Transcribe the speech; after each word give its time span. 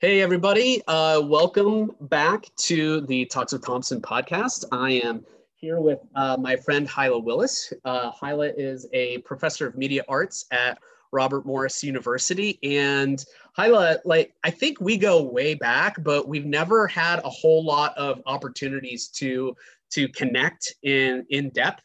Hey, 0.00 0.22
everybody. 0.22 0.82
Uh, 0.86 1.20
welcome 1.22 1.94
back 2.00 2.46
to 2.56 3.02
the 3.02 3.26
Talks 3.26 3.52
with 3.52 3.62
Thompson 3.64 4.00
podcast. 4.00 4.64
I 4.72 4.92
am 4.92 5.26
here 5.56 5.78
with 5.78 5.98
uh, 6.14 6.38
my 6.38 6.56
friend 6.56 6.88
Hyla 6.88 7.18
Willis. 7.18 7.70
Uh, 7.84 8.10
Hyla 8.10 8.48
is 8.56 8.86
a 8.94 9.18
professor 9.18 9.66
of 9.66 9.76
media 9.76 10.02
arts 10.08 10.46
at 10.52 10.78
Robert 11.12 11.44
Morris 11.44 11.84
University. 11.84 12.58
And 12.62 13.22
Hyla, 13.54 13.98
like, 14.06 14.32
I 14.42 14.50
think 14.50 14.80
we 14.80 14.96
go 14.96 15.22
way 15.22 15.52
back, 15.52 16.02
but 16.02 16.26
we've 16.26 16.46
never 16.46 16.86
had 16.86 17.18
a 17.18 17.28
whole 17.28 17.62
lot 17.62 17.96
of 17.98 18.22
opportunities 18.24 19.08
to 19.08 19.54
to 19.90 20.08
connect 20.08 20.72
in 20.82 21.26
in 21.28 21.50
depth. 21.50 21.82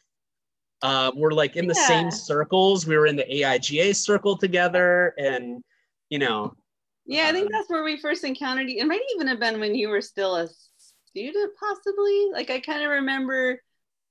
Uh, 0.80 1.10
we're 1.14 1.32
like 1.32 1.56
in 1.56 1.66
the 1.66 1.74
Yeah. 1.76 1.86
same 1.86 2.10
circles. 2.10 2.86
We 2.86 2.96
were 2.96 3.06
in 3.06 3.16
the 3.16 3.24
AIGA 3.24 3.94
circle 3.94 4.38
together, 4.38 5.12
and 5.18 5.62
you 6.08 6.18
know, 6.18 6.54
Yeah, 7.06 7.28
I 7.28 7.32
think 7.32 7.46
Um, 7.46 7.52
that's 7.52 7.70
where 7.70 7.84
we 7.84 7.96
first 7.96 8.24
encountered 8.24 8.68
you. 8.68 8.78
It 8.78 8.86
might 8.86 9.02
even 9.14 9.28
have 9.28 9.40
been 9.40 9.60
when 9.60 9.74
you 9.74 9.88
were 9.88 10.00
still 10.00 10.36
a 10.36 10.48
student, 11.06 11.52
possibly. 11.58 12.28
Like 12.32 12.50
I 12.50 12.60
kind 12.60 12.82
of 12.82 12.90
remember 12.90 13.62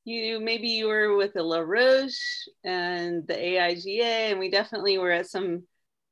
you 0.05 0.39
maybe 0.39 0.69
you 0.69 0.87
were 0.87 1.15
with 1.15 1.33
the 1.33 1.43
La 1.43 1.59
Roche 1.59 2.47
and 2.63 3.27
the 3.27 3.33
AIGA, 3.33 4.31
and 4.31 4.39
we 4.39 4.49
definitely 4.49 4.97
were 4.97 5.11
at 5.11 5.27
some 5.27 5.63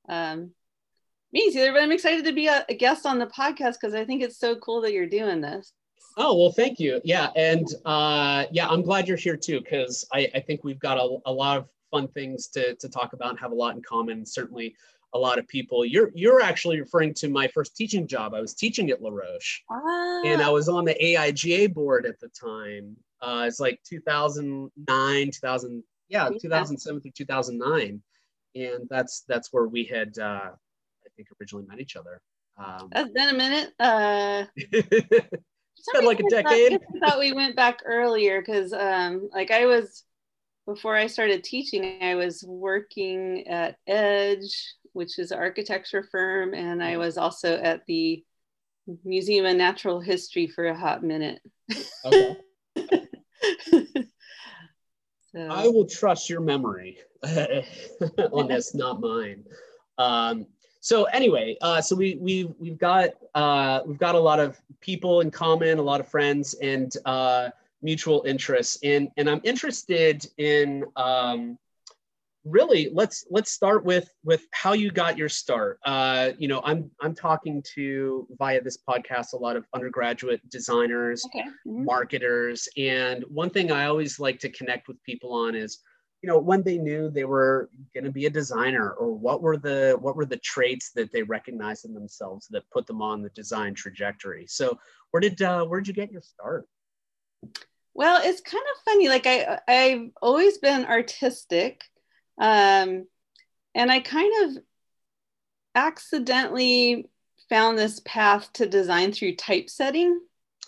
um, 0.10 0.52
meetings 1.32 1.54
together. 1.54 1.74
But 1.74 1.84
I'm 1.84 1.92
excited 1.92 2.26
to 2.26 2.34
be 2.34 2.48
a, 2.48 2.66
a 2.68 2.74
guest 2.74 3.06
on 3.06 3.20
the 3.20 3.28
podcast 3.28 3.76
because 3.80 3.94
I 3.94 4.04
think 4.04 4.22
it's 4.22 4.40
so 4.40 4.56
cool 4.58 4.82
that 4.82 4.94
you're 4.94 5.08
doing 5.08 5.42
this. 5.42 5.74
Oh, 6.18 6.38
well, 6.38 6.52
thank 6.52 6.80
you. 6.80 7.02
Yeah. 7.04 7.30
And 7.36 7.68
uh, 7.86 8.46
yeah, 8.52 8.68
I'm 8.68 8.84
glad 8.84 9.08
you're 9.08 9.18
here 9.18 9.38
too, 9.38 9.62
because 9.62 10.08
I, 10.14 10.30
I 10.36 10.40
think 10.42 10.64
we've 10.64 10.80
got 10.80 10.98
a, 10.98 11.18
a 11.26 11.32
lot 11.32 11.58
of 11.58 11.68
fun 11.90 12.08
things 12.10 12.48
to, 12.50 12.76
to 12.76 12.90
talk 12.90 13.14
about 13.14 13.32
and 13.32 13.40
have 13.40 13.52
a 13.52 13.56
lot 13.56 13.76
in 13.76 13.82
common. 13.82 14.26
Certainly 14.26 14.76
a 15.14 15.20
lot 15.20 15.38
of 15.40 15.48
people. 15.48 15.86
You're 15.86 16.12
you're 16.16 16.42
actually 16.42 16.80
referring 16.80 17.14
to 17.16 17.30
my 17.30 17.48
first 17.48 17.76
teaching 17.76 18.08
job. 18.08 18.34
I 18.34 18.42
was 18.42 18.54
teaching 18.54 18.90
at 18.90 19.02
La 19.02 19.10
Roche 19.12 19.62
and 19.70 20.42
I 20.42 20.48
Ah, 20.48 20.52
was 20.52 20.68
on 20.70 20.86
the 20.86 20.96
AIGA 20.96 21.74
board 21.74 22.06
at 22.06 22.20
the 22.20 22.30
time. 22.30 22.98
Uh, 23.22 23.46
it's 23.48 23.60
like 23.60 23.80
2009, 23.88 25.32
2000, 25.32 25.84
yeah, 26.10 26.30
Yeah. 26.30 26.38
2007 26.42 27.02
through 27.02 27.12
2009. 27.12 28.02
And 28.56 28.88
that's 28.90 29.22
that's 29.28 29.52
where 29.54 29.68
we 29.68 29.84
had, 29.86 30.18
uh, 30.20 30.50
I 30.52 31.10
think, 31.16 31.30
originally 31.40 31.66
met 31.68 31.80
each 31.80 31.96
other. 31.96 32.22
Um, 32.58 32.90
that's 32.92 33.10
been 33.12 33.30
a 33.30 33.34
minute. 33.34 33.72
Uh, 33.80 34.46
It's 35.76 35.92
been 35.92 36.06
like 36.06 36.20
a 36.20 36.24
reason 36.24 36.40
I 36.40 36.44
thought- 36.44 36.50
decade. 36.52 36.74
I 36.74 36.76
I 37.06 37.10
thought 37.10 37.20
we 37.20 37.34
went 37.34 37.56
back 37.56 37.80
earlier 37.84 38.40
because, 38.42 38.72
um, 38.74 39.28
like, 39.34 39.52
I 39.52 39.66
was 39.66 40.04
before 40.68 40.96
I 40.96 41.08
started 41.08 41.44
teaching, 41.44 41.98
I 42.02 42.16
was 42.16 42.44
working 42.48 43.48
at 43.48 43.76
Edge, 43.88 44.76
which 44.94 45.20
is 45.20 45.32
an 45.32 45.40
architecture 45.40 46.08
firm, 46.12 46.54
and 46.54 46.84
I 46.84 46.98
was 46.98 47.18
also 47.18 47.58
at 47.58 47.86
the 47.88 48.24
Museum 49.04 49.46
of 49.46 49.56
Natural 49.56 50.00
History 50.00 50.48
for 50.48 50.68
a 50.68 50.78
hot 50.78 51.04
minute. 51.04 51.42
okay. 52.06 52.38
so, 55.32 55.48
I 55.50 55.68
will 55.68 55.86
trust 55.86 56.30
your 56.30 56.42
memory 56.42 56.98
on 58.32 58.48
this, 58.48 58.74
not 58.76 59.00
mine. 59.00 59.44
Um, 59.98 60.48
so 60.80 61.06
anyway, 61.06 61.56
uh, 61.62 61.82
so 61.82 61.96
we 61.96 62.16
we 62.20 62.54
we've 62.60 62.78
got 62.78 63.12
uh, 63.36 63.82
we've 63.86 63.98
got 63.98 64.16
a 64.16 64.20
lot 64.20 64.40
of 64.40 64.62
people 64.82 65.22
in 65.22 65.32
common, 65.32 65.78
a 65.78 65.82
lot 65.82 66.02
of 66.02 66.10
friends, 66.10 66.56
and 66.56 66.92
uh, 67.06 67.52
mutual 67.82 68.24
interests. 68.28 68.80
And 68.84 69.10
and 69.16 69.30
I'm 69.30 69.40
interested 69.46 70.28
in 70.38 70.84
um, 70.98 71.58
really 72.46 72.90
let's 72.94 73.26
let's 73.30 73.52
start 73.52 73.86
with 73.86 74.10
with 74.24 74.46
how 74.52 74.74
you 74.74 74.92
got 74.92 75.18
your 75.18 75.30
start. 75.30 75.80
Uh, 75.86 76.32
you 76.38 76.48
know, 76.48 76.62
I'm 76.64 76.92
I'm 77.02 77.16
talking 77.16 77.64
to 77.76 78.28
via 78.38 78.62
this 78.62 78.78
podcast 78.88 79.34
a 79.34 79.38
lot 79.38 79.56
of 79.56 79.66
undergraduate 79.74 80.48
designers 80.50 81.26
okay. 81.26 81.46
Mhm. 81.66 81.86
marketers. 81.86 82.68
And 82.78 83.24
one 83.30 83.50
thing 83.50 83.72
I 83.72 83.86
always 83.86 84.20
like 84.20 84.40
to 84.40 84.50
connect 84.50 84.88
with 84.88 85.02
people 85.04 85.32
on 85.34 85.56
is, 85.56 85.80
you 86.22 86.28
know, 86.28 86.38
when 86.38 86.64
they 86.64 86.78
knew 86.78 87.10
they 87.10 87.26
were 87.26 87.70
going 87.94 88.04
to 88.04 88.12
be 88.12 88.26
a 88.26 88.30
designer, 88.30 88.92
or 88.92 89.14
what 89.14 89.42
were 89.42 89.58
the 89.58 89.98
what 90.00 90.16
were 90.16 90.26
the 90.26 90.38
traits 90.38 90.92
that 90.96 91.12
they 91.12 91.24
recognized 91.24 91.86
in 91.86 91.94
themselves 91.94 92.48
that 92.52 92.70
put 92.72 92.88
them 92.88 93.02
on 93.02 93.22
the 93.22 93.30
design 93.30 93.74
trajectory. 93.74 94.46
So, 94.48 94.78
where 95.12 95.22
did 95.22 95.42
uh, 95.42 95.66
where 95.66 95.80
did 95.80 95.88
you 95.88 95.94
get 95.94 96.12
your 96.12 96.22
start? 96.22 96.68
Well, 97.94 98.22
it's 98.24 98.42
kind 98.42 98.64
of 98.64 98.84
funny. 98.84 99.08
Like 99.08 99.28
I, 99.28 99.60
I've 99.68 100.10
always 100.22 100.58
been 100.58 100.86
artistic, 100.86 101.84
um, 102.38 103.08
and 103.76 103.92
I 103.92 104.00
kind 104.00 104.34
of 104.46 104.64
accidentally 105.76 107.10
found 107.50 107.78
this 107.78 108.00
path 108.06 108.52
to 108.54 108.66
design 108.68 109.12
through 109.12 109.36
typesetting. 109.36 110.20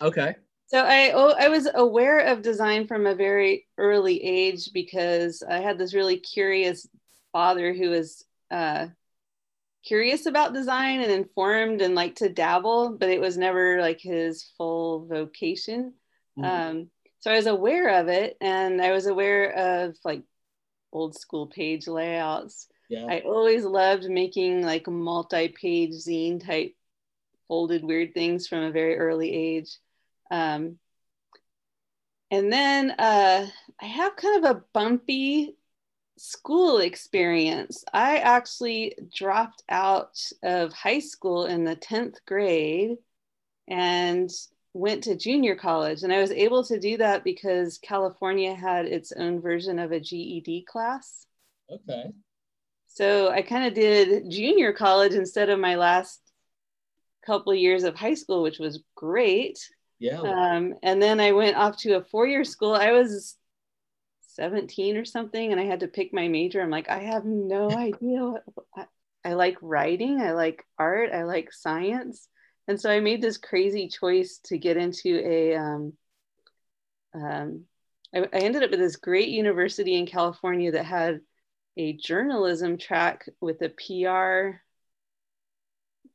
Okay. 0.02 0.36
So 0.68 0.80
I, 0.80 1.12
oh, 1.14 1.36
I 1.38 1.48
was 1.48 1.68
aware 1.74 2.20
of 2.20 2.42
design 2.42 2.88
from 2.88 3.06
a 3.06 3.16
very 3.16 3.68
early 3.78 4.22
age 4.24 4.72
because 4.74 5.44
I 5.48 5.60
had 5.60 5.78
this 5.78 5.94
really 5.94 6.18
curious 6.18 6.88
father 7.32 7.74
who 7.74 7.92
was 7.92 8.26
uh, 8.50 8.88
curious 9.86 10.26
about 10.26 10.54
design 10.54 11.02
and 11.02 11.12
informed 11.12 11.82
and 11.82 11.94
liked 11.94 12.18
to 12.18 12.30
dabble, 12.30 12.98
but 12.98 13.10
it 13.10 13.22
was 13.22 13.38
never 13.38 13.80
like 13.80 14.02
his 14.02 14.52
full 14.58 15.06
vocation. 15.06 15.94
Mhm. 16.38 16.46
Um, 16.46 16.92
so 17.20 17.32
I 17.32 17.36
was 17.36 17.48
aware 17.48 18.00
of 18.00 18.08
it, 18.08 18.38
and 18.42 18.82
I 18.82 18.92
was 18.92 19.08
aware 19.08 19.52
of 19.88 19.98
like 20.04 20.24
old 20.96 21.16
school 21.16 21.46
page 21.46 21.88
layouts. 21.88 22.68
yeah. 22.90 23.06
I 23.06 23.20
always 23.20 23.66
loved 23.66 24.06
making 24.06 24.64
like 24.64 24.88
multi-page 24.88 25.92
zine 25.92 26.44
type 26.44 26.74
folded 27.48 27.84
weird 27.84 28.14
things 28.14 28.48
from 28.48 28.64
a 28.64 28.72
very 28.72 28.98
early 28.98 29.32
age. 29.32 29.78
Um, 30.32 30.80
and 32.32 32.52
then 32.52 32.92
uh, 32.92 33.48
I 33.82 33.86
have 33.86 34.16
kind 34.16 34.44
of 34.44 34.56
a 34.56 34.64
bumpy 34.74 35.56
school 36.18 36.80
experience. 36.80 37.84
I 37.94 38.18
actually 38.18 38.96
dropped 39.14 39.64
out 39.70 40.18
of 40.44 40.74
high 40.74 41.00
school 41.00 41.46
in 41.46 41.66
the 41.66 41.76
10th 41.76 42.16
grade 42.26 42.98
and 43.68 44.32
went 44.76 45.06
to 45.06 45.16
junior 45.16 45.56
college. 45.56 46.04
And 46.04 46.12
I 46.12 46.20
was 46.20 46.32
able 46.32 46.64
to 46.66 46.78
do 46.78 46.98
that 46.98 47.24
because 47.24 47.78
California 47.78 48.54
had 48.54 48.86
its 48.86 49.14
own 49.14 49.40
version 49.42 49.80
of 49.80 49.94
a 49.94 50.02
GED 50.02 50.66
class. 50.68 51.26
okay. 51.72 52.12
So 52.88 53.30
I 53.30 53.42
kind 53.42 53.66
of 53.66 53.74
did 53.74 54.30
junior 54.30 54.74
college 54.74 55.14
instead 55.14 55.50
of 55.50 55.60
my 55.60 55.76
last 55.76 56.22
couple 57.26 57.54
of 57.54 57.58
years 57.58 57.84
of 57.84 57.96
high 57.96 58.14
school, 58.14 58.44
which 58.44 58.60
was 58.60 58.84
great. 58.96 59.58
Yeah. 60.00 60.20
Um, 60.20 60.76
and 60.84 61.02
then 61.02 61.22
I 61.22 61.32
went 61.32 61.56
off 61.56 61.78
to 61.80 61.94
a 61.94 62.04
four 62.04 62.28
year 62.28 62.44
school. 62.44 62.74
I 62.74 62.92
was 62.92 63.38
17 64.34 64.98
or 64.98 65.06
something, 65.06 65.52
and 65.52 65.60
I 65.60 65.66
had 65.66 65.82
to 65.82 65.88
pick 65.88 66.14
my 66.14 66.28
major. 66.28 66.62
I'm 66.62 66.70
like, 66.70 66.90
I 66.90 67.00
have 67.00 67.24
no 67.24 67.72
idea. 67.78 68.20
What, 68.54 68.66
I, 68.76 68.86
I 69.24 69.34
like 69.34 69.58
writing, 69.62 70.20
I 70.20 70.34
like 70.34 70.66
art, 70.78 71.12
I 71.14 71.24
like 71.24 71.54
science. 71.54 72.28
And 72.68 72.80
so 72.80 72.90
I 72.90 73.00
made 73.00 73.22
this 73.22 73.38
crazy 73.38 73.88
choice 73.88 74.40
to 74.46 74.58
get 74.58 74.78
into 74.78 75.22
a. 75.24 75.56
Um, 75.56 75.94
um, 77.14 77.66
I, 78.14 78.20
I 78.20 78.38
ended 78.40 78.64
up 78.64 78.72
at 78.72 78.80
this 78.80 78.96
great 78.96 79.30
university 79.30 79.96
in 79.96 80.06
California 80.06 80.72
that 80.72 80.86
had 80.86 81.22
a 81.78 81.94
journalism 81.94 82.78
track 82.78 83.30
with 83.42 83.62
a 83.62 83.70
PR 83.70 84.62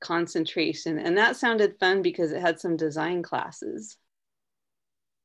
concentration. 0.01 0.99
And 0.99 1.19
that 1.19 1.37
sounded 1.37 1.79
fun 1.79 2.03
because 2.03 2.33
it 2.33 2.41
had 2.41 2.59
some 2.59 2.77
design 2.77 3.23
classes. 3.23 3.97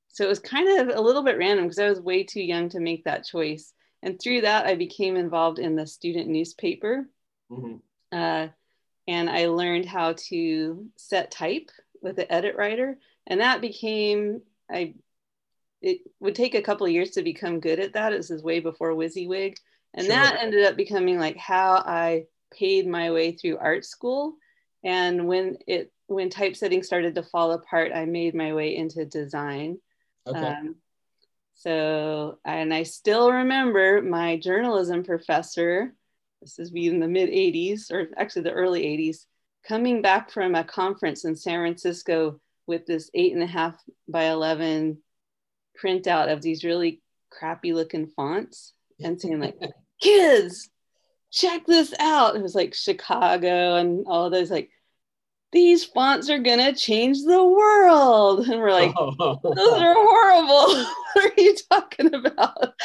So 0.09 0.23
it 0.23 0.29
was 0.29 0.39
kind 0.39 0.79
of 0.79 0.95
a 0.95 1.01
little 1.01 1.23
bit 1.23 1.37
random 1.37 1.65
because 1.65 1.79
I 1.79 1.89
was 1.89 1.99
way 1.99 2.23
too 2.23 2.41
young 2.41 2.69
to 2.69 2.79
make 2.79 3.05
that 3.05 3.25
choice. 3.25 3.73
And 4.01 4.19
through 4.19 4.41
that, 4.41 4.65
I 4.65 4.75
became 4.75 5.15
involved 5.15 5.59
in 5.59 5.75
the 5.75 5.87
student 5.87 6.29
newspaper. 6.29 7.09
Mhm. 7.51 7.81
Uh, 8.11 8.49
and 9.07 9.29
I 9.29 9.47
learned 9.47 9.85
how 9.85 10.13
to 10.29 10.87
set 10.95 11.31
type 11.31 11.69
with 12.01 12.15
the 12.15 12.25
EditWriter. 12.25 12.95
And 13.27 13.41
that 13.41 13.61
became, 13.61 14.41
I, 14.69 14.95
it 15.81 15.99
would 16.19 16.35
take 16.35 16.55
a 16.55 16.61
couple 16.61 16.85
of 16.85 16.91
years 16.91 17.11
to 17.11 17.23
become 17.23 17.59
good 17.59 17.79
at 17.79 17.93
that. 17.93 18.11
This 18.11 18.31
is 18.31 18.43
way 18.43 18.59
before 18.59 18.91
WYSIWYG. 18.91 19.57
And 19.93 20.07
Sure. 20.07 20.15
that 20.15 20.37
ended 20.41 20.65
up 20.65 20.75
becoming 20.75 21.19
like 21.19 21.37
how 21.37 21.75
I 21.75 22.25
paid 22.51 22.87
my 22.87 23.11
way 23.11 23.31
through 23.31 23.57
art 23.57 23.85
school. 23.85 24.35
And 24.83 25.27
when 25.27 25.57
it 25.67 25.91
when 26.07 26.29
typesetting 26.29 26.83
started 26.83 27.15
to 27.15 27.23
fall 27.23 27.51
apart, 27.53 27.91
I 27.93 28.05
made 28.05 28.35
my 28.35 28.53
way 28.53 28.75
into 28.75 29.05
design. 29.05 29.79
Okay. 30.27 30.39
Um, 30.39 30.75
so, 31.55 32.37
and 32.45 32.73
I 32.73 32.83
still 32.83 33.31
remember 33.31 34.01
my 34.01 34.37
journalism 34.37 35.03
professor, 35.03 35.95
this 36.45 36.59
is 36.59 36.71
we 36.71 36.87
in 36.87 36.99
the 36.99 37.07
mid 37.07 37.29
80s, 37.29 37.91
or 37.91 38.07
actually 38.17 38.43
the 38.43 38.51
early 38.51 38.83
80s, 38.83 39.25
coming 39.67 40.03
back 40.03 40.29
from 40.29 40.53
a 40.53 40.63
conference 40.63 41.25
in 41.25 41.35
San 41.35 41.59
Francisco 41.59 42.39
with 42.67 42.85
this 42.85 43.09
eight 43.15 43.33
and 43.33 43.41
a 43.41 43.47
half 43.47 43.75
by 44.07 44.25
11 44.25 44.99
printout 45.83 46.31
of 46.31 46.43
these 46.43 46.63
really 46.63 47.01
crappy 47.31 47.73
looking 47.73 48.05
fonts 48.07 48.73
and 49.03 49.19
saying, 49.19 49.39
like, 49.39 49.57
kids, 50.01 50.69
check 51.31 51.65
this 51.65 51.95
out. 51.99 52.35
It 52.35 52.43
was 52.43 52.53
like 52.53 52.75
Chicago 52.75 53.75
and 53.75 54.05
all 54.07 54.29
those, 54.29 54.51
like, 54.51 54.69
these 55.51 55.83
fonts 55.83 56.29
are 56.29 56.39
gonna 56.39 56.75
change 56.75 57.23
the 57.23 57.43
world. 57.43 58.47
And 58.47 58.61
we're 58.61 58.71
like, 58.71 58.93
those 59.17 59.81
are 59.81 59.95
horrible. 59.95 60.85
what 61.13 61.25
are 61.25 61.41
you 61.41 61.55
talking 61.71 62.13
about? 62.13 62.75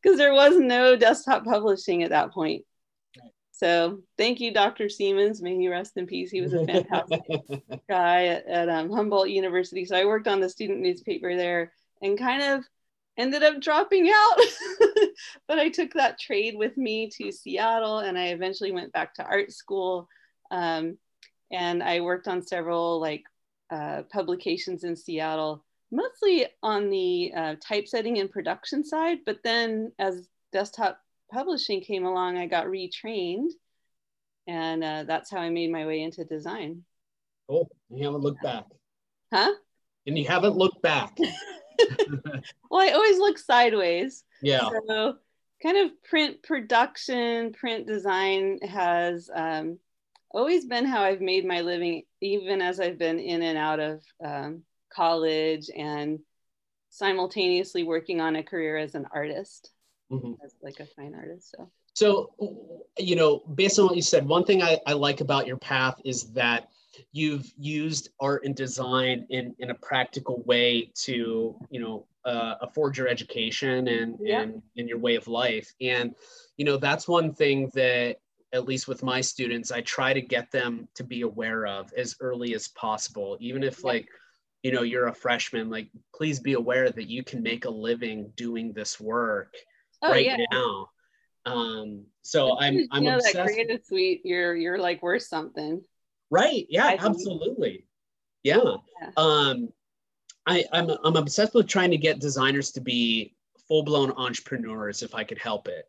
Because 0.00 0.18
there 0.18 0.34
was 0.34 0.56
no 0.56 0.96
desktop 0.96 1.44
publishing 1.44 2.02
at 2.02 2.10
that 2.10 2.32
point. 2.32 2.64
So 3.58 4.02
thank 4.16 4.38
you, 4.38 4.52
Dr. 4.52 4.88
Siemens. 4.88 5.42
May 5.42 5.56
he 5.56 5.68
rest 5.68 5.96
in 5.96 6.06
peace. 6.06 6.30
He 6.30 6.40
was 6.40 6.52
a 6.52 6.64
fantastic 6.64 7.22
guy 7.88 8.26
at, 8.26 8.46
at 8.46 8.68
um, 8.68 8.88
Humboldt 8.88 9.30
University. 9.30 9.84
So 9.84 9.96
I 9.96 10.04
worked 10.04 10.28
on 10.28 10.40
the 10.40 10.48
student 10.48 10.78
newspaper 10.78 11.34
there 11.34 11.72
and 12.00 12.16
kind 12.16 12.40
of 12.40 12.64
ended 13.16 13.42
up 13.42 13.60
dropping 13.60 14.12
out. 14.14 14.38
but 15.48 15.58
I 15.58 15.70
took 15.70 15.92
that 15.94 16.20
trade 16.20 16.54
with 16.56 16.76
me 16.76 17.10
to 17.16 17.32
Seattle 17.32 17.98
and 17.98 18.16
I 18.16 18.28
eventually 18.28 18.70
went 18.70 18.92
back 18.92 19.14
to 19.14 19.24
art 19.24 19.50
school. 19.50 20.08
Um, 20.52 20.96
and 21.50 21.82
I 21.82 22.00
worked 22.00 22.28
on 22.28 22.46
several 22.46 23.00
like 23.00 23.24
uh, 23.70 24.02
publications 24.12 24.84
in 24.84 24.94
Seattle, 24.94 25.64
mostly 25.90 26.46
on 26.62 26.90
the 26.90 27.32
uh, 27.36 27.54
typesetting 27.60 28.18
and 28.18 28.30
production 28.30 28.84
side. 28.84 29.18
But 29.24 29.38
then 29.42 29.92
as 29.98 30.28
desktop 30.52 31.00
publishing 31.32 31.80
came 31.80 32.04
along, 32.04 32.36
I 32.38 32.46
got 32.46 32.66
retrained. 32.66 33.50
And 34.46 34.82
uh, 34.82 35.04
that's 35.04 35.30
how 35.30 35.38
I 35.38 35.50
made 35.50 35.70
my 35.70 35.86
way 35.86 36.02
into 36.02 36.24
design. 36.24 36.84
Oh, 37.48 37.68
you 37.90 38.04
haven't 38.04 38.22
looked 38.22 38.42
back. 38.42 38.64
Huh? 39.32 39.52
And 40.06 40.18
you 40.18 40.26
haven't 40.26 40.56
looked 40.56 40.82
back. 40.82 41.18
well, 42.70 42.80
I 42.80 42.92
always 42.92 43.18
look 43.18 43.38
sideways. 43.38 44.24
Yeah. 44.42 44.68
So, 44.88 45.16
kind 45.62 45.78
of 45.78 46.02
print 46.04 46.42
production, 46.42 47.52
print 47.52 47.86
design 47.86 48.58
has 48.62 49.30
um, 49.34 49.78
always 50.30 50.64
been 50.64 50.84
how 50.84 51.02
I've 51.02 51.20
made 51.20 51.46
my 51.46 51.60
living, 51.60 52.02
even 52.20 52.60
as 52.62 52.80
I've 52.80 52.98
been 52.98 53.18
in 53.18 53.42
and 53.42 53.58
out 53.58 53.80
of 53.80 54.02
um, 54.24 54.62
college 54.98 55.66
and 55.76 56.18
simultaneously 56.90 57.82
working 57.84 58.20
on 58.20 58.36
a 58.36 58.42
career 58.42 58.76
as 58.76 58.94
an 58.94 59.06
artist, 59.20 59.70
mm-hmm. 60.10 60.32
as 60.44 60.52
like 60.66 60.80
a 60.80 60.86
fine 60.96 61.14
artist. 61.14 61.54
So. 61.54 61.70
So, 61.94 62.08
you 63.10 63.16
know, 63.16 63.32
based 63.54 63.78
on 63.78 63.86
what 63.86 63.96
you 63.96 64.02
said, 64.02 64.22
one 64.24 64.44
thing 64.44 64.62
I, 64.62 64.78
I 64.86 64.92
like 64.92 65.20
about 65.20 65.48
your 65.50 65.56
path 65.56 65.96
is 66.04 66.32
that 66.32 66.60
you've 67.12 67.46
used 67.58 68.04
art 68.20 68.44
and 68.44 68.54
design 68.54 69.26
in, 69.30 69.44
in 69.58 69.70
a 69.70 69.74
practical 69.74 70.36
way 70.46 70.92
to, 71.06 71.56
you 71.74 71.80
know, 71.82 72.06
uh, 72.24 72.54
afford 72.66 72.96
your 72.98 73.08
education 73.08 73.88
and, 73.88 74.16
yeah. 74.20 74.42
and, 74.42 74.62
and 74.76 74.88
your 74.88 75.00
way 75.06 75.16
of 75.16 75.26
life. 75.26 75.68
And, 75.80 76.14
you 76.56 76.64
know, 76.64 76.76
that's 76.76 77.08
one 77.08 77.34
thing 77.34 77.70
that 77.74 78.16
at 78.52 78.64
least 78.70 78.86
with 78.86 79.02
my 79.02 79.20
students, 79.20 79.72
I 79.72 79.80
try 79.80 80.12
to 80.12 80.22
get 80.36 80.50
them 80.52 80.88
to 80.94 81.02
be 81.04 81.20
aware 81.22 81.66
of 81.66 81.92
as 82.02 82.16
early 82.20 82.54
as 82.54 82.68
possible. 82.68 83.36
Even 83.40 83.62
if 83.62 83.76
yeah. 83.80 83.90
like, 83.92 84.08
you 84.62 84.72
know, 84.72 84.82
you're 84.82 85.08
a 85.08 85.14
freshman, 85.14 85.70
like 85.70 85.88
please 86.14 86.40
be 86.40 86.54
aware 86.54 86.90
that 86.90 87.08
you 87.08 87.22
can 87.22 87.42
make 87.42 87.64
a 87.64 87.70
living 87.70 88.32
doing 88.36 88.72
this 88.72 89.00
work 89.00 89.54
oh, 90.02 90.10
right 90.10 90.26
yeah. 90.26 90.36
now. 90.50 90.90
Um, 91.46 92.04
so 92.22 92.58
I'm 92.58 92.86
I'm 92.90 93.04
you 93.04 93.10
know 93.10 93.16
obsessed. 93.16 93.34
that 93.34 93.46
creative 93.46 93.84
suite, 93.84 94.22
you're 94.24 94.54
you're 94.54 94.78
like 94.78 95.02
worth 95.02 95.22
something. 95.22 95.82
Right. 96.30 96.66
Yeah, 96.68 96.96
absolutely. 96.98 97.86
Yeah. 98.42 98.76
yeah. 99.00 99.10
Um 99.16 99.68
I, 100.46 100.64
I'm 100.72 100.90
I'm 101.04 101.16
obsessed 101.16 101.54
with 101.54 101.66
trying 101.66 101.90
to 101.90 101.98
get 101.98 102.20
designers 102.20 102.70
to 102.72 102.80
be 102.80 103.34
full-blown 103.68 104.12
entrepreneurs 104.12 105.02
if 105.02 105.14
I 105.14 105.24
could 105.24 105.38
help 105.38 105.68
it 105.68 105.84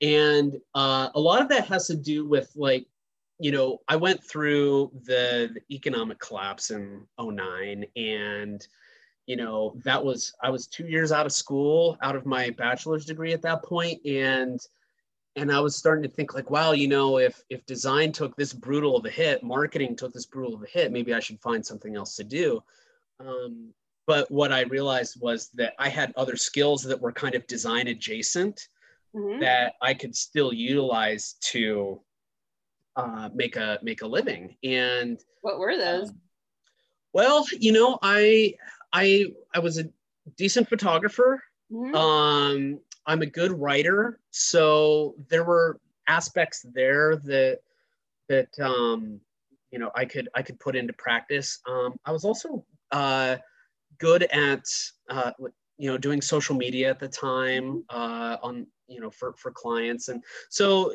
and 0.00 0.58
uh, 0.74 1.10
a 1.14 1.20
lot 1.20 1.42
of 1.42 1.48
that 1.48 1.66
has 1.66 1.86
to 1.88 1.96
do 1.96 2.26
with 2.26 2.50
like 2.56 2.86
you 3.40 3.50
know 3.50 3.78
i 3.88 3.96
went 3.96 4.22
through 4.22 4.90
the, 5.04 5.50
the, 5.54 5.74
economic 5.74 6.18
collapse 6.18 6.70
in 6.70 7.02
09 7.18 7.84
and 7.96 8.66
you 9.26 9.36
know 9.36 9.74
that 9.84 10.04
was 10.04 10.32
i 10.42 10.50
was 10.50 10.66
two 10.66 10.86
years 10.86 11.10
out 11.12 11.26
of 11.26 11.32
school 11.32 11.96
out 12.02 12.16
of 12.16 12.26
my 12.26 12.50
bachelor's 12.50 13.06
degree 13.06 13.32
at 13.32 13.42
that 13.42 13.64
point 13.64 14.04
and 14.04 14.60
and 15.36 15.50
i 15.50 15.58
was 15.60 15.76
starting 15.76 16.02
to 16.02 16.14
think 16.14 16.34
like 16.34 16.50
wow 16.50 16.72
you 16.72 16.88
know 16.88 17.18
if 17.18 17.42
if 17.50 17.64
design 17.66 18.12
took 18.12 18.36
this 18.36 18.52
brutal 18.52 18.96
of 18.96 19.04
a 19.04 19.10
hit 19.10 19.42
marketing 19.42 19.96
took 19.96 20.12
this 20.12 20.26
brutal 20.26 20.54
of 20.54 20.62
a 20.62 20.66
hit 20.66 20.92
maybe 20.92 21.14
i 21.14 21.20
should 21.20 21.40
find 21.40 21.64
something 21.64 21.96
else 21.96 22.16
to 22.16 22.24
do 22.24 22.62
um, 23.20 23.72
but 24.06 24.30
what 24.30 24.52
i 24.52 24.62
realized 24.62 25.20
was 25.20 25.48
that 25.54 25.74
i 25.78 25.88
had 25.88 26.12
other 26.16 26.36
skills 26.36 26.82
that 26.82 27.00
were 27.00 27.12
kind 27.12 27.34
of 27.34 27.46
design 27.46 27.88
adjacent 27.88 28.68
mm-hmm. 29.14 29.40
that 29.40 29.74
I 29.80 29.94
could 29.94 30.14
still 30.14 30.52
utilize 30.52 31.36
to 31.52 32.00
uh, 32.96 33.28
make 33.34 33.56
a 33.56 33.78
make 33.82 34.02
a 34.02 34.06
living. 34.06 34.56
And 34.62 35.20
what 35.42 35.58
were 35.58 35.76
those? 35.76 36.10
Um, 36.10 36.20
well, 37.12 37.46
you 37.58 37.72
know, 37.72 37.98
I 38.02 38.54
I 38.92 39.26
I 39.54 39.58
was 39.58 39.78
a 39.78 39.88
decent 40.36 40.68
photographer. 40.68 41.42
Mm-hmm. 41.72 41.94
Um, 41.94 42.80
I'm 43.06 43.22
a 43.22 43.26
good 43.26 43.52
writer, 43.52 44.20
so 44.30 45.14
there 45.28 45.44
were 45.44 45.80
aspects 46.06 46.64
there 46.74 47.16
that 47.16 47.60
that 48.28 48.48
um, 48.60 49.20
you 49.70 49.78
know 49.78 49.90
I 49.94 50.04
could 50.04 50.28
I 50.34 50.42
could 50.42 50.58
put 50.60 50.76
into 50.76 50.92
practice. 50.92 51.60
Um, 51.68 51.96
I 52.04 52.12
was 52.12 52.24
also 52.24 52.64
uh, 52.90 53.36
good 53.98 54.24
at 54.24 54.66
uh, 55.08 55.32
you 55.78 55.90
know 55.90 55.98
doing 55.98 56.20
social 56.20 56.54
media 56.54 56.90
at 56.90 57.00
the 57.00 57.08
time 57.08 57.84
mm-hmm. 57.90 57.96
uh, 57.96 58.36
on 58.42 58.66
you 58.88 59.00
know 59.00 59.10
for 59.10 59.32
for 59.34 59.50
clients 59.50 60.08
and 60.08 60.22
so 60.48 60.92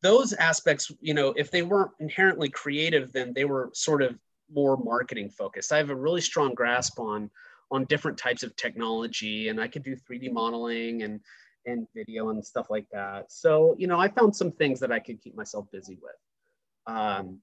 those 0.00 0.32
aspects 0.32 0.90
you 1.00 1.14
know 1.14 1.34
if 1.36 1.50
they 1.50 1.62
weren't 1.62 1.90
inherently 2.00 2.48
creative 2.48 3.12
then 3.12 3.32
they 3.34 3.44
were 3.44 3.70
sort 3.74 4.02
of 4.02 4.18
more 4.54 4.76
marketing 4.76 5.30
focused. 5.30 5.72
I 5.72 5.78
have 5.78 5.90
a 5.90 5.94
really 5.94 6.20
strong 6.20 6.54
grasp 6.54 6.98
on 6.98 7.30
on 7.70 7.84
different 7.86 8.18
types 8.18 8.42
of 8.42 8.54
technology 8.56 9.48
and 9.48 9.60
i 9.60 9.66
could 9.66 9.82
do 9.82 9.96
3d 9.96 10.32
modeling 10.32 11.02
and 11.02 11.20
and 11.64 11.86
video 11.94 12.30
and 12.30 12.44
stuff 12.44 12.66
like 12.70 12.86
that. 12.92 13.30
So 13.32 13.74
you 13.78 13.86
know 13.86 13.98
i 13.98 14.08
found 14.08 14.34
some 14.34 14.50
things 14.50 14.80
that 14.80 14.92
i 14.92 14.98
could 14.98 15.20
keep 15.20 15.36
myself 15.36 15.70
busy 15.70 15.98
with. 16.02 16.94
Um, 16.94 17.40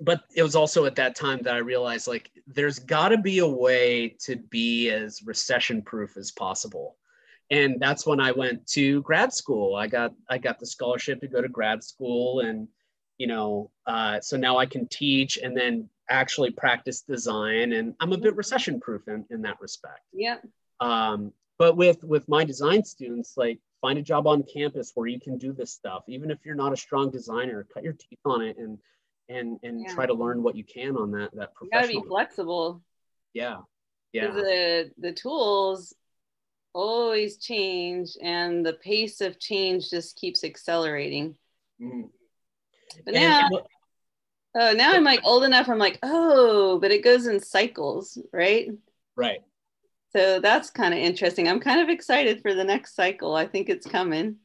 but 0.00 0.24
it 0.36 0.42
was 0.42 0.54
also 0.54 0.84
at 0.84 0.94
that 0.96 1.16
time 1.16 1.40
that 1.42 1.54
i 1.54 1.58
realized 1.58 2.06
like 2.06 2.30
there's 2.46 2.78
got 2.78 3.08
to 3.08 3.18
be 3.18 3.38
a 3.38 3.48
way 3.48 4.14
to 4.20 4.36
be 4.36 4.90
as 4.90 5.22
recession 5.24 5.80
proof 5.82 6.16
as 6.16 6.30
possible 6.30 6.97
and 7.50 7.80
that's 7.80 8.06
when 8.06 8.20
I 8.20 8.32
went 8.32 8.66
to 8.68 9.02
grad 9.02 9.32
school. 9.32 9.74
I 9.74 9.86
got 9.86 10.14
I 10.28 10.38
got 10.38 10.58
the 10.58 10.66
scholarship 10.66 11.20
to 11.20 11.28
go 11.28 11.40
to 11.40 11.48
grad 11.48 11.82
school, 11.82 12.40
and 12.40 12.68
you 13.16 13.26
know, 13.26 13.70
uh, 13.86 14.20
so 14.20 14.36
now 14.36 14.58
I 14.58 14.66
can 14.66 14.86
teach 14.86 15.38
and 15.38 15.56
then 15.56 15.88
actually 16.10 16.50
practice 16.50 17.02
design, 17.02 17.72
and 17.72 17.94
I'm 18.00 18.12
a 18.12 18.18
bit 18.18 18.36
recession 18.36 18.80
proof 18.80 19.08
in, 19.08 19.24
in 19.30 19.42
that 19.42 19.60
respect. 19.60 20.02
Yeah. 20.12 20.36
Um, 20.80 21.32
but 21.58 21.76
with 21.76 22.04
with 22.04 22.28
my 22.28 22.44
design 22.44 22.84
students, 22.84 23.34
like 23.36 23.58
find 23.80 23.98
a 23.98 24.02
job 24.02 24.26
on 24.26 24.42
campus 24.42 24.92
where 24.94 25.06
you 25.06 25.20
can 25.20 25.38
do 25.38 25.52
this 25.52 25.72
stuff, 25.72 26.04
even 26.08 26.30
if 26.30 26.38
you're 26.44 26.54
not 26.54 26.72
a 26.72 26.76
strong 26.76 27.10
designer. 27.10 27.66
Cut 27.72 27.82
your 27.82 27.94
teeth 27.94 28.20
on 28.24 28.42
it 28.42 28.58
and 28.58 28.78
and 29.28 29.58
and 29.62 29.82
yeah. 29.82 29.94
try 29.94 30.06
to 30.06 30.14
learn 30.14 30.42
what 30.42 30.54
you 30.54 30.64
can 30.64 30.96
on 30.96 31.10
that 31.12 31.34
that 31.34 31.54
professional. 31.54 31.90
You 31.90 31.96
gotta 31.96 32.04
be 32.04 32.08
flexible. 32.08 32.82
Yeah. 33.32 33.58
Yeah. 34.12 34.30
The 34.30 34.90
the 34.98 35.12
tools 35.12 35.94
always 36.78 37.38
change 37.38 38.16
and 38.22 38.64
the 38.64 38.74
pace 38.74 39.20
of 39.20 39.38
change 39.38 39.90
just 39.90 40.16
keeps 40.16 40.44
accelerating. 40.44 41.36
Mm. 41.80 42.08
but 43.04 43.14
now 43.14 43.48
oh 44.56 44.72
now 44.72 44.92
i'm 44.92 45.04
like 45.04 45.20
old 45.22 45.44
enough 45.44 45.68
i'm 45.68 45.78
like 45.78 45.96
oh 46.02 46.80
but 46.80 46.90
it 46.90 47.04
goes 47.04 47.28
in 47.28 47.38
cycles 47.38 48.18
right? 48.32 48.68
Right. 49.14 49.40
So 50.12 50.40
that's 50.40 50.70
kind 50.70 50.94
of 50.94 51.00
interesting. 51.00 51.48
I'm 51.48 51.60
kind 51.60 51.80
of 51.80 51.88
excited 51.88 52.40
for 52.40 52.54
the 52.54 52.64
next 52.64 52.94
cycle. 52.94 53.34
I 53.34 53.46
think 53.46 53.68
it's 53.68 53.86
coming 53.86 54.36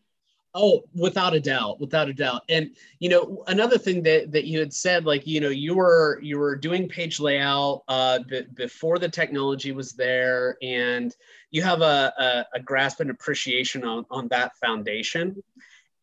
Oh, 0.55 0.83
without 0.93 1.33
a 1.33 1.39
doubt, 1.39 1.79
without 1.79 2.10
a 2.10 2.13
doubt. 2.13 2.43
And 2.48 2.75
you 3.00 3.10
know, 3.10 3.43
another 3.48 3.77
thing 3.79 4.03
that 4.03 4.31
that 4.33 4.45
you 4.45 4.60
had 4.60 4.72
said, 4.72 5.03
like 5.03 5.25
you 5.25 5.39
know, 5.39 5.50
you 5.50 5.74
were 5.74 6.19
you 6.22 6.38
were 6.38 6.55
doing 6.55 6.88
page 6.88 7.19
layout 7.19 7.83
uh, 7.88 8.19
b- 8.29 8.45
before 8.53 9.00
the 9.00 9.10
technology 9.10 9.72
was 9.72 9.93
there, 9.93 10.57
and 10.62 11.15
you 11.50 11.63
have 11.63 11.81
a, 11.81 12.13
a, 12.19 12.57
a 12.57 12.60
grasp 12.60 13.00
and 13.00 13.10
appreciation 13.10 13.83
on 13.83 14.05
on 14.12 14.27
that 14.27 14.55
foundation. 14.57 15.41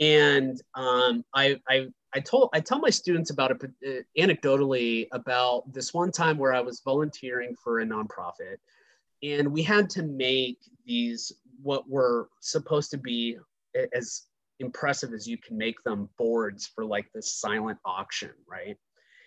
And 0.01 0.61
um, 0.75 1.25
I 1.33 1.61
I 1.69 1.87
I 2.13 2.19
told 2.19 2.51
I 2.53 2.59
tell 2.59 2.81
my 2.81 2.91
students 2.91 3.31
about 3.31 3.53
it 3.53 3.63
uh, 3.87 4.21
anecdotally 4.21 5.07
about 5.13 5.73
this 5.73 5.95
one 5.95 6.11
time 6.11 6.39
where 6.39 6.53
I 6.53 6.61
was 6.61 6.81
volunteering 6.85 7.55
for 7.63 7.79
a 7.79 7.87
nonprofit, 7.87 8.57
and 9.23 9.53
we 9.53 9.63
had 9.63 9.89
to 9.91 10.03
make 10.03 10.59
these 10.85 11.31
what 11.63 11.89
were 11.89 12.31
supposed 12.41 12.91
to 12.91 12.99
be 12.99 13.37
as 13.95 14.23
impressive 14.61 15.13
as 15.13 15.27
you 15.27 15.37
can 15.39 15.59
make 15.59 15.83
them 15.83 16.09
boards 16.17 16.71
for 16.75 16.85
like 16.85 17.07
this 17.13 17.35
silent 17.35 17.79
auction, 17.85 18.31
right? 18.49 18.77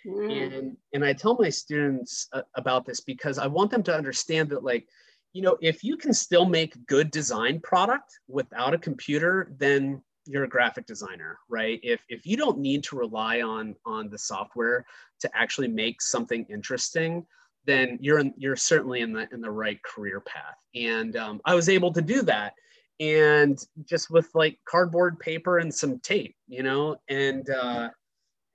Mm. 0.06 0.56
And 0.56 0.78
and 0.94 1.06
I 1.06 1.14
tell 1.14 1.36
my 1.40 1.50
students 1.50 2.28
uh, 2.34 2.42
about 2.56 2.86
this 2.86 3.02
because 3.02 3.38
I 3.38 3.48
want 3.48 3.72
them 3.72 3.84
to 3.84 3.96
understand 3.96 4.50
that 4.50 4.64
like 4.64 4.88
you 5.34 5.42
know 5.42 5.58
if 5.62 5.84
you 5.84 5.98
can 5.98 6.14
still 6.14 6.46
make 6.46 6.86
good 6.88 7.12
design 7.12 7.60
product 7.62 8.20
without 8.28 8.74
a 8.74 8.78
computer 8.78 9.54
then 9.58 10.02
you're 10.26 10.44
a 10.44 10.50
graphic 10.50 10.86
designer, 10.86 11.40
right? 11.50 11.80
If 11.84 12.02
if 12.10 12.26
you 12.26 12.38
don't 12.38 12.60
need 12.60 12.84
to 12.86 12.96
rely 12.96 13.42
on 13.42 13.76
on 13.86 14.10
the 14.10 14.18
software 14.18 14.86
to 15.20 15.30
actually 15.36 15.68
make 15.68 16.02
something 16.02 16.46
interesting, 16.50 17.26
then 17.66 17.98
you're 18.02 18.20
in, 18.20 18.34
you're 18.38 18.56
certainly 18.56 19.02
in 19.02 19.14
the 19.14 19.28
in 19.34 19.42
the 19.42 19.52
right 19.52 19.82
career 19.84 20.22
path. 20.22 20.58
And 20.76 21.16
um, 21.16 21.42
I 21.46 21.56
was 21.56 21.70
able 21.70 21.92
to 21.94 22.02
do 22.02 22.22
that, 22.24 22.54
and 23.04 23.62
just 23.84 24.10
with 24.10 24.30
like 24.34 24.58
cardboard 24.66 25.20
paper 25.20 25.58
and 25.58 25.74
some 25.74 26.00
tape, 26.00 26.36
you 26.48 26.64
know, 26.64 26.96
and 27.10 27.50
uh, 27.50 27.90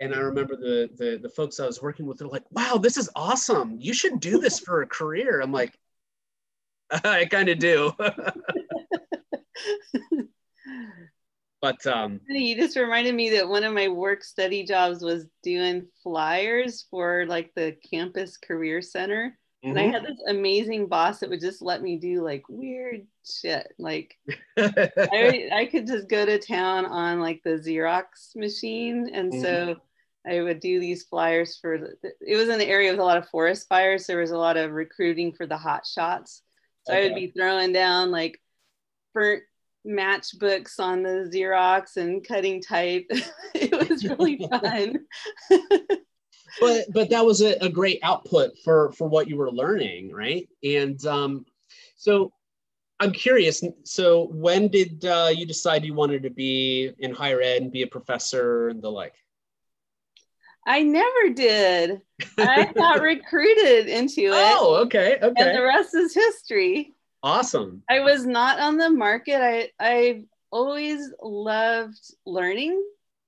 and 0.01 0.15
I 0.15 0.19
remember 0.19 0.57
the, 0.57 0.89
the 0.97 1.19
the 1.23 1.29
folks 1.29 1.61
I 1.61 1.67
was 1.67 1.83
working 1.83 2.07
with, 2.07 2.19
they're 2.19 2.29
like, 2.29 2.51
"Wow, 2.51 2.79
this 2.79 2.97
is 2.97 3.11
awesome! 3.15 3.77
You 3.79 3.93
should 3.93 4.21
do 4.21 4.39
this 4.39 4.59
for 4.59 4.81
a 4.81 4.87
career." 4.87 5.41
I'm 5.41 5.53
like, 5.53 5.79
I 7.05 7.27
kind 7.27 7.51
of 7.51 7.59
do. 7.59 7.93
but 11.61 11.87
um, 11.87 12.21
you 12.29 12.57
just 12.57 12.77
reminded 12.77 13.15
me 13.15 13.29
that 13.31 13.49
one 13.49 13.65
of 13.65 13.75
my 13.75 13.89
work 13.89 14.25
study 14.25 14.65
jobs 14.65 15.03
was 15.03 15.27
doing 15.43 15.87
flyers 16.03 16.87
for 16.91 17.27
like 17.27 17.53
the 17.55 17.77
campus 17.91 18.39
career 18.39 18.81
center. 18.81 19.38
Mm-hmm. 19.65 19.71
And 19.71 19.79
I 19.79 19.83
mm-hmm. 19.83 19.93
had 19.93 20.05
this 20.05 20.23
amazing 20.29 20.87
boss 20.87 21.19
that 21.19 21.31
would 21.31 21.41
just 21.41 21.63
let 21.63 21.83
me 21.83 21.97
do 21.97 22.23
like 22.23 22.45
weird 22.49 23.07
shit. 23.29 23.73
Like 23.79 24.17
I, 24.57 25.49
I 25.53 25.69
could 25.71 25.87
just 25.87 26.09
go 26.09 26.25
to 26.25 26.39
town 26.39 26.87
on 26.87 27.21
like 27.21 27.43
the 27.43 27.59
Xerox 27.59 28.37
machine. 28.37 29.11
And 29.13 29.33
mm-hmm. 29.33 29.43
so 29.43 29.77
I 30.27 30.43
would 30.43 30.61
do 30.61 30.79
these 30.79 31.05
flyers 31.05 31.59
for, 31.59 31.75
it 31.75 32.37
was 32.37 32.49
in 32.49 32.59
the 32.59 32.69
area 32.69 32.91
with 32.93 33.01
a 33.01 33.05
lot 33.05 33.19
of 33.19 33.29
forest 33.31 33.67
fires. 33.69 34.07
So 34.07 34.13
there 34.13 34.21
was 34.21 34.31
a 34.31 34.39
lot 34.39 34.57
of 34.57 34.71
recruiting 34.71 35.33
for 35.33 35.47
the 35.47 35.57
hot 35.57 35.87
shots. 35.87 36.43
So 36.87 36.93
okay. 36.93 37.03
I 37.03 37.05
would 37.07 37.17
be 37.17 37.33
throwing 37.37 37.73
down 37.73 38.13
like 38.13 38.41
burnt 39.15 39.43
matchbooks 39.87 40.79
on 40.79 41.03
the 41.03 41.31
Xerox 41.35 41.97
and 41.97 42.27
cutting 42.27 42.63
type. 42.63 43.07
it 43.55 43.89
was 43.89 44.05
really 44.05 44.39
fun. 44.51 45.07
But 46.61 46.85
but 46.93 47.11
that 47.11 47.25
was 47.25 47.41
a, 47.41 47.57
a, 47.65 47.69
great 47.69 48.01
output 48.03 48.53
for 48.65 48.93
for 48.93 49.09
what 49.09 49.29
you 49.29 49.37
were 49.37 49.51
learning, 49.51 50.13
right? 50.13 50.49
And 50.63 51.05
um, 51.07 51.45
so 51.97 52.33
I'm 53.01 53.13
curious. 53.13 53.63
So 53.85 54.29
when 54.33 54.69
did 54.69 55.05
uh, 55.05 55.31
you 55.35 55.47
decide 55.47 55.85
you 55.85 55.95
wanted 55.95 56.23
to 56.25 56.31
be 56.31 56.91
in 56.99 57.13
higher 57.13 57.41
ed 57.41 57.63
and 57.63 57.73
be 57.73 57.83
a 57.83 57.87
professor 57.87 58.69
and 58.69 58.83
the 58.83 58.91
like? 58.91 59.15
I 60.67 60.83
never 60.83 61.31
did. 61.35 62.03
I 62.37 62.73
got 62.75 63.01
recruited 63.03 63.89
into 63.89 64.23
it. 64.27 64.33
Oh, 64.33 64.83
okay, 64.85 65.17
okay. 65.23 65.33
And 65.37 65.57
the 65.57 65.63
rest 65.63 65.95
is 65.95 66.13
history. 66.13 66.95
Awesome. 67.23 67.83
I 67.89 68.01
was 68.01 68.27
not 68.27 68.61
on 68.61 68.77
the 68.77 68.91
market. 68.91 69.41
I 69.41 69.71
I 69.81 70.25
always 70.51 71.11
loved 71.23 72.01
learning. 72.27 72.83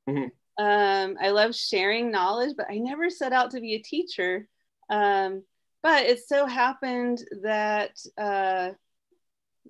Mm-hmm. 0.09 0.29
Um, 0.59 1.17
I 1.21 1.31
love 1.31 1.55
sharing 1.55 2.11
knowledge, 2.11 2.55
but 2.57 2.67
I 2.71 2.79
never 2.79 3.09
set 3.11 3.33
out 3.33 3.53
to 3.53 3.61
be 3.61 3.75
a 3.75 3.83
teacher. 3.83 4.47
Um, 4.89 5.43
but 5.83 6.05
it 6.05 6.21
so 6.27 6.47
happened 6.47 7.23
that 7.43 7.99
uh, 8.19 8.71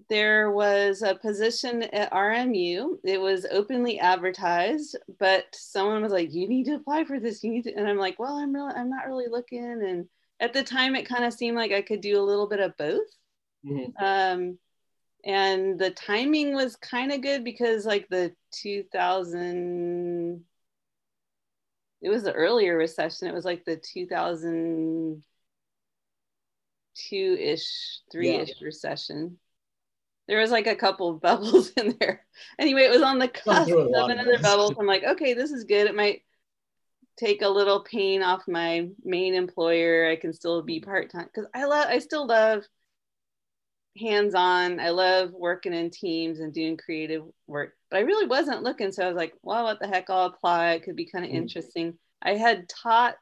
there 0.09 0.51
was 0.51 1.03
a 1.03 1.15
position 1.15 1.83
at 1.83 2.13
RMU. 2.13 2.99
It 3.05 3.21
was 3.21 3.47
openly 3.51 4.01
advertised, 4.01 4.97
but 5.19 5.45
someone 5.53 6.03
was 6.03 6.13
like, 6.13 6.33
"You 6.33 6.49
need 6.49 6.65
to 6.67 6.75
apply 6.75 7.05
for 7.05 7.21
this. 7.21 7.45
You 7.45 7.53
need 7.53 7.65
to," 7.65 7.75
and 7.75 7.89
I'm 7.89 7.99
like, 7.99 8.19
"Well, 8.19 8.37
I'm 8.37 8.53
really, 8.53 8.75
I'm 8.75 8.91
not 8.91 9.07
really 9.07 9.29
looking." 9.29 9.63
And 9.65 10.09
at 10.41 10.53
the 10.53 10.65
time, 10.65 10.97
it 10.97 11.09
kind 11.09 11.25
of 11.25 11.33
seemed 11.33 11.57
like 11.57 11.73
I 11.73 11.83
could 11.83 12.01
do 12.01 12.19
a 12.19 12.25
little 12.25 12.49
bit 12.49 12.61
of 12.61 12.77
both. 12.77 13.07
Mm-hmm. 13.65 14.05
Um, 14.05 14.59
and 15.25 15.79
the 15.79 15.91
timing 15.91 16.55
was 16.55 16.77
kind 16.77 17.13
of 17.13 17.21
good 17.21 17.45
because, 17.45 17.85
like, 17.85 18.09
the 18.09 18.35
2000, 18.53 20.43
it 22.00 22.09
was 22.09 22.23
the 22.23 22.33
earlier 22.33 22.76
recession. 22.76 23.28
It 23.28 23.35
was 23.35 23.45
like 23.45 23.64
the 23.64 23.76
2002 23.76 25.23
ish, 27.38 28.00
three 28.11 28.30
ish 28.30 28.49
yeah. 28.49 28.64
recession 28.64 29.38
there 30.30 30.38
was 30.38 30.52
like 30.52 30.69
a 30.69 30.76
couple 30.76 31.11
of 31.11 31.21
bubbles 31.21 31.71
in 31.71 31.97
there. 31.99 32.25
Anyway, 32.59 32.83
it 32.83 32.90
was 32.90 33.02
on 33.02 33.19
the 33.19 33.28
cusp 33.28 33.73
of 33.73 33.88
another 34.09 34.38
bubble. 34.38 34.73
I'm 34.78 34.87
like, 34.87 35.02
okay, 35.02 35.35
this 35.35 35.50
is 35.50 35.64
good. 35.64 35.88
It 35.88 35.97
might 35.97 36.23
take 37.19 37.42
a 37.42 37.49
little 37.49 37.80
pain 37.80 38.23
off 38.23 38.47
my 38.47 38.88
main 39.04 39.35
employer. 39.35 40.09
I 40.09 40.14
can 40.14 40.33
still 40.33 40.62
be 40.62 40.78
part 40.78 41.11
time 41.11 41.26
because 41.26 41.50
I 41.52 41.64
love. 41.64 41.87
I 41.88 41.99
still 41.99 42.28
love 42.28 42.62
hands 43.99 44.37
on. 44.37 44.78
I 44.78 44.90
love 44.90 45.33
working 45.33 45.75
in 45.75 45.90
teams 45.90 46.38
and 46.38 46.54
doing 46.54 46.76
creative 46.76 47.25
work. 47.49 47.75
But 47.90 47.99
I 47.99 48.00
really 48.00 48.26
wasn't 48.26 48.62
looking, 48.62 48.92
so 48.92 49.04
I 49.04 49.09
was 49.09 49.16
like, 49.16 49.35
well, 49.42 49.64
what 49.64 49.80
the 49.80 49.88
heck? 49.88 50.11
I'll 50.11 50.26
apply. 50.26 50.73
It 50.73 50.85
could 50.85 50.97
be 50.97 51.06
kind 51.06 51.25
of 51.25 51.30
mm. 51.30 51.35
interesting. 51.35 51.99
I 52.23 52.35
had 52.35 52.68
taught. 52.68 53.16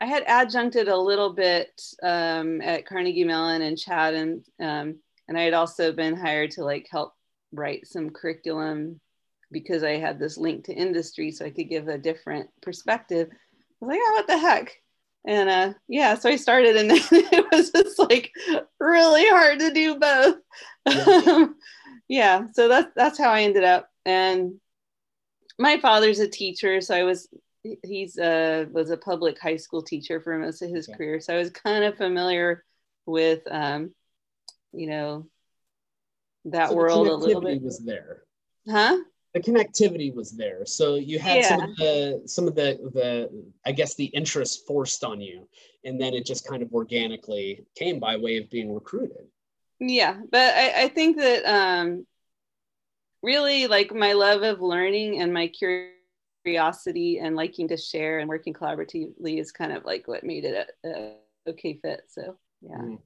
I 0.00 0.06
had 0.06 0.24
adjuncted 0.26 0.88
a 0.88 0.96
little 0.96 1.32
bit 1.32 1.80
um, 2.02 2.60
at 2.60 2.86
Carnegie 2.86 3.24
Mellon 3.24 3.62
and 3.62 3.78
Chatham 3.78 4.42
and 4.58 4.90
um, 4.90 4.98
and 5.28 5.38
I 5.38 5.42
had 5.42 5.54
also 5.54 5.92
been 5.92 6.16
hired 6.16 6.50
to 6.52 6.64
like 6.64 6.88
help 6.90 7.14
write 7.52 7.86
some 7.86 8.10
curriculum 8.10 9.00
because 9.50 9.82
I 9.82 9.92
had 9.98 10.18
this 10.18 10.36
link 10.36 10.64
to 10.64 10.74
industry 10.74 11.30
so 11.30 11.44
I 11.44 11.50
could 11.50 11.68
give 11.68 11.88
a 11.88 11.98
different 11.98 12.50
perspective. 12.62 13.28
I 13.30 13.34
was 13.80 13.88
like, 13.88 14.00
oh, 14.02 14.12
what 14.14 14.26
the 14.26 14.38
heck? 14.38 14.76
And 15.26 15.48
uh, 15.48 15.72
yeah, 15.88 16.16
so 16.16 16.28
I 16.28 16.36
started 16.36 16.76
and 16.76 16.90
it 16.92 17.46
was 17.52 17.70
just 17.70 17.98
like 17.98 18.32
really 18.80 19.26
hard 19.28 19.60
to 19.60 19.72
do 19.72 19.98
both. 19.98 20.36
Yeah. 20.86 21.46
yeah, 22.12 22.44
so 22.52 22.68
that's 22.68 22.92
that's 22.94 23.18
how 23.18 23.30
I 23.30 23.40
ended 23.40 23.64
up. 23.64 23.88
And 24.04 24.60
my 25.58 25.78
father's 25.80 26.18
a 26.18 26.28
teacher, 26.28 26.82
so 26.82 26.94
I 26.94 27.04
was 27.04 27.26
he's 27.82 28.18
uh 28.18 28.66
was 28.70 28.90
a 28.90 28.98
public 28.98 29.40
high 29.40 29.56
school 29.56 29.82
teacher 29.82 30.20
for 30.20 30.36
most 30.38 30.60
of 30.60 30.68
his 30.68 30.86
okay. 30.90 30.98
career. 30.98 31.20
So 31.20 31.34
I 31.34 31.38
was 31.38 31.48
kind 31.48 31.84
of 31.84 31.96
familiar 31.96 32.64
with 33.06 33.40
um, 33.50 33.94
you 34.74 34.88
know 34.88 35.26
that 36.44 36.68
so 36.68 36.74
world 36.74 37.08
a 37.08 37.14
little 37.14 37.40
bit 37.40 37.62
was 37.62 37.78
there 37.78 38.24
huh 38.68 38.98
the 39.32 39.40
connectivity 39.40 40.14
was 40.14 40.32
there 40.32 40.66
so 40.66 40.96
you 40.96 41.18
had 41.18 41.38
yeah. 41.38 41.48
some 41.48 41.62
of 41.62 41.76
the 41.76 42.22
some 42.26 42.48
of 42.48 42.54
the 42.54 42.78
the 42.92 43.44
i 43.64 43.70
guess 43.70 43.94
the 43.94 44.06
interest 44.06 44.66
forced 44.66 45.04
on 45.04 45.20
you 45.20 45.48
and 45.84 46.00
then 46.00 46.14
it 46.14 46.26
just 46.26 46.46
kind 46.48 46.62
of 46.62 46.72
organically 46.72 47.64
came 47.76 48.00
by 48.00 48.16
way 48.16 48.38
of 48.38 48.50
being 48.50 48.74
recruited 48.74 49.28
yeah 49.88 50.16
but 50.30 50.54
i, 50.54 50.84
I 50.84 50.88
think 50.88 51.18
that 51.18 51.44
um 51.44 52.06
really 53.22 53.66
like 53.66 53.94
my 53.94 54.12
love 54.12 54.42
of 54.42 54.60
learning 54.60 55.20
and 55.20 55.32
my 55.32 55.50
curiosity 56.44 57.18
and 57.18 57.36
liking 57.36 57.68
to 57.68 57.76
share 57.76 58.18
and 58.18 58.28
working 58.28 58.52
collaboratively 58.52 59.38
is 59.38 59.52
kind 59.52 59.72
of 59.72 59.84
like 59.84 60.08
what 60.08 60.24
made 60.24 60.44
it 60.44 60.70
a, 60.84 60.88
a 60.88 61.14
okay 61.50 61.78
fit 61.82 62.02
so 62.08 62.36
yeah 62.60 62.76
mm. 62.76 62.98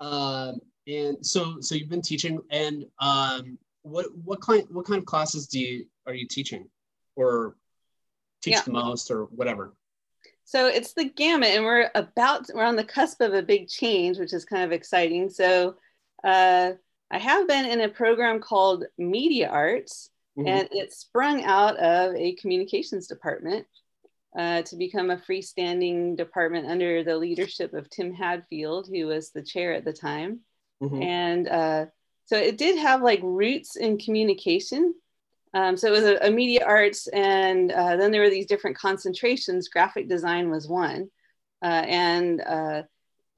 Um, 0.00 0.60
and 0.86 1.24
so, 1.24 1.60
so 1.60 1.74
you've 1.74 1.88
been 1.88 2.02
teaching, 2.02 2.40
and 2.50 2.86
um, 3.00 3.58
what 3.82 4.06
what 4.24 4.40
kind 4.40 4.64
what 4.70 4.86
kind 4.86 4.98
of 4.98 5.06
classes 5.06 5.46
do 5.46 5.60
you 5.60 5.86
are 6.06 6.14
you 6.14 6.26
teaching, 6.26 6.68
or 7.16 7.56
teach 8.42 8.54
yeah. 8.54 8.62
the 8.62 8.72
most, 8.72 9.10
or 9.10 9.24
whatever? 9.24 9.74
So 10.48 10.66
it's 10.66 10.94
the 10.94 11.04
gamut, 11.04 11.50
and 11.50 11.62
we're 11.62 11.90
about 11.94 12.46
we're 12.54 12.64
on 12.64 12.76
the 12.76 12.82
cusp 12.82 13.20
of 13.20 13.34
a 13.34 13.42
big 13.42 13.68
change, 13.68 14.18
which 14.18 14.32
is 14.32 14.46
kind 14.46 14.64
of 14.64 14.72
exciting. 14.72 15.28
So 15.28 15.74
uh, 16.24 16.72
I 17.10 17.18
have 17.18 17.46
been 17.46 17.66
in 17.66 17.82
a 17.82 17.88
program 17.90 18.40
called 18.40 18.86
Media 18.96 19.50
Arts, 19.50 20.08
mm-hmm. 20.38 20.48
and 20.48 20.68
it 20.72 20.94
sprung 20.94 21.44
out 21.44 21.76
of 21.76 22.14
a 22.14 22.34
communications 22.36 23.08
department 23.08 23.66
uh, 24.38 24.62
to 24.62 24.76
become 24.76 25.10
a 25.10 25.18
freestanding 25.18 26.16
department 26.16 26.66
under 26.66 27.04
the 27.04 27.18
leadership 27.18 27.74
of 27.74 27.90
Tim 27.90 28.14
Hadfield, 28.14 28.88
who 28.88 29.06
was 29.06 29.28
the 29.28 29.42
chair 29.42 29.74
at 29.74 29.84
the 29.84 29.92
time. 29.92 30.40
Mm-hmm. 30.82 31.02
And 31.02 31.48
uh, 31.48 31.86
so 32.24 32.38
it 32.38 32.56
did 32.56 32.78
have 32.78 33.02
like 33.02 33.20
roots 33.22 33.76
in 33.76 33.98
communication. 33.98 34.94
Um, 35.54 35.76
so 35.76 35.88
it 35.88 35.92
was 35.92 36.04
a, 36.04 36.16
a 36.26 36.30
media 36.30 36.64
arts, 36.66 37.06
and 37.08 37.72
uh, 37.72 37.96
then 37.96 38.10
there 38.10 38.20
were 38.20 38.30
these 38.30 38.46
different 38.46 38.76
concentrations. 38.76 39.68
Graphic 39.68 40.08
design 40.08 40.50
was 40.50 40.68
one, 40.68 41.08
uh, 41.62 41.84
and 41.86 42.40
uh, 42.40 42.82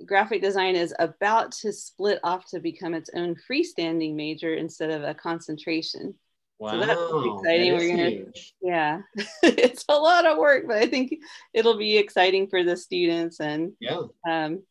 graphic 0.05 0.43
design 0.43 0.77
is 0.77 0.95
about 0.99 1.53
to 1.53 1.73
split 1.73 2.19
off 2.25 2.49
to 2.51 2.61
become 2.61 2.95
its 2.95 3.11
own 3.15 3.37
freestanding 3.49 4.15
major 4.15 4.55
instead 4.55 4.91
of 4.91 5.03
a 5.03 5.15
concentration. 5.15 6.15
Wow, 6.59 6.73
so 6.73 6.79
that's 6.81 7.01
exciting. 7.01 7.73
That 7.73 7.79
We're 7.79 7.89
gonna, 7.89 8.11
huge. 8.11 8.55
yeah, 8.61 9.01
it's 9.43 9.85
a 9.89 9.97
lot 9.97 10.27
of 10.27 10.37
work, 10.37 10.65
but 10.67 10.77
I 10.77 10.87
think 10.87 11.15
it'll 11.55 11.79
be 11.79 11.97
exciting 11.97 12.49
for 12.49 12.63
the 12.65 12.77
students. 12.77 13.41
And 13.41 13.73
yeah, 13.81 14.03
um, 14.29 14.63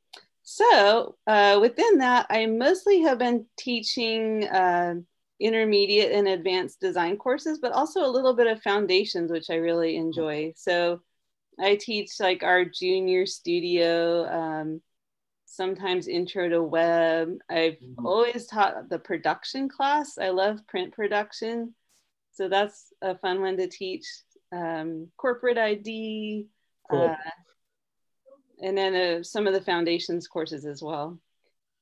so 0.44 1.16
uh, 1.26 1.58
within 1.62 2.00
that, 2.00 2.28
I 2.30 2.46
mostly 2.46 3.02
have 3.02 3.18
been 3.18 3.46
teaching 3.58 4.48
uh, 4.48 4.96
intermediate 5.40 6.12
and 6.12 6.28
advanced 6.28 6.80
design 6.80 7.18
courses, 7.18 7.60
but 7.60 7.72
also 7.72 8.06
a 8.06 8.12
little 8.12 8.34
bit 8.34 8.48
of 8.48 8.62
foundations, 8.62 9.32
which 9.32 9.50
I 9.50 9.56
really 9.56 9.96
enjoy. 9.96 10.54
So 10.56 11.02
I 11.60 11.76
teach 11.76 12.20
like 12.20 12.44
our 12.44 12.66
junior 12.66 13.26
studio. 13.26 14.26
Um, 14.28 14.82
sometimes 15.60 16.08
intro 16.08 16.48
to 16.48 16.64
web. 16.64 17.38
I've 17.50 17.74
mm-hmm. 17.74 18.06
always 18.06 18.46
taught 18.46 18.90
the 18.90 19.00
production 19.00 19.68
class. 19.68 20.18
I 20.18 20.30
love 20.30 20.66
print 20.68 20.94
production. 20.94 21.74
so 22.32 22.48
that's 22.48 22.94
a 23.02 23.18
fun 23.18 23.42
one 23.42 23.58
to 23.58 23.68
teach. 23.68 24.06
Um, 24.52 25.10
corporate 25.18 25.58
ID, 25.58 26.48
cool. 26.90 27.10
uh, 27.10 27.16
and 28.64 28.78
then 28.78 28.96
uh, 28.96 29.24
some 29.24 29.48
of 29.48 29.54
the 29.54 29.62
foundations 29.62 30.28
courses 30.28 30.66
as 30.66 30.82
well. 30.82 31.20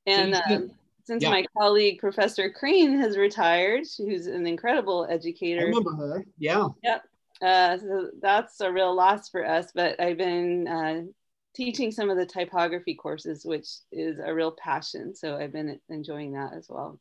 And 0.05 0.33
um, 0.35 0.71
since 1.07 1.23
yeah. 1.23 1.29
my 1.29 1.45
colleague 1.57 1.99
Professor 1.99 2.49
Crane 2.49 2.99
has 2.99 3.17
retired, 3.17 3.85
who's 3.97 4.27
an 4.27 4.45
incredible 4.45 5.07
educator. 5.09 5.61
I 5.61 5.63
remember 5.63 5.95
her. 5.95 6.25
Yeah. 6.37 6.67
Yep. 6.83 7.03
Uh, 7.41 7.77
so 7.77 8.09
that's 8.21 8.59
a 8.59 8.69
real 8.71 8.93
loss 8.93 9.29
for 9.29 9.45
us. 9.45 9.71
But 9.73 10.01
I've 10.01 10.17
been 10.17 10.67
uh, 10.67 11.01
teaching 11.55 11.91
some 11.91 12.09
of 12.09 12.17
the 12.17 12.25
typography 12.25 12.93
courses, 12.93 13.45
which 13.45 13.67
is 13.89 14.19
a 14.19 14.33
real 14.33 14.51
passion. 14.51 15.15
So 15.15 15.37
I've 15.37 15.53
been 15.53 15.79
enjoying 15.87 16.33
that 16.33 16.51
as 16.53 16.67
well. 16.69 16.99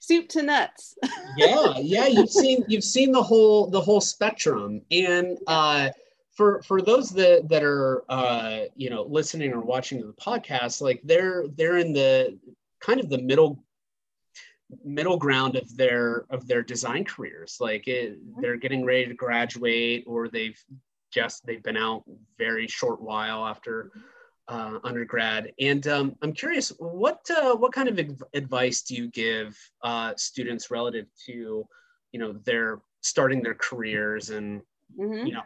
Soup 0.00 0.28
to 0.30 0.42
nuts. 0.42 0.96
yeah, 1.36 1.74
yeah. 1.78 2.06
You've 2.08 2.30
seen 2.30 2.64
you've 2.66 2.82
seen 2.82 3.12
the 3.12 3.22
whole 3.22 3.68
the 3.70 3.80
whole 3.80 4.00
spectrum, 4.00 4.82
and 4.90 5.38
uh, 5.46 5.90
for 6.32 6.60
for 6.62 6.82
those 6.82 7.10
that 7.10 7.48
that 7.48 7.62
are 7.62 8.02
uh, 8.08 8.62
you 8.74 8.90
know 8.90 9.04
listening 9.04 9.52
or 9.52 9.60
watching 9.60 10.00
the 10.00 10.12
podcast, 10.14 10.82
like 10.82 11.00
they're 11.04 11.46
they're 11.56 11.78
in 11.78 11.92
the 11.92 12.36
kind 12.84 13.00
of 13.00 13.08
the 13.08 13.18
middle 13.18 13.64
middle 14.84 15.16
ground 15.16 15.56
of 15.56 15.76
their 15.76 16.24
of 16.30 16.46
their 16.46 16.62
design 16.62 17.04
careers 17.04 17.56
like 17.60 17.86
it, 17.88 18.12
mm-hmm. 18.12 18.40
they're 18.40 18.56
getting 18.56 18.84
ready 18.84 19.06
to 19.06 19.14
graduate 19.14 20.04
or 20.06 20.28
they've 20.28 20.60
just 21.12 21.44
they've 21.46 21.62
been 21.62 21.76
out 21.76 22.02
very 22.38 22.66
short 22.66 23.00
while 23.00 23.46
after 23.46 23.90
uh, 24.48 24.78
undergrad 24.84 25.52
and 25.60 25.86
um, 25.86 26.14
i'm 26.22 26.32
curious 26.32 26.70
what 26.78 27.20
uh, 27.30 27.54
what 27.54 27.72
kind 27.72 27.88
of 27.88 27.98
advice 28.34 28.82
do 28.82 28.94
you 28.94 29.08
give 29.08 29.56
uh, 29.82 30.12
students 30.16 30.70
relative 30.70 31.06
to 31.26 31.66
you 32.12 32.20
know 32.20 32.32
their 32.44 32.80
starting 33.00 33.42
their 33.42 33.54
careers 33.54 34.30
and 34.30 34.60
mm-hmm. 34.98 35.26
you 35.26 35.32
know 35.32 35.42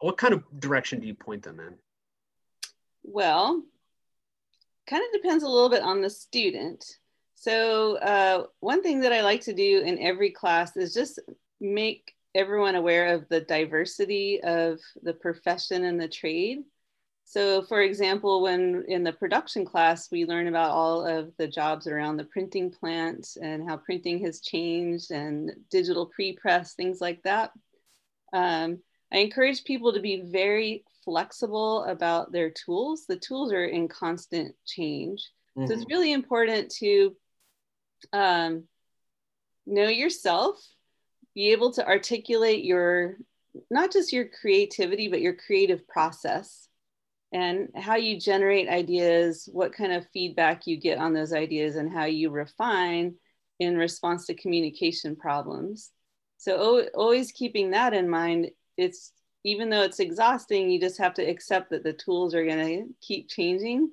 what 0.00 0.16
kind 0.16 0.34
of 0.34 0.42
direction 0.58 0.98
do 1.00 1.06
you 1.06 1.14
point 1.14 1.42
them 1.42 1.60
in 1.60 1.74
well 3.04 3.62
kind 4.86 5.02
of 5.04 5.20
depends 5.20 5.44
a 5.44 5.48
little 5.48 5.70
bit 5.70 5.82
on 5.82 6.00
the 6.00 6.10
student. 6.10 6.84
So 7.34 7.96
uh, 7.96 8.46
one 8.60 8.82
thing 8.82 9.00
that 9.00 9.12
I 9.12 9.22
like 9.22 9.42
to 9.42 9.52
do 9.52 9.82
in 9.84 9.98
every 9.98 10.30
class 10.30 10.76
is 10.76 10.94
just 10.94 11.20
make 11.60 12.14
everyone 12.34 12.74
aware 12.74 13.14
of 13.14 13.28
the 13.28 13.40
diversity 13.40 14.40
of 14.42 14.78
the 15.02 15.14
profession 15.14 15.84
and 15.84 16.00
the 16.00 16.08
trade. 16.08 16.58
So 17.24 17.62
for 17.62 17.82
example, 17.82 18.42
when 18.42 18.84
in 18.88 19.02
the 19.02 19.12
production 19.12 19.64
class, 19.64 20.10
we 20.10 20.26
learn 20.26 20.46
about 20.46 20.70
all 20.70 21.04
of 21.04 21.32
the 21.38 21.48
jobs 21.48 21.86
around 21.86 22.16
the 22.16 22.24
printing 22.24 22.70
plant 22.70 23.36
and 23.42 23.68
how 23.68 23.78
printing 23.78 24.24
has 24.24 24.40
changed 24.40 25.10
and 25.10 25.50
digital 25.70 26.06
pre-press, 26.06 26.74
things 26.74 27.00
like 27.00 27.22
that. 27.24 27.50
Um, 28.32 28.78
I 29.12 29.18
encourage 29.18 29.64
people 29.64 29.92
to 29.92 30.00
be 30.00 30.22
very 30.22 30.84
flexible 31.04 31.84
about 31.84 32.32
their 32.32 32.50
tools. 32.50 33.06
The 33.06 33.16
tools 33.16 33.52
are 33.52 33.64
in 33.64 33.88
constant 33.88 34.54
change. 34.66 35.30
Mm-hmm. 35.56 35.66
So 35.66 35.72
it's 35.72 35.82
mm-hmm. 35.82 35.92
really 35.92 36.12
important 36.12 36.70
to 36.76 37.16
um, 38.12 38.64
know 39.66 39.88
yourself, 39.88 40.56
be 41.34 41.52
able 41.52 41.72
to 41.74 41.86
articulate 41.86 42.64
your, 42.64 43.16
not 43.70 43.92
just 43.92 44.12
your 44.12 44.26
creativity, 44.26 45.08
but 45.08 45.20
your 45.20 45.34
creative 45.34 45.86
process 45.86 46.68
and 47.32 47.68
how 47.74 47.96
you 47.96 48.20
generate 48.20 48.68
ideas, 48.68 49.48
what 49.52 49.72
kind 49.72 49.92
of 49.92 50.06
feedback 50.12 50.66
you 50.66 50.76
get 50.76 50.98
on 50.98 51.12
those 51.12 51.32
ideas, 51.32 51.76
and 51.76 51.92
how 51.92 52.04
you 52.04 52.30
refine 52.30 53.14
in 53.58 53.76
response 53.76 54.26
to 54.26 54.34
communication 54.34 55.16
problems. 55.16 55.90
So, 56.38 56.88
always 56.94 57.32
keeping 57.32 57.70
that 57.70 57.94
in 57.94 58.08
mind, 58.08 58.50
it's 58.76 59.12
even 59.44 59.70
though 59.70 59.82
it's 59.82 60.00
exhausting, 60.00 60.70
you 60.70 60.80
just 60.80 60.98
have 60.98 61.14
to 61.14 61.22
accept 61.22 61.70
that 61.70 61.84
the 61.84 61.92
tools 61.92 62.34
are 62.34 62.44
going 62.44 62.66
to 62.66 62.94
keep 63.00 63.28
changing. 63.28 63.90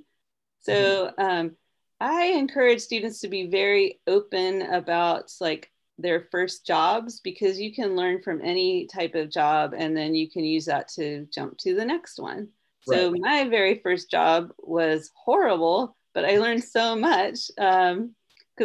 So 0.61 1.11
mm-hmm. 1.17 1.21
um, 1.21 1.51
I 1.99 2.25
encourage 2.25 2.81
students 2.81 3.19
to 3.19 3.27
be 3.27 3.47
very 3.47 3.99
open 4.07 4.63
about 4.63 5.31
like 5.39 5.71
their 5.99 6.27
first 6.31 6.65
jobs 6.65 7.19
because 7.19 7.59
you 7.59 7.73
can 7.73 7.95
learn 7.95 8.21
from 8.21 8.41
any 8.43 8.87
type 8.87 9.13
of 9.13 9.29
job 9.29 9.73
and 9.77 9.95
then 9.95 10.15
you 10.15 10.29
can 10.29 10.43
use 10.43 10.65
that 10.65 10.87
to 10.95 11.27
jump 11.33 11.57
to 11.59 11.75
the 11.75 11.85
next 11.85 12.19
one. 12.19 12.47
Right. 12.87 12.99
So 12.99 13.11
my 13.11 13.47
very 13.47 13.79
first 13.79 14.09
job 14.09 14.51
was 14.57 15.11
horrible, 15.15 15.95
but 16.13 16.25
I 16.25 16.39
learned 16.39 16.63
so 16.63 16.95
much 16.95 17.51
because 17.55 17.97
um, 17.97 18.15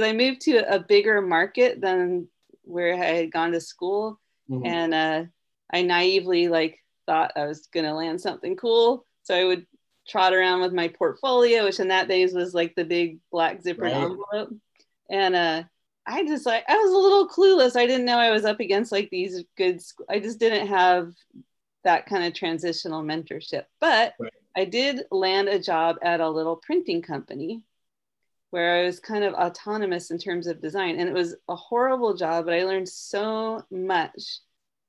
I 0.03 0.12
moved 0.12 0.40
to 0.42 0.75
a 0.75 0.79
bigger 0.79 1.21
market 1.21 1.81
than 1.81 2.29
where 2.62 2.95
I 2.95 3.07
had 3.07 3.31
gone 3.31 3.53
to 3.53 3.61
school. 3.61 4.19
Mm-hmm. 4.51 4.66
And 4.66 4.95
uh, 4.95 5.25
I 5.72 5.83
naively 5.83 6.48
like 6.48 6.78
thought 7.07 7.33
I 7.37 7.46
was 7.46 7.66
gonna 7.66 7.94
land 7.94 8.20
something 8.20 8.57
cool. 8.57 9.04
So 9.22 9.35
I 9.35 9.44
would 9.44 9.66
trot 10.09 10.33
around 10.33 10.61
with 10.61 10.72
my 10.72 10.88
portfolio, 10.88 11.64
which 11.64 11.81
in 11.81 11.88
that 11.88 12.09
days 12.09 12.33
was 12.33 12.54
like 12.54 12.74
the 12.74 12.85
big 12.85 13.18
black 13.31 13.62
zipper 13.62 13.83
right. 13.83 13.94
envelope. 13.94 14.54
And 15.11 15.35
uh, 15.35 15.62
I 16.07 16.24
just 16.24 16.46
like 16.46 16.64
I 16.68 16.76
was 16.76 16.92
a 16.92 16.96
little 16.96 17.28
clueless. 17.28 17.76
I 17.76 17.87
didn't 17.87 18.07
know 18.07 18.18
I 18.18 18.31
was 18.31 18.44
up 18.44 18.61
against 18.61 18.92
like 18.92 19.11
these 19.11 19.44
good. 19.57 19.83
Sc- 19.83 20.00
I 20.09 20.18
just 20.20 20.38
didn't 20.38 20.68
have 20.68 21.12
that 21.85 22.07
kind 22.07 22.24
of 22.24 22.35
transitional 22.35 23.02
mentorship. 23.02 23.64
But 23.81 24.14
right. 24.18 24.33
I 24.57 24.64
did 24.64 25.04
land 25.11 25.48
a 25.48 25.59
job 25.59 25.96
at 26.02 26.20
a 26.20 26.28
little 26.28 26.57
printing 26.57 27.02
company 27.02 27.62
where 28.50 28.81
I 28.81 28.85
was 28.85 28.98
kind 28.98 29.24
of 29.24 29.35
autonomous 29.35 30.11
in 30.11 30.18
terms 30.18 30.46
of 30.46 30.62
design. 30.62 30.98
And 30.98 31.09
it 31.09 31.14
was 31.14 31.37
a 31.48 31.54
horrible 31.54 32.14
job, 32.14 32.46
but 32.46 32.54
I 32.54 32.64
learned 32.64 32.88
so 32.88 33.62
much 33.70 34.40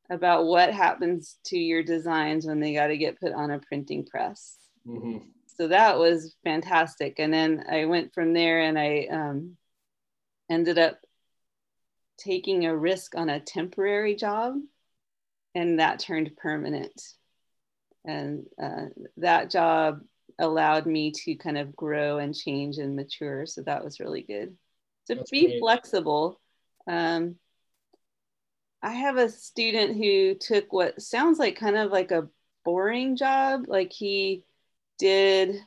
about 0.09 0.45
what 0.45 0.73
happens 0.73 1.37
to 1.45 1.57
your 1.57 1.83
designs 1.83 2.45
when 2.45 2.59
they 2.59 2.73
got 2.73 2.87
to 2.87 2.97
get 2.97 3.19
put 3.19 3.33
on 3.33 3.51
a 3.51 3.59
printing 3.59 4.05
press. 4.05 4.57
Mm-hmm. 4.87 5.19
So 5.57 5.67
that 5.67 5.99
was 5.99 6.35
fantastic. 6.43 7.19
And 7.19 7.33
then 7.33 7.65
I 7.69 7.85
went 7.85 8.13
from 8.13 8.33
there 8.33 8.61
and 8.61 8.79
I 8.79 9.07
um, 9.11 9.57
ended 10.49 10.79
up 10.79 10.99
taking 12.17 12.65
a 12.65 12.75
risk 12.75 13.15
on 13.15 13.29
a 13.29 13.39
temporary 13.39 14.15
job, 14.15 14.55
and 15.55 15.79
that 15.79 15.99
turned 15.99 16.35
permanent. 16.37 17.01
And 18.05 18.45
uh, 18.61 18.85
that 19.17 19.51
job 19.51 20.01
allowed 20.37 20.85
me 20.85 21.11
to 21.11 21.35
kind 21.35 21.57
of 21.57 21.75
grow 21.75 22.17
and 22.17 22.33
change 22.35 22.77
and 22.77 22.95
mature. 22.95 23.45
So 23.45 23.61
that 23.63 23.83
was 23.83 23.99
really 23.99 24.21
good. 24.21 24.55
So 25.05 25.15
That's 25.15 25.29
be 25.29 25.47
great. 25.47 25.59
flexible. 25.59 26.39
Um, 26.87 27.35
I 28.81 28.91
have 28.91 29.17
a 29.17 29.29
student 29.29 29.97
who 29.97 30.35
took 30.35 30.71
what 30.71 31.01
sounds 31.01 31.37
like 31.37 31.57
kind 31.57 31.75
of 31.75 31.91
like 31.91 32.11
a 32.11 32.29
boring 32.63 33.15
job. 33.15 33.65
Like 33.67 33.91
he 33.91 34.45
did 34.97 35.59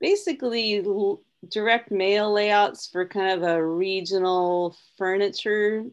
basically 0.00 0.84
direct 1.48 1.90
mail 1.90 2.32
layouts 2.32 2.88
for 2.88 3.06
kind 3.06 3.30
of 3.30 3.48
a 3.48 3.64
regional 3.64 4.76
furniture 4.96 5.84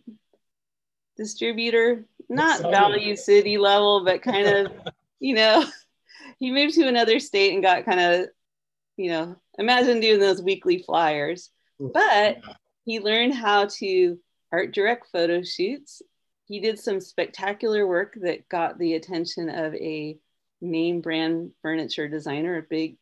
distributor, 1.18 2.06
not 2.30 2.62
value 2.62 3.16
city 3.16 3.58
level, 3.58 4.04
but 4.04 4.22
kind 4.22 4.48
of, 4.48 4.72
you 5.20 5.36
know, 5.36 5.64
he 6.40 6.52
moved 6.52 6.76
to 6.76 6.88
another 6.88 7.20
state 7.20 7.54
and 7.54 7.64
got 7.64 7.86
kind 7.86 8.00
of, 8.00 8.30
you 8.98 9.10
know, 9.10 9.36
imagine 9.58 10.00
doing 10.00 10.20
those 10.20 10.42
weekly 10.42 10.84
flyers. 10.84 11.50
But 11.80 12.38
he 12.86 13.00
learned 13.00 13.34
how 13.34 13.66
to 13.80 14.20
art 14.52 14.74
direct 14.74 15.08
photo 15.12 15.44
shoots. 15.44 16.02
He 16.46 16.60
did 16.60 16.80
some 16.80 17.00
spectacular 17.00 17.88
work 17.88 18.18
that 18.22 18.50
got 18.50 18.78
the 18.78 18.96
attention 18.96 19.50
of 19.50 19.74
a 19.76 20.18
name 20.60 21.02
brand 21.02 21.54
furniture 21.62 22.08
designer, 22.08 22.58
a 22.58 22.62
big, 22.62 22.98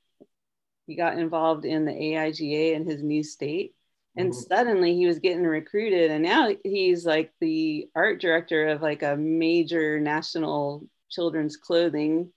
he 0.87 0.95
got 0.95 1.17
involved 1.17 1.65
in 1.65 1.85
the 1.85 1.91
AIGA 1.91 2.73
in 2.73 2.85
his 2.85 3.03
new 3.03 3.23
state. 3.23 3.75
And 4.15 4.31
mm-hmm. 4.31 4.41
suddenly 4.53 4.95
he 4.95 5.05
was 5.05 5.19
getting 5.19 5.43
recruited, 5.43 6.11
and 6.11 6.23
now 6.23 6.49
he's 6.63 7.05
like 7.05 7.31
the 7.39 7.87
art 7.95 8.19
director 8.19 8.67
of 8.69 8.81
like 8.81 9.03
a 9.03 9.15
major 9.15 9.99
national 9.99 10.87
children's 11.09 11.57
clothing. 11.57 12.31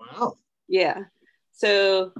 Wow. 0.00 0.36
Yeah. 0.68 1.04
So 1.52 2.12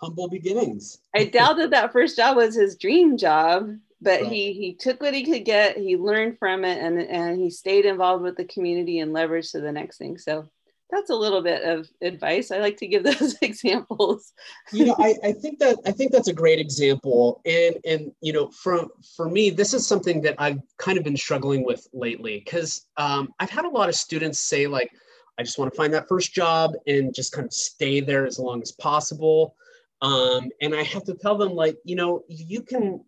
humble 0.00 0.28
beginnings. 0.28 0.98
I 1.14 1.24
doubt 1.24 1.56
that 1.56 1.70
that 1.70 1.92
first 1.92 2.16
job 2.16 2.36
was 2.36 2.54
his 2.54 2.76
dream 2.76 3.16
job, 3.16 3.70
but 4.02 4.22
right. 4.22 4.32
he 4.32 4.52
he 4.52 4.74
took 4.74 5.00
what 5.00 5.14
he 5.14 5.24
could 5.24 5.44
get 5.44 5.76
he 5.76 5.96
learned 5.96 6.38
from 6.38 6.64
it 6.64 6.78
and 6.78 7.00
and 7.00 7.38
he 7.38 7.50
stayed 7.50 7.84
involved 7.84 8.22
with 8.22 8.36
the 8.36 8.44
community 8.44 9.00
and 9.00 9.14
leveraged 9.14 9.52
to 9.52 9.60
the 9.60 9.72
next 9.72 9.98
thing. 9.98 10.18
So 10.18 10.48
that's 10.90 11.10
a 11.10 11.14
little 11.14 11.40
bit 11.40 11.62
of 11.62 11.88
advice. 12.02 12.50
I 12.50 12.58
like 12.58 12.76
to 12.78 12.86
give 12.86 13.04
those 13.04 13.36
examples. 13.42 14.32
You 14.72 14.86
know 14.86 14.96
I, 14.98 15.14
I 15.24 15.32
think 15.32 15.58
that 15.60 15.78
i 15.86 15.90
think 15.90 16.12
that's 16.12 16.28
a 16.28 16.32
great 16.32 16.58
example. 16.58 17.40
And 17.44 17.76
and 17.84 18.12
you 18.20 18.32
know 18.32 18.50
from 18.50 18.88
for 19.16 19.28
me 19.28 19.50
this 19.50 19.74
is 19.74 19.86
something 19.86 20.22
that 20.22 20.34
i've 20.38 20.60
kind 20.78 20.98
of 20.98 21.04
been 21.04 21.16
struggling 21.16 21.64
with 21.64 21.86
lately 21.92 22.42
because 22.44 22.86
um, 22.96 23.32
i've 23.38 23.50
had 23.50 23.64
a 23.64 23.68
lot 23.68 23.88
of 23.88 23.94
students 23.94 24.38
say 24.38 24.66
like 24.66 24.90
i 25.38 25.42
just 25.42 25.58
want 25.58 25.72
to 25.72 25.76
find 25.76 25.92
that 25.94 26.08
first 26.08 26.34
job 26.34 26.72
and 26.86 27.14
just 27.14 27.32
kind 27.32 27.46
of 27.46 27.52
stay 27.52 28.00
there 28.00 28.26
as 28.26 28.38
long 28.38 28.62
as 28.62 28.72
possible. 28.72 29.54
Um, 30.02 30.48
and 30.62 30.74
i 30.74 30.82
have 30.82 31.04
to 31.04 31.14
tell 31.14 31.36
them 31.36 31.52
like 31.52 31.76
you 31.84 31.96
know 31.96 32.24
you 32.28 32.62
can 32.62 33.04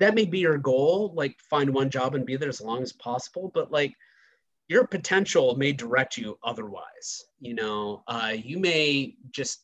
that 0.00 0.14
may 0.14 0.24
be 0.24 0.38
your 0.40 0.58
goal, 0.58 1.12
like 1.14 1.38
find 1.38 1.72
one 1.72 1.90
job 1.90 2.14
and 2.14 2.26
be 2.26 2.36
there 2.36 2.48
as 2.48 2.60
long 2.60 2.82
as 2.82 2.92
possible, 2.92 3.50
but 3.54 3.70
like 3.70 3.94
your 4.68 4.86
potential 4.86 5.56
may 5.56 5.72
direct 5.72 6.16
you 6.16 6.38
otherwise. 6.42 7.26
You 7.38 7.54
know, 7.54 8.02
uh, 8.08 8.32
you 8.34 8.58
may 8.58 9.16
just 9.30 9.60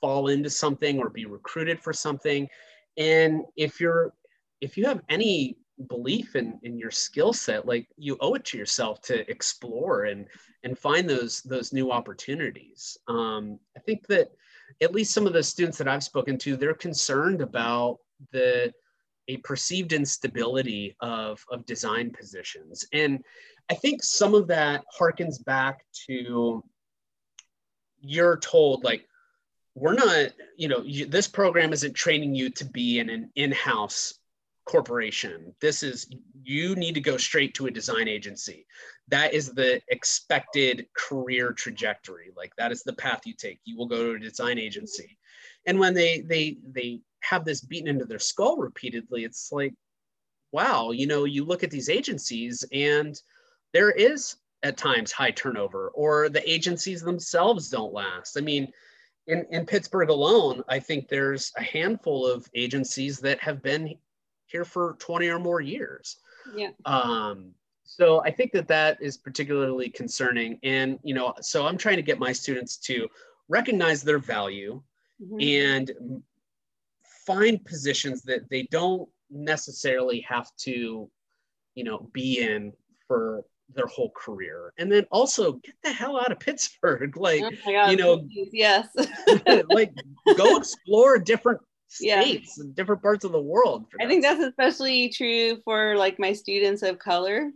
fall 0.00 0.28
into 0.28 0.48
something 0.48 0.98
or 0.98 1.10
be 1.10 1.26
recruited 1.26 1.80
for 1.80 1.92
something. 1.92 2.48
And 2.96 3.42
if 3.56 3.80
you're 3.80 4.14
if 4.60 4.76
you 4.76 4.86
have 4.86 5.02
any 5.08 5.56
belief 5.88 6.36
in 6.36 6.58
in 6.62 6.78
your 6.78 6.90
skill 6.90 7.32
set 7.32 7.66
like 7.66 7.88
you 7.96 8.16
owe 8.20 8.34
it 8.34 8.44
to 8.44 8.58
yourself 8.58 9.00
to 9.00 9.28
explore 9.30 10.04
and 10.04 10.26
and 10.62 10.78
find 10.78 11.08
those 11.08 11.40
those 11.42 11.72
new 11.72 11.90
opportunities 11.90 12.98
um, 13.08 13.58
i 13.78 13.80
think 13.80 14.06
that 14.06 14.30
at 14.82 14.92
least 14.92 15.14
some 15.14 15.26
of 15.26 15.32
the 15.32 15.42
students 15.42 15.78
that 15.78 15.88
i've 15.88 16.04
spoken 16.04 16.36
to 16.36 16.54
they're 16.54 16.74
concerned 16.74 17.40
about 17.40 17.98
the 18.30 18.70
a 19.30 19.36
perceived 19.38 19.92
instability 19.92 20.96
of 21.00 21.44
of 21.50 21.64
design 21.66 22.10
positions 22.10 22.84
and 22.92 23.24
i 23.70 23.74
think 23.74 24.02
some 24.02 24.34
of 24.34 24.46
that 24.46 24.82
harkens 24.98 25.42
back 25.44 25.84
to 25.92 26.62
you're 28.00 28.38
told 28.38 28.82
like 28.82 29.06
we're 29.74 29.94
not 29.94 30.30
you 30.56 30.68
know 30.68 30.82
you, 30.82 31.06
this 31.06 31.28
program 31.28 31.72
isn't 31.72 31.94
training 31.94 32.34
you 32.34 32.50
to 32.50 32.64
be 32.64 32.98
in 32.98 33.08
an 33.08 33.30
in-house 33.36 34.14
corporation. 34.70 35.52
This 35.60 35.82
is, 35.82 36.08
you 36.44 36.76
need 36.76 36.94
to 36.94 37.00
go 37.00 37.16
straight 37.16 37.54
to 37.54 37.66
a 37.66 37.70
design 37.70 38.06
agency. 38.06 38.66
That 39.08 39.34
is 39.34 39.52
the 39.52 39.80
expected 39.88 40.86
career 40.96 41.52
trajectory. 41.52 42.30
Like 42.36 42.54
that 42.56 42.70
is 42.70 42.84
the 42.84 42.92
path 42.92 43.22
you 43.26 43.34
take. 43.34 43.58
You 43.64 43.76
will 43.76 43.86
go 43.86 44.04
to 44.04 44.12
a 44.12 44.18
design 44.18 44.58
agency. 44.58 45.18
And 45.66 45.78
when 45.78 45.94
they, 45.94 46.20
they, 46.20 46.58
they 46.72 47.00
have 47.20 47.44
this 47.44 47.60
beaten 47.60 47.88
into 47.88 48.04
their 48.04 48.18
skull 48.18 48.56
repeatedly, 48.56 49.24
it's 49.24 49.50
like, 49.52 49.74
wow, 50.52 50.90
you 50.90 51.06
know, 51.06 51.24
you 51.24 51.44
look 51.44 51.62
at 51.62 51.70
these 51.70 51.88
agencies 51.88 52.64
and 52.72 53.20
there 53.72 53.90
is 53.90 54.36
at 54.62 54.76
times 54.76 55.12
high 55.12 55.30
turnover 55.30 55.88
or 55.90 56.28
the 56.28 56.50
agencies 56.50 57.02
themselves 57.02 57.68
don't 57.68 57.92
last. 57.92 58.36
I 58.36 58.40
mean, 58.40 58.72
in, 59.26 59.46
in 59.50 59.66
Pittsburgh 59.66 60.10
alone, 60.10 60.62
I 60.68 60.78
think 60.78 61.08
there's 61.08 61.52
a 61.56 61.62
handful 61.62 62.26
of 62.26 62.48
agencies 62.54 63.18
that 63.20 63.40
have 63.40 63.62
been 63.62 63.94
here 64.46 64.64
for 64.64 64.96
20 64.98 65.28
or 65.28 65.38
more 65.38 65.60
years. 65.60 66.16
Yeah. 66.54 66.70
Um, 66.84 67.52
so 67.84 68.22
I 68.22 68.30
think 68.30 68.52
that 68.52 68.68
that 68.68 68.98
is 69.00 69.16
particularly 69.16 69.88
concerning. 69.88 70.58
And, 70.62 70.98
you 71.02 71.14
know, 71.14 71.34
so 71.40 71.66
I'm 71.66 71.78
trying 71.78 71.96
to 71.96 72.02
get 72.02 72.18
my 72.18 72.32
students 72.32 72.76
to 72.78 73.08
recognize 73.48 74.02
their 74.02 74.18
value 74.18 74.82
mm-hmm. 75.22 75.40
and 75.40 76.22
find 77.26 77.64
positions 77.64 78.22
that 78.22 78.48
they 78.50 78.66
don't 78.70 79.08
necessarily 79.30 80.20
have 80.28 80.48
to, 80.56 81.10
you 81.74 81.84
know, 81.84 82.08
be 82.12 82.40
in 82.40 82.72
for 83.06 83.44
their 83.72 83.86
whole 83.86 84.10
career 84.16 84.72
and 84.78 84.90
then 84.90 85.06
also 85.12 85.52
get 85.52 85.76
the 85.84 85.92
hell 85.92 86.18
out 86.18 86.32
of 86.32 86.40
pittsburgh 86.40 87.16
like 87.16 87.40
oh 87.40 87.50
God, 87.64 87.90
you 87.92 87.96
know 87.96 88.26
yes 88.52 88.88
like 89.68 89.92
go 90.36 90.56
explore 90.56 91.16
different 91.20 91.60
states 91.90 92.54
yeah. 92.56 92.64
and 92.64 92.74
different 92.74 93.02
parts 93.02 93.24
of 93.24 93.32
the 93.32 93.40
world. 93.40 93.86
I 94.00 94.06
think 94.06 94.22
that's 94.22 94.40
especially 94.40 95.10
true 95.10 95.60
for 95.64 95.96
like 95.96 96.18
my 96.18 96.32
students 96.32 96.82
of 96.82 96.98
color 96.98 97.50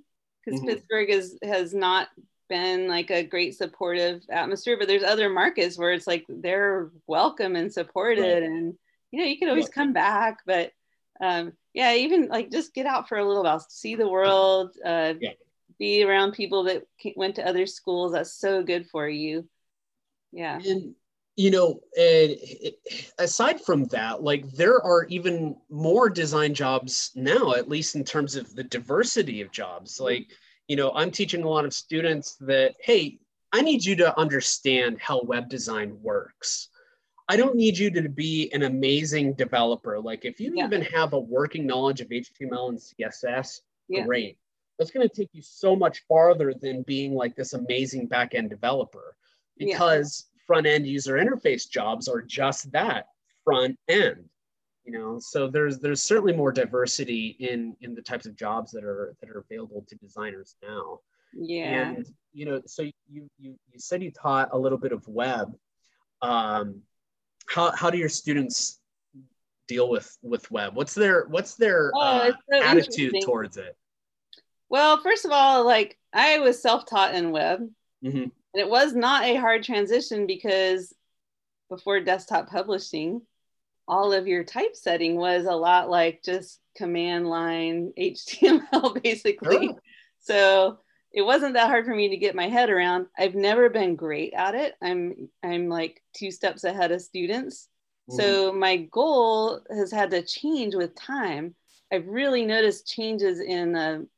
because 0.45 0.61
mm-hmm. 0.61 0.71
Pittsburgh 0.71 1.11
is 1.11 1.39
has 1.43 1.73
not 1.73 2.09
been 2.49 2.89
like 2.89 3.11
a 3.11 3.23
great 3.23 3.57
supportive 3.57 4.23
atmosphere, 4.31 4.77
but 4.79 4.89
there's 4.89 5.03
other 5.03 5.29
markets 5.29 5.79
where 5.79 5.93
it's 5.93 6.07
like 6.07 6.25
they're 6.29 6.91
welcome 7.07 7.57
and 7.57 7.73
supported 7.73 8.23
right. 8.23 8.43
and 8.43 8.75
you 9.11 9.21
know 9.21 9.27
you 9.27 9.39
can 9.39 9.49
always 9.49 9.69
come 9.69 9.93
back, 9.93 10.39
but 10.47 10.73
um 11.21 11.53
yeah, 11.73 11.95
even 11.95 12.29
like 12.29 12.51
just 12.51 12.75
get 12.75 12.87
out 12.87 13.09
for 13.09 13.19
a 13.19 13.27
little 13.27 13.45
while, 13.45 13.65
see 13.69 13.95
the 13.95 14.09
world, 14.09 14.71
uh 14.85 15.15
yeah. 15.21 15.31
be 15.79 16.05
around 16.05 16.33
people 16.33 16.65
that 16.65 16.85
went 17.17 17.37
to 17.37 17.47
other 17.47 17.67
schools. 17.67 18.13
That's 18.13 18.33
so 18.33 18.63
good 18.63 18.87
for 18.89 19.09
you. 19.09 19.49
Yeah. 20.33 20.59
And 20.65 20.95
you 21.37 21.51
know 21.51 21.81
and 21.97 22.37
aside 23.19 23.61
from 23.61 23.87
that 23.87 24.23
like 24.23 24.49
there 24.53 24.81
are 24.85 25.05
even 25.07 25.57
more 25.69 26.09
design 26.09 26.55
jobs 26.55 27.11
now 27.15 27.53
at 27.55 27.69
least 27.69 27.97
in 27.97 28.05
terms 28.05 28.37
of 28.37 28.55
the 28.55 28.63
diversity 28.63 29.41
of 29.41 29.51
jobs 29.51 29.95
mm-hmm. 29.95 30.05
You 30.69 30.77
know 30.77 30.93
i'm 30.95 31.11
teaching 31.11 31.43
a 31.43 31.49
lot 31.49 31.65
of 31.65 31.73
students 31.73 32.37
that 32.41 32.75
hey 32.81 33.19
i 33.53 33.61
need 33.61 33.85
you 33.85 33.97
to 33.97 34.19
understand 34.19 34.99
how 35.01 35.23
web 35.23 35.49
design 35.49 35.97
works. 36.03 36.69
I 37.27 37.39
don't 37.39 37.57
need 37.57 37.79
you 37.79 37.91
to 37.91 38.07
be 38.07 38.51
an 38.53 38.65
amazing 38.65 39.33
developer. 39.33 39.99
Like 39.99 40.27
if 40.27 40.39
you 40.41 40.53
yeah. 40.55 40.67
even 40.67 40.83
have 40.83 41.15
a 41.15 41.19
working 41.19 41.67
knowledge 41.67 42.03
of 42.03 42.09
html 42.09 42.69
and 42.69 42.79
css 42.79 43.61
yeah. 43.89 44.05
great. 44.05 44.39
That's 44.79 44.91
going 44.91 45.09
to 45.09 45.15
take 45.15 45.31
you 45.33 45.41
so 45.41 45.77
much 45.77 46.03
farther 46.09 46.53
than 46.53 46.83
being 46.83 47.15
like 47.15 47.37
this 47.37 47.53
amazing 47.53 48.09
back-end 48.09 48.51
developer 48.51 49.17
because 49.57 50.27
front 50.47 50.67
end 50.67 50.87
user 50.87 51.15
interface 51.15 51.69
jobs 51.69 52.09
are 52.09 52.21
just 52.21 52.71
that 52.73 53.07
front 53.45 53.79
end 53.89 54.29
you 54.85 54.93
know 54.93 55.19
so 55.19 55.49
there's 55.49 55.79
there's 55.79 56.03
certainly 56.03 56.33
more 56.33 56.53
diversity 56.53 57.37
in 57.41 57.77
in 57.81 57.95
the 57.95 58.03
types 58.03 58.27
of 58.27 58.37
jobs 58.37 58.71
that 58.73 58.85
are 58.85 59.15
that 59.21 59.31
are 59.31 59.45
available 59.51 59.85
to 59.89 59.97
designers 59.97 60.57
now. 60.63 61.01
Yeah. 61.33 61.91
And 61.91 62.07
you 62.33 62.47
know 62.47 62.61
so 62.67 62.83
you 62.83 62.93
you 63.39 63.57
you 63.73 63.79
said 63.79 64.03
you 64.03 64.11
taught 64.11 64.51
a 64.53 64.59
little 64.59 64.79
bit 64.79 64.93
of 64.93 65.07
web. 65.09 65.55
Um 66.23 66.83
how 67.47 67.71
how 67.73 67.91
do 67.91 67.99
your 67.99 68.09
students 68.09 68.79
deal 69.67 69.89
with 69.89 70.17
with 70.23 70.51
web? 70.51 70.77
What's 70.77 70.95
their 70.95 71.27
what's 71.29 71.55
their 71.55 71.91
oh, 71.95 72.01
uh, 72.01 72.33
so 72.53 72.63
attitude 72.63 73.15
towards 73.25 73.57
it? 73.57 73.77
Well 74.69 75.01
first 75.03 75.25
of 75.25 75.31
all 75.31 75.65
like 75.65 75.99
i 76.13 76.39
was 76.39 76.61
self-taught 76.61 77.15
in 77.15 77.31
web. 77.31 77.61
Mm-hmm. 78.05 78.19
And 78.19 78.33
it 78.55 78.69
was 78.69 78.95
not 78.95 79.25
a 79.25 79.37
hard 79.37 79.65
transition 79.65 80.27
because 80.27 80.93
before 81.69 82.01
desktop 82.01 82.49
publishing, 82.49 83.23
all 83.87 84.13
of 84.13 84.27
your 84.27 84.45
typesetting 84.45 85.17
was 85.17 85.47
a 85.47 85.53
lot 85.53 85.91
like 85.91 86.23
just 86.23 86.61
command 86.77 87.29
line 87.29 87.93
HTML 87.99 89.03
basically. 89.03 89.67
Sure. 89.67 89.81
So 90.21 90.79
it 91.13 91.23
wasn't 91.23 91.55
that 91.55 91.69
hard 91.69 91.85
for 91.85 91.95
me 91.95 92.09
to 92.09 92.17
get 92.17 92.35
my 92.35 92.49
head 92.49 92.71
around. 92.71 93.07
I've 93.17 93.35
never 93.35 93.71
been 93.71 93.95
great 93.95 94.33
at 94.35 94.55
it. 94.55 94.75
I'm 94.83 95.29
I'm 95.43 95.69
like 95.69 96.03
two 96.15 96.31
steps 96.31 96.65
ahead 96.65 96.91
of 96.91 97.03
students. 97.03 97.69
Mm. 98.11 98.17
So 98.17 98.53
my 98.53 98.77
goal 98.77 99.61
has 99.71 99.93
had 99.93 100.11
to 100.11 100.23
change 100.23 100.75
with 100.75 100.95
time. 100.97 101.55
I've 101.93 102.09
really 102.09 102.45
noticed 102.45 102.89
changes 102.89 103.39
in 103.41 103.73
the 103.73 104.09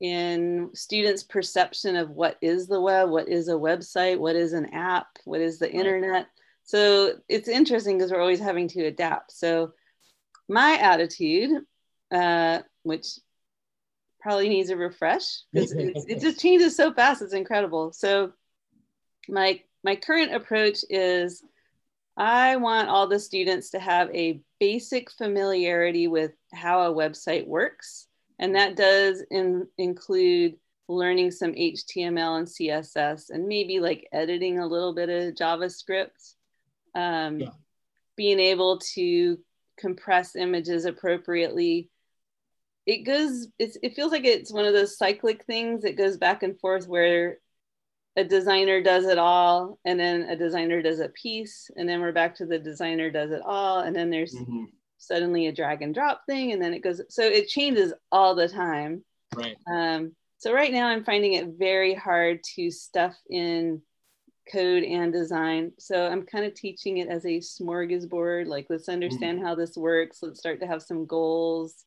in 0.00 0.70
students' 0.74 1.22
perception 1.22 1.94
of 1.94 2.10
what 2.10 2.36
is 2.40 2.66
the 2.66 2.80
web, 2.80 3.08
what 3.08 3.28
is 3.28 3.48
a 3.48 3.52
website, 3.52 4.18
what 4.18 4.34
is 4.34 4.52
an 4.52 4.66
app, 4.72 5.06
what 5.24 5.40
is 5.40 5.58
the 5.58 5.70
internet. 5.70 6.26
So 6.72 7.16
it's 7.28 7.50
interesting 7.50 7.98
because 7.98 8.10
we're 8.10 8.22
always 8.22 8.40
having 8.40 8.66
to 8.68 8.86
adapt. 8.86 9.30
So 9.30 9.72
my 10.48 10.78
attitude, 10.80 11.50
uh, 12.10 12.60
which 12.82 13.18
probably 14.22 14.48
needs 14.48 14.70
a 14.70 14.76
refresh 14.78 15.42
because 15.52 15.72
it 16.08 16.22
just 16.22 16.40
changes 16.40 16.74
so 16.74 16.90
fast. 16.90 17.20
It's 17.20 17.34
incredible. 17.34 17.92
So 17.92 18.32
my 19.28 19.60
my 19.84 19.96
current 19.96 20.34
approach 20.34 20.78
is 20.88 21.42
I 22.16 22.56
want 22.56 22.88
all 22.88 23.06
the 23.06 23.20
students 23.20 23.72
to 23.72 23.78
have 23.78 24.08
a 24.14 24.40
basic 24.58 25.10
familiarity 25.10 26.08
with 26.08 26.32
how 26.54 26.90
a 26.90 26.94
website 26.94 27.46
works 27.46 28.06
and 28.38 28.54
that 28.56 28.76
does 28.76 29.22
in, 29.30 29.66
include 29.76 30.54
learning 30.88 31.32
some 31.32 31.52
HTML 31.52 32.38
and 32.38 32.46
CSS 32.46 33.28
and 33.28 33.46
maybe 33.46 33.78
like 33.78 34.08
editing 34.10 34.58
a 34.58 34.66
little 34.66 34.94
bit 34.94 35.10
of 35.10 35.34
JavaScript. 35.34 36.32
Um, 36.94 37.40
yeah. 37.40 37.50
Being 38.16 38.40
able 38.40 38.78
to 38.94 39.38
compress 39.78 40.36
images 40.36 40.84
appropriately. 40.84 41.88
It 42.84 43.04
goes, 43.04 43.46
it 43.58 43.94
feels 43.94 44.10
like 44.10 44.24
it's 44.24 44.52
one 44.52 44.64
of 44.64 44.72
those 44.72 44.98
cyclic 44.98 45.44
things 45.44 45.82
that 45.82 45.96
goes 45.96 46.16
back 46.16 46.42
and 46.42 46.58
forth 46.58 46.88
where 46.88 47.38
a 48.16 48.24
designer 48.24 48.82
does 48.82 49.06
it 49.06 49.18
all 49.18 49.78
and 49.84 49.98
then 49.98 50.22
a 50.22 50.36
designer 50.36 50.82
does 50.82 50.98
a 50.98 51.08
piece 51.10 51.70
and 51.76 51.88
then 51.88 52.00
we're 52.00 52.12
back 52.12 52.34
to 52.34 52.44
the 52.44 52.58
designer 52.58 53.10
does 53.10 53.30
it 53.30 53.40
all 53.44 53.80
and 53.80 53.96
then 53.96 54.10
there's 54.10 54.34
mm-hmm 54.34 54.64
suddenly 55.02 55.48
a 55.48 55.52
drag 55.52 55.82
and 55.82 55.94
drop 55.94 56.22
thing 56.26 56.52
and 56.52 56.62
then 56.62 56.72
it 56.72 56.82
goes 56.82 57.02
so 57.08 57.22
it 57.22 57.48
changes 57.48 57.92
all 58.12 58.36
the 58.36 58.48
time 58.48 59.04
right 59.34 59.56
um, 59.66 60.14
so 60.38 60.52
right 60.52 60.72
now 60.72 60.86
i'm 60.86 61.04
finding 61.04 61.32
it 61.32 61.48
very 61.58 61.92
hard 61.92 62.38
to 62.44 62.70
stuff 62.70 63.16
in 63.28 63.82
code 64.50 64.82
and 64.82 65.12
design 65.12 65.72
so 65.78 66.08
i'm 66.08 66.22
kind 66.22 66.44
of 66.44 66.54
teaching 66.54 66.98
it 66.98 67.08
as 67.08 67.24
a 67.24 67.38
smorgasbord 67.38 68.46
like 68.46 68.66
let's 68.68 68.88
understand 68.88 69.38
mm. 69.38 69.42
how 69.42 69.54
this 69.54 69.76
works 69.76 70.18
let's 70.22 70.40
start 70.40 70.60
to 70.60 70.66
have 70.66 70.82
some 70.82 71.06
goals 71.06 71.84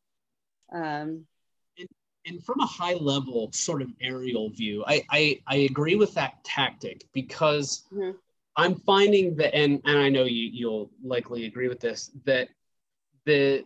um, 0.72 1.24
and, 1.78 1.88
and 2.24 2.44
from 2.44 2.58
a 2.60 2.66
high 2.66 2.94
level 2.94 3.50
sort 3.52 3.82
of 3.82 3.88
aerial 4.00 4.48
view 4.50 4.82
i 4.86 5.02
i, 5.10 5.40
I 5.46 5.56
agree 5.56 5.96
with 5.96 6.14
that 6.14 6.42
tactic 6.44 7.04
because 7.12 7.84
mm-hmm. 7.92 8.16
i'm 8.56 8.74
finding 8.74 9.36
that 9.36 9.54
and 9.54 9.82
and 9.84 9.98
i 9.98 10.08
know 10.08 10.24
you 10.24 10.48
you'll 10.52 10.90
likely 11.04 11.44
agree 11.44 11.68
with 11.68 11.80
this 11.80 12.10
that 12.24 12.48
the 13.26 13.64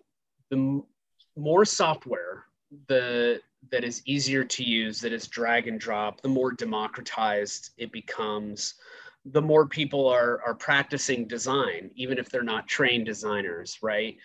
the 0.51 0.83
more 1.37 1.65
software 1.65 2.45
the 2.89 3.41
that 3.71 3.85
is 3.85 4.03
easier 4.07 4.45
to 4.45 4.65
use 4.65 5.01
that 5.01 5.13
is 5.13 5.27
drag 5.27 5.69
and 5.69 5.81
drop 5.81 6.21
the 6.23 6.29
more 6.29 6.53
democratized 6.53 7.71
it 7.77 7.93
becomes 7.93 8.75
the 9.27 9.43
more 9.43 9.67
people 9.67 10.09
are 10.09 10.41
are 10.47 10.55
practicing 10.55 11.27
design 11.27 11.91
even 11.95 12.19
if 12.19 12.29
they're 12.29 12.43
not 12.43 12.67
trained 12.67 13.05
designers 13.05 13.79
right 13.83 14.17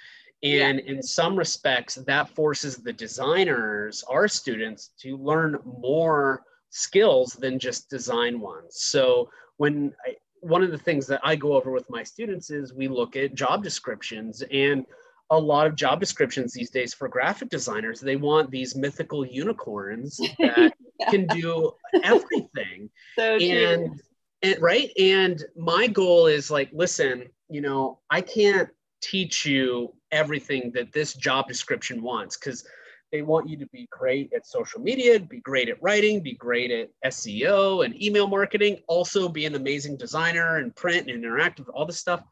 and 0.44 0.80
yeah. 0.80 0.92
in 0.92 1.04
some 1.04 1.36
respects 1.36 1.96
that 1.96 2.30
forces 2.30 2.78
the 2.78 2.94
designers 2.94 4.04
our 4.10 4.28
students 4.28 4.92
to 5.00 5.18
learn 5.18 5.60
more 5.82 6.44
skills 6.70 7.34
than 7.34 7.60
just 7.60 7.90
design 7.90 8.40
ones 8.40 8.80
so 8.80 9.30
when 9.58 9.94
I, 10.06 10.16
one 10.40 10.64
of 10.64 10.72
the 10.72 10.78
things 10.78 11.08
that 11.08 11.20
i 11.24 11.36
go 11.36 11.54
over 11.54 11.72
with 11.72 11.90
my 11.90 12.04
students 12.04 12.50
is 12.50 12.74
we 12.74 12.88
look 12.88 13.18
at 13.18 13.36
job 13.36 13.64
descriptions 13.64 14.44
and 14.50 14.86
a 15.32 15.38
lot 15.38 15.68
of 15.68 15.76
job 15.76 16.00
descriptions 16.00 16.54
these 16.54 16.70
days 16.70 16.94
for 16.94 17.08
graphic 17.08 17.50
designers. 17.50 18.00
They 18.00 18.16
want 18.16 18.52
these 18.52 18.76
mythical 18.76 19.26
unicorns 19.26 20.18
that 20.40 20.74
yeah. 21.00 21.10
can 21.10 21.28
do 21.28 21.72
everything. 22.04 22.90
So 23.18 23.38
and, 23.38 24.02
and 24.42 24.62
right? 24.62 24.92
And 25.00 25.44
my 25.56 25.88
goal 25.88 26.28
is 26.28 26.52
like 26.52 26.70
listen 26.74 27.30
you 27.50 27.62
know 27.62 28.00
i 28.10 28.22
can't 28.22 28.70
teach 29.02 29.46
you 29.46 29.94
everything 30.12 30.72
that 30.74 30.92
this 30.92 31.14
job 31.14 31.48
description 31.48 32.02
wants 32.02 32.38
because 32.38 32.66
they 33.12 33.22
want 33.22 33.48
you 33.48 33.58
to 33.58 33.68
be 33.68 33.88
great 33.92 34.34
at 34.34 34.48
social 34.48 34.82
media, 34.82 35.20
be 35.20 35.40
great 35.40 35.70
at 35.70 35.82
writing, 35.82 36.22
be 36.22 36.34
great 36.34 36.72
at 36.72 36.90
SEO 37.06 37.86
and 37.86 38.02
email 38.02 38.28
marketing, 38.28 38.80
also 38.88 39.30
be 39.30 39.46
an 39.46 39.56
amazing 39.56 39.96
designer 39.96 40.58
and 40.58 40.76
print 40.76 41.10
and 41.10 41.24
interactive, 41.24 41.66
all 41.74 41.86
this 41.86 42.00
stuff 42.00 42.24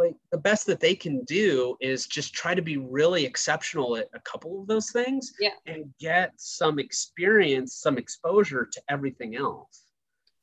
like 0.00 0.16
the 0.32 0.38
best 0.38 0.66
that 0.66 0.80
they 0.80 0.94
can 0.94 1.24
do 1.24 1.76
is 1.80 2.06
just 2.06 2.32
try 2.34 2.54
to 2.54 2.62
be 2.62 2.76
really 2.76 3.24
exceptional 3.24 3.96
at 3.96 4.08
a 4.14 4.20
couple 4.20 4.60
of 4.60 4.66
those 4.66 4.90
things 4.90 5.32
yeah. 5.40 5.50
and 5.66 5.92
get 6.00 6.32
some 6.36 6.78
experience 6.78 7.74
some 7.74 7.98
exposure 7.98 8.68
to 8.72 8.82
everything 8.88 9.36
else. 9.36 9.84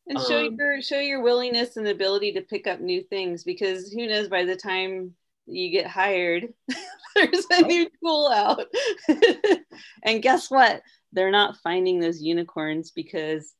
And 0.08 0.20
show 0.22 0.48
um, 0.48 0.56
your 0.58 0.82
show 0.82 1.00
your 1.00 1.22
willingness 1.22 1.76
and 1.76 1.88
ability 1.88 2.34
to 2.34 2.42
pick 2.42 2.68
up 2.68 2.80
new 2.80 3.02
things 3.04 3.44
because 3.44 3.92
who 3.92 4.08
knows 4.08 4.30
by 4.30 4.46
the 4.46 4.56
time 4.56 5.14
you 5.46 5.70
get 5.70 5.88
hired 5.88 6.54
there's 7.16 7.46
a 7.52 7.62
new 7.64 7.90
tool 8.02 8.32
out. 8.34 8.66
And 10.04 10.24
guess 10.24 10.50
what? 10.50 10.82
They're 11.14 11.32
not 11.32 11.58
finding 11.58 12.00
those 12.00 12.22
unicorns 12.22 12.92
because 12.92 13.54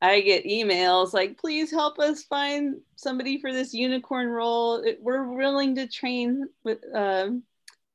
I 0.00 0.20
get 0.20 0.44
emails 0.44 1.12
like, 1.12 1.38
please 1.38 1.70
help 1.70 1.98
us 1.98 2.22
find 2.22 2.76
somebody 2.96 3.40
for 3.40 3.52
this 3.52 3.74
unicorn 3.74 4.28
role. 4.28 4.84
We're 5.00 5.32
willing 5.32 5.74
to 5.74 5.88
train 5.88 6.48
with, 6.62 6.78
um, 6.94 7.42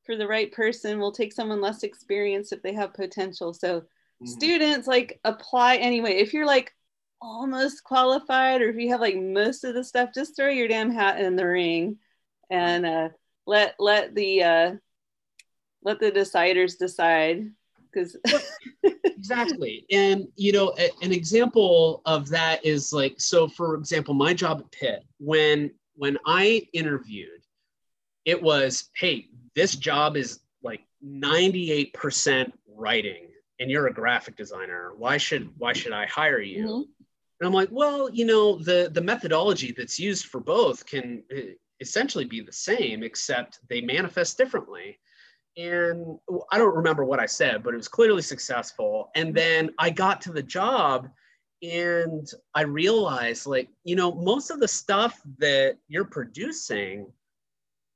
for 0.06 0.18
the 0.18 0.28
right 0.28 0.52
person. 0.52 1.00
We'll 1.00 1.14
take 1.14 1.32
someone 1.32 1.62
less 1.62 1.84
experienced 1.84 2.52
if 2.52 2.62
they 2.62 2.74
have 2.74 2.94
potential. 2.94 3.54
So, 3.54 3.82
mm-hmm. 3.82 4.28
students 4.28 4.88
like 4.88 5.20
apply 5.24 5.78
anyway. 5.78 6.16
If 6.16 6.34
you're 6.34 6.46
like 6.46 6.74
almost 7.22 7.86
qualified 7.86 8.62
or 8.62 8.70
if 8.70 8.76
you 8.76 8.90
have 8.92 9.00
like 9.00 9.16
most 9.16 9.64
of 9.64 9.74
the 9.74 9.84
stuff, 9.84 10.10
just 10.14 10.36
throw 10.36 10.50
your 10.50 10.68
damn 10.68 10.92
hat 10.92 11.22
in 11.22 11.38
the 11.38 11.48
ring 11.48 11.98
and 12.50 12.86
uh, 12.86 13.10
let 13.48 13.76
let 13.80 14.14
the 14.14 14.44
uh, 14.44 14.72
let 15.84 16.00
the 16.00 16.12
deciders 16.12 16.78
decide 16.78 17.50
because 17.94 18.18
exactly. 19.04 19.86
And 19.92 20.28
you 20.36 20.52
know 20.52 20.74
a, 20.78 20.90
an 21.02 21.12
example 21.12 22.02
of 22.06 22.30
that 22.30 22.66
is 22.66 22.92
like 22.94 23.20
so 23.20 23.48
for 23.48 23.76
example 23.76 24.14
my 24.14 24.34
job 24.34 24.60
at 24.60 24.72
pitt 24.72 25.06
when 25.20 25.72
when 25.96 26.18
i 26.26 26.68
interviewed 26.74 27.42
it 28.26 28.42
was 28.42 28.90
hey 28.96 29.28
this 29.56 29.76
job 29.76 30.18
is 30.18 30.40
like 30.64 30.82
98% 31.06 32.52
writing 32.68 33.28
and 33.60 33.70
you're 33.70 33.88
a 33.88 33.94
graphic 33.94 34.36
designer. 34.36 34.94
Why 34.98 35.18
should 35.18 35.50
why 35.58 35.74
should 35.74 35.94
i 35.94 36.06
hire 36.06 36.42
you? 36.42 36.66
Mm-hmm. 36.66 36.82
and 37.40 37.48
i'm 37.48 37.54
like 37.54 37.70
well 37.72 38.10
you 38.10 38.26
know 38.26 38.58
the 38.58 38.90
the 38.92 39.02
methodology 39.02 39.74
that's 39.76 40.00
used 40.00 40.26
for 40.26 40.40
both 40.40 40.86
can 40.86 41.24
eh, 41.32 41.54
essentially 41.80 42.26
be 42.26 42.42
the 42.42 42.52
same 42.52 43.04
except 43.04 43.60
they 43.70 43.82
manifest 43.82 44.38
differently 44.38 44.98
and 45.56 46.18
I 46.52 46.58
don't 46.58 46.76
remember 46.76 47.06
what 47.06 47.20
I 47.20 47.26
said, 47.26 47.64
but 47.64 47.74
it 47.74 47.78
was 47.78 47.88
clearly 47.88 48.22
successful. 48.22 49.12
And 49.16 49.34
then 49.36 49.72
I 49.78 49.90
got 49.90 50.22
to 50.22 50.32
the 50.32 50.44
job 50.44 51.10
and 51.62 52.30
I 52.56 52.62
realized 52.62 53.46
like, 53.46 53.70
you 53.84 53.96
know, 53.96 54.14
most 54.14 54.50
of 54.50 54.60
the 54.60 54.68
stuff 54.68 55.22
that 55.38 55.78
you're 55.88 56.06
producing 56.06 57.08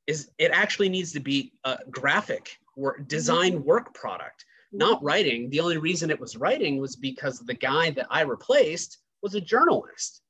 is 0.05 0.31
it 0.37 0.51
actually 0.51 0.89
needs 0.89 1.11
to 1.13 1.19
be 1.19 1.53
a 1.65 1.79
graphic 1.89 2.57
or 2.75 2.99
design 2.99 3.53
mm-hmm. 3.53 3.67
work 3.67 3.93
product, 3.93 4.45
not 4.71 5.03
writing. 5.03 5.49
The 5.49 5.59
only 5.59 5.77
reason 5.77 6.09
it 6.09 6.19
was 6.19 6.37
writing 6.37 6.79
was 6.79 6.95
because 6.95 7.39
the 7.39 7.53
guy 7.53 7.89
that 7.91 8.07
I 8.09 8.21
replaced 8.21 8.99
was 9.21 9.35
a 9.35 9.41
journalist. 9.41 10.21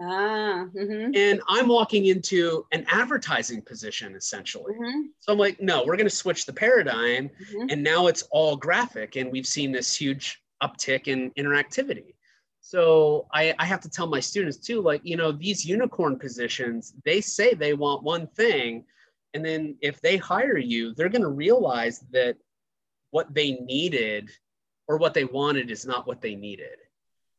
Ah, 0.00 0.66
mm-hmm. 0.74 1.14
and 1.14 1.42
I'm 1.48 1.68
walking 1.68 2.06
into 2.06 2.66
an 2.72 2.86
advertising 2.88 3.60
position 3.60 4.14
essentially. 4.14 4.72
Mm-hmm. 4.72 5.00
So 5.20 5.32
I'm 5.32 5.38
like, 5.38 5.60
no, 5.60 5.84
we're 5.84 5.96
going 5.96 6.08
to 6.08 6.14
switch 6.14 6.46
the 6.46 6.52
paradigm. 6.52 7.28
Mm-hmm. 7.28 7.66
And 7.68 7.82
now 7.82 8.06
it's 8.06 8.22
all 8.30 8.56
graphic. 8.56 9.16
And 9.16 9.30
we've 9.30 9.46
seen 9.46 9.70
this 9.70 9.94
huge 9.94 10.40
uptick 10.62 11.08
in 11.08 11.30
interactivity. 11.32 12.14
So 12.60 13.26
I, 13.32 13.54
I 13.58 13.66
have 13.66 13.80
to 13.80 13.90
tell 13.90 14.06
my 14.06 14.20
students 14.20 14.56
too, 14.56 14.80
like, 14.80 15.02
you 15.04 15.16
know, 15.16 15.30
these 15.30 15.66
unicorn 15.66 16.18
positions, 16.18 16.94
they 17.04 17.20
say 17.20 17.52
they 17.52 17.74
want 17.74 18.02
one 18.02 18.28
thing. 18.28 18.84
And 19.34 19.44
then 19.44 19.76
if 19.82 20.00
they 20.00 20.16
hire 20.16 20.58
you, 20.58 20.94
they're 20.94 21.08
going 21.08 21.22
to 21.22 21.28
realize 21.28 22.00
that 22.12 22.36
what 23.10 23.34
they 23.34 23.52
needed 23.52 24.30
or 24.88 24.96
what 24.96 25.12
they 25.12 25.24
wanted 25.24 25.70
is 25.70 25.84
not 25.84 26.06
what 26.06 26.22
they 26.22 26.34
needed 26.34 26.78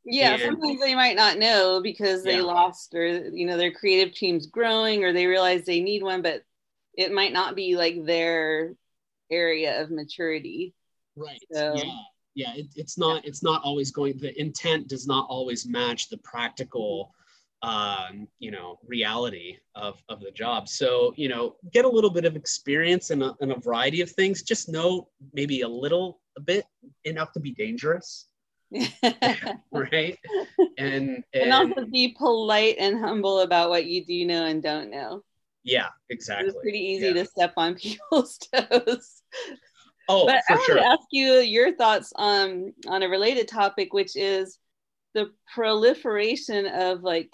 yeah 0.06 0.34
and, 0.34 0.42
sometimes 0.42 0.80
they 0.82 0.96
might 0.96 1.16
not 1.16 1.38
know 1.38 1.80
because 1.82 2.24
they 2.24 2.38
yeah. 2.38 2.44
lost 2.44 2.94
or 2.94 3.06
you 3.30 3.46
know 3.46 3.58
their 3.58 3.72
creative 3.72 4.14
team's 4.14 4.48
growing 4.48 5.04
or 5.04 5.14
they 5.14 5.26
realize 5.26 5.66
they 5.66 5.82
need 5.82 6.04
one 6.04 6.22
but 6.22 6.44
it 6.96 7.12
might 7.12 7.34
not 7.34 7.56
be 7.56 7.76
like 7.76 8.06
their 8.06 8.74
area 9.32 9.82
of 9.82 9.92
maturity. 9.92 10.74
Right. 11.16 11.42
So. 11.52 11.74
yeah. 11.76 11.92
Yeah 12.36 12.54
it, 12.56 12.66
it's 12.76 12.98
not 12.98 13.24
it's 13.26 13.44
not 13.44 13.62
always 13.62 13.92
going 13.92 14.18
the 14.18 14.40
intent 14.42 14.88
does 14.88 15.06
not 15.06 15.28
always 15.30 15.68
match 15.68 16.10
the 16.10 16.18
practical 16.18 17.14
um, 17.62 18.28
you 18.40 18.50
know 18.50 18.80
reality 18.88 19.58
of, 19.76 20.02
of 20.10 20.20
the 20.20 20.32
job. 20.32 20.68
So 20.68 21.14
you 21.16 21.30
know 21.30 21.58
get 21.72 21.86
a 21.86 21.90
little 21.90 22.10
bit 22.10 22.26
of 22.26 22.36
experience 22.36 23.12
in 23.12 23.22
a, 23.22 23.36
in 23.42 23.52
a 23.52 23.60
variety 23.60 24.02
of 24.02 24.10
things. 24.10 24.42
Just 24.42 24.68
know 24.68 25.10
maybe 25.32 25.62
a 25.62 25.68
little 25.68 26.22
a 26.36 26.42
bit 26.42 26.66
enough 27.04 27.32
to 27.34 27.40
be 27.40 27.52
dangerous 27.52 28.26
right 29.72 30.18
and, 30.78 31.10
and, 31.10 31.24
and 31.34 31.54
also 31.54 31.86
be 31.86 32.16
polite 32.18 32.76
and 32.80 33.00
humble 33.00 33.40
about 33.40 33.70
what 33.70 33.86
you 33.86 34.06
do 34.06 34.26
know 34.26 34.46
and 34.46 34.64
don't 34.64 34.90
know 34.90 35.22
yeah 35.64 35.88
exactly 36.10 36.50
it's 36.50 36.58
pretty 36.62 36.80
easy 36.80 37.08
yeah. 37.08 37.14
to 37.14 37.26
step 37.26 37.54
on 37.58 37.76
people's 37.76 38.38
toes 38.38 39.22
oh 40.10 40.26
but 40.26 40.44
for 40.48 40.54
i 40.54 40.56
want 40.56 40.66
sure. 40.66 40.76
to 40.76 40.86
ask 40.86 41.04
you 41.12 41.34
your 41.36 41.74
thoughts 41.74 42.12
on 42.16 42.74
on 42.88 43.04
a 43.04 43.10
related 43.10 43.48
topic 43.48 43.94
which 43.94 44.16
is 44.16 44.60
the 45.14 45.32
proliferation 45.54 46.66
of 46.66 47.04
like 47.04 47.34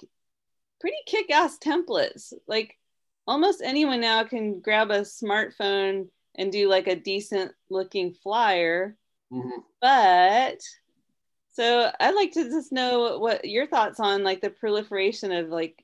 pretty 0.81 0.97
kick-ass 1.05 1.57
templates 1.57 2.33
like 2.47 2.75
almost 3.27 3.61
anyone 3.63 4.01
now 4.01 4.23
can 4.23 4.59
grab 4.59 4.91
a 4.91 5.01
smartphone 5.01 6.07
and 6.35 6.51
do 6.51 6.67
like 6.67 6.87
a 6.87 6.95
decent 6.95 7.51
looking 7.69 8.13
flyer 8.13 8.95
mm-hmm. 9.31 9.61
but 9.81 10.59
so 11.59 11.91
I'd 11.99 12.15
like 12.15 12.31
to 12.33 12.45
just 12.45 12.71
know 12.71 13.19
what 13.19 13.43
your 13.43 13.67
thoughts 13.67 13.99
on 13.99 14.23
like 14.23 14.39
the 14.39 14.49
proliferation 14.49 15.33
of 15.33 15.49
like 15.49 15.83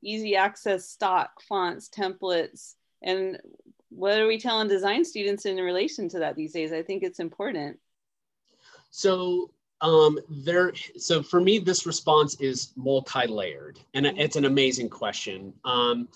easy 0.00 0.36
access 0.36 0.88
stock 0.88 1.42
fonts, 1.48 1.88
templates, 1.88 2.74
and 3.02 3.40
what 3.88 4.20
are 4.20 4.28
we 4.28 4.38
telling 4.38 4.68
design 4.68 5.04
students 5.04 5.44
in 5.44 5.56
relation 5.56 6.08
to 6.10 6.20
that 6.20 6.36
these 6.36 6.52
days? 6.52 6.72
I 6.72 6.84
think 6.84 7.02
it's 7.02 7.18
important. 7.18 7.80
So 8.92 9.50
um, 9.80 10.20
there, 10.28 10.72
so 10.96 11.20
for 11.24 11.40
me, 11.40 11.58
this 11.58 11.84
response 11.84 12.40
is 12.40 12.72
multi-layered, 12.76 13.80
and 13.94 14.06
mm-hmm. 14.06 14.18
it's 14.18 14.36
an 14.36 14.44
amazing 14.44 14.88
question. 14.88 15.52
Um, 15.64 16.08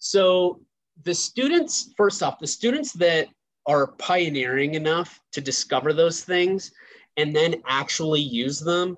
so 0.00 0.60
the 1.04 1.14
students, 1.14 1.92
first 1.96 2.24
off, 2.24 2.40
the 2.40 2.46
students 2.48 2.92
that 2.94 3.28
are 3.66 3.92
pioneering 3.98 4.74
enough 4.74 5.20
to 5.30 5.40
discover 5.40 5.92
those 5.92 6.24
things 6.24 6.72
and 7.18 7.34
then 7.36 7.56
actually 7.66 8.20
use 8.20 8.60
them, 8.60 8.96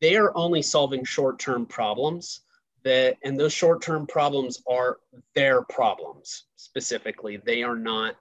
they 0.00 0.16
are 0.16 0.36
only 0.36 0.60
solving 0.60 1.04
short-term 1.04 1.64
problems 1.64 2.40
that 2.84 3.16
and 3.22 3.38
those 3.38 3.52
short-term 3.52 4.06
problems 4.06 4.60
are 4.68 4.98
their 5.34 5.62
problems 5.62 6.44
specifically. 6.56 7.38
They 7.38 7.62
are 7.62 7.76
not 7.76 8.16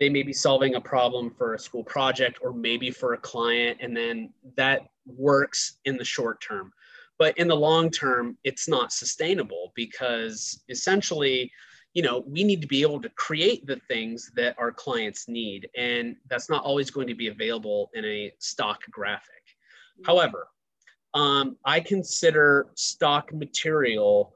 they 0.00 0.08
may 0.08 0.24
be 0.24 0.32
solving 0.32 0.74
a 0.74 0.80
problem 0.80 1.30
for 1.30 1.54
a 1.54 1.58
school 1.58 1.84
project 1.84 2.40
or 2.42 2.52
maybe 2.52 2.90
for 2.90 3.12
a 3.12 3.18
client 3.18 3.78
and 3.80 3.96
then 3.96 4.32
that 4.56 4.88
works 5.06 5.78
in 5.84 5.96
the 5.96 6.04
short 6.04 6.40
term. 6.40 6.72
But 7.18 7.38
in 7.38 7.46
the 7.46 7.54
long 7.54 7.88
term, 7.88 8.36
it's 8.42 8.68
not 8.68 8.92
sustainable 8.92 9.70
because 9.76 10.60
essentially 10.68 11.52
you 11.94 12.02
know, 12.02 12.24
we 12.26 12.42
need 12.42 12.62
to 12.62 12.66
be 12.66 12.82
able 12.82 13.00
to 13.02 13.08
create 13.10 13.66
the 13.66 13.76
things 13.88 14.30
that 14.34 14.54
our 14.58 14.72
clients 14.72 15.28
need. 15.28 15.68
And 15.76 16.16
that's 16.28 16.48
not 16.48 16.64
always 16.64 16.90
going 16.90 17.06
to 17.08 17.14
be 17.14 17.28
available 17.28 17.90
in 17.94 18.04
a 18.04 18.32
stock 18.38 18.80
graphic. 18.90 19.42
However, 20.04 20.48
um, 21.14 21.56
I 21.64 21.80
consider 21.80 22.68
stock 22.74 23.32
material 23.34 24.32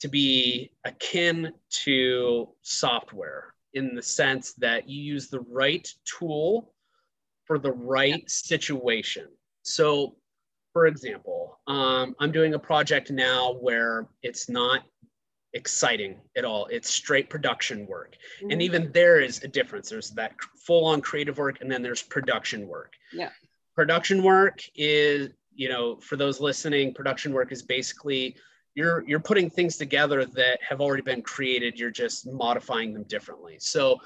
to 0.00 0.08
be 0.08 0.72
akin 0.84 1.52
to 1.84 2.48
software 2.62 3.54
in 3.74 3.94
the 3.94 4.02
sense 4.02 4.52
that 4.54 4.88
you 4.88 5.02
use 5.02 5.28
the 5.28 5.40
right 5.40 5.88
tool 6.04 6.72
for 7.46 7.58
the 7.58 7.72
right 7.72 8.28
situation. 8.30 9.26
So, 9.62 10.16
for 10.72 10.86
example, 10.86 11.58
um, 11.66 12.14
I'm 12.20 12.32
doing 12.32 12.54
a 12.54 12.58
project 12.58 13.10
now 13.10 13.54
where 13.60 14.08
it's 14.22 14.48
not 14.48 14.82
exciting 15.54 16.16
at 16.36 16.44
all. 16.44 16.66
It's 16.66 16.88
straight 16.88 17.28
production 17.30 17.86
work. 17.86 18.16
Mm-hmm. 18.38 18.50
And 18.50 18.62
even 18.62 18.92
there 18.92 19.20
is 19.20 19.42
a 19.42 19.48
difference. 19.48 19.90
There's 19.90 20.10
that 20.10 20.34
full 20.66 20.84
on 20.86 21.00
creative 21.00 21.38
work, 21.38 21.60
and 21.60 21.70
then 21.70 21.82
there's 21.82 22.02
production 22.02 22.66
work. 22.66 22.92
Yeah. 23.12 23.30
Production 23.74 24.22
work 24.22 24.60
is, 24.74 25.30
you 25.54 25.68
know, 25.68 25.96
for 25.96 26.16
those 26.16 26.40
listening, 26.40 26.94
production 26.94 27.32
work 27.32 27.52
is 27.52 27.62
basically 27.62 28.36
you're 28.74 29.04
you're 29.06 29.20
putting 29.20 29.50
things 29.50 29.76
together 29.76 30.24
that 30.24 30.58
have 30.66 30.80
already 30.80 31.02
been 31.02 31.22
created. 31.22 31.78
You're 31.78 31.90
just 31.90 32.26
modifying 32.30 32.92
them 32.92 33.04
differently. 33.04 33.56
So 33.58 33.98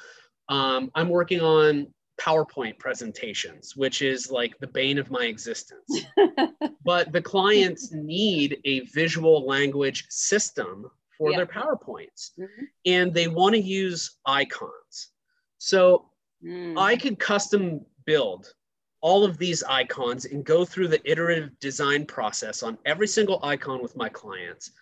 um, 0.49 0.91
I'm 0.95 1.09
working 1.09 1.41
on 1.41 1.89
PowerPoint 2.21 2.79
presentations, 2.79 3.77
which 3.77 4.03
is 4.03 4.31
like 4.31 4.59
the 4.59 4.67
bane 4.67 4.99
of 4.99 5.11
my 5.11 5.27
existence. 5.27 6.07
but 6.85 7.13
the 7.13 7.21
clients 7.21 7.93
need 7.93 8.59
a 8.65 8.81
visual 8.87 9.47
language 9.47 10.07
system 10.09 10.91
for 11.19 11.31
yeah. 11.31 11.39
their 11.39 11.47
PowerPoints 11.47 12.31
mm-hmm. 12.39 12.65
and 12.85 13.13
they 13.13 13.29
want 13.29 13.55
to 13.55 13.61
use 13.61 14.17
icons. 14.27 15.11
So 15.59 16.11
mm. 16.45 16.79
I 16.79 16.97
could 16.97 17.19
custom 17.19 17.81
build 18.05 18.53
all 19.01 19.25
of 19.25 19.39
these 19.39 19.63
icons 19.63 20.25
and 20.25 20.45
go 20.45 20.65
through 20.65 20.89
the 20.89 21.11
iterative 21.11 21.59
design 21.61 22.07
process 22.07 22.63
on 22.63 22.79
every 22.85 23.07
single 23.07 23.41
icon 23.43 23.83
with 23.83 23.97
my 23.97 24.09
clients. 24.09 24.73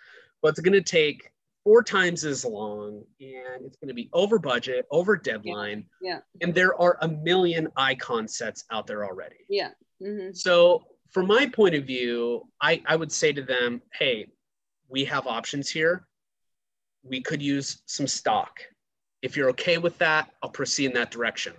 But 0.43 0.51
it's 0.51 0.61
going 0.61 0.73
to 0.73 0.83
take 0.83 1.31
four 1.65 1.83
times 1.83 2.25
as 2.25 2.45
long 2.45 3.03
and 3.21 3.65
it's 3.65 3.77
going 3.77 3.89
to 3.89 3.95
be 3.95 4.11
over 4.13 4.39
budget, 4.39 4.87
over 4.91 5.17
deadline. 5.17 5.87
Yeah. 6.01 6.21
yeah. 6.35 6.47
And 6.47 6.55
there 6.55 6.79
are 6.81 6.99
a 7.01 7.09
million 7.09 7.69
icon 7.77 8.29
sets 8.29 8.65
out 8.71 8.87
there 8.87 9.05
already. 9.05 9.37
Yeah. 9.49 9.71
Mm-hmm. 10.03 10.35
So, 10.35 10.85
from 11.11 11.29
my 11.29 11.47
point 11.47 11.77
of 11.77 11.85
view, 11.85 12.43
I, 12.61 12.83
I 12.87 12.97
would 12.97 13.13
say 13.13 13.33
to 13.33 13.43
them, 13.43 13.81
hey, 13.93 14.27
we 14.89 15.05
have 15.05 15.29
options 15.29 15.71
here 15.71 16.09
we 17.05 17.21
could 17.21 17.43
use 17.43 17.83
some 17.87 18.07
stock. 18.07 18.61
If 19.23 19.37
you're 19.37 19.51
okay 19.51 19.79
with 19.79 19.97
that, 19.99 20.31
I'll 20.43 20.51
proceed 20.51 20.87
in 20.87 20.93
that 20.95 21.11
direction. 21.11 21.55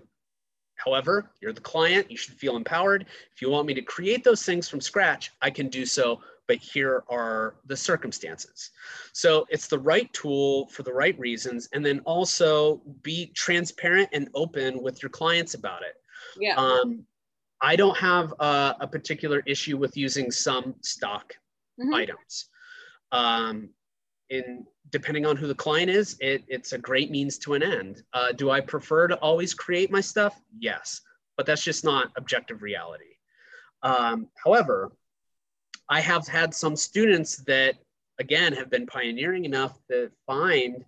However, 0.75 1.31
you're 1.41 1.53
the 1.53 1.62
client, 1.62 2.12
you 2.12 2.17
should 2.17 2.36
feel 2.36 2.58
empowered. 2.58 3.05
If 3.34 3.41
you 3.41 3.49
want 3.49 3.67
me 3.67 3.73
to 3.75 3.81
create 3.81 4.23
those 4.23 4.43
things 4.43 4.67
from 4.67 4.81
scratch, 4.81 5.31
I 5.41 5.49
can 5.49 5.69
do 5.69 5.86
so, 5.86 6.21
but 6.47 6.58
here 6.58 7.03
are 7.10 7.55
the 7.65 7.77
circumstances. 7.77 8.71
So 9.13 9.45
it's 9.49 9.67
the 9.67 9.79
right 9.79 10.12
tool 10.13 10.67
for 10.67 10.84
the 10.84 10.93
right 10.93 11.17
reasons, 11.17 11.69
and 11.73 11.86
then 11.86 12.01
also 12.01 12.81
be 13.03 13.27
transparent 13.27 14.10
and 14.12 14.29
open 14.34 14.81
with 14.81 15.01
your 15.01 15.10
clients 15.10 15.53
about 15.53 15.81
it. 15.81 15.95
Yeah. 16.39 16.55
Um, 16.55 17.05
I 17.62 17.75
don't 17.75 17.97
have 17.97 18.34
a, 18.39 18.75
a, 18.81 18.88
particular 18.88 19.41
issue 19.45 19.77
with 19.77 19.95
using 19.95 20.29
some 20.29 20.75
stock 20.81 21.34
mm-hmm. 21.79 21.93
items. 21.93 22.49
Um, 23.12 23.69
in 24.29 24.65
depending 24.91 25.25
on 25.25 25.35
who 25.35 25.47
the 25.47 25.55
client 25.55 25.89
is, 25.89 26.15
it, 26.19 26.43
it's 26.47 26.73
a 26.73 26.77
great 26.77 27.11
means 27.11 27.38
to 27.39 27.53
an 27.53 27.63
end. 27.63 28.03
Uh, 28.13 28.31
do 28.31 28.49
I 28.49 28.61
prefer 28.61 29.07
to 29.07 29.15
always 29.15 29.53
create 29.53 29.91
my 29.91 30.01
stuff? 30.01 30.39
Yes, 30.59 31.01
but 31.38 31.45
that's 31.45 31.63
just 31.63 31.83
not 31.83 32.11
objective 32.17 32.61
reality. 32.61 33.15
Um, 33.83 34.29
however, 34.43 34.91
I 35.89 36.01
have 36.01 36.27
had 36.27 36.53
some 36.53 36.75
students 36.75 37.38
that, 37.45 37.75
again, 38.19 38.53
have 38.53 38.69
been 38.69 38.88
pioneering 38.88 39.45
enough 39.45 39.77
to 39.89 40.11
find, 40.25 40.83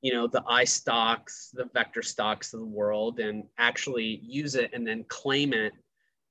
you 0.00 0.12
know, 0.12 0.26
the 0.26 0.42
iStocks, 0.42 1.50
the 1.52 1.68
vector 1.74 2.02
stocks 2.02 2.54
of 2.54 2.60
the 2.60 2.66
world 2.66 3.18
and 3.20 3.44
actually 3.58 4.20
use 4.22 4.54
it 4.54 4.70
and 4.72 4.86
then 4.86 5.04
claim 5.08 5.52
it 5.52 5.72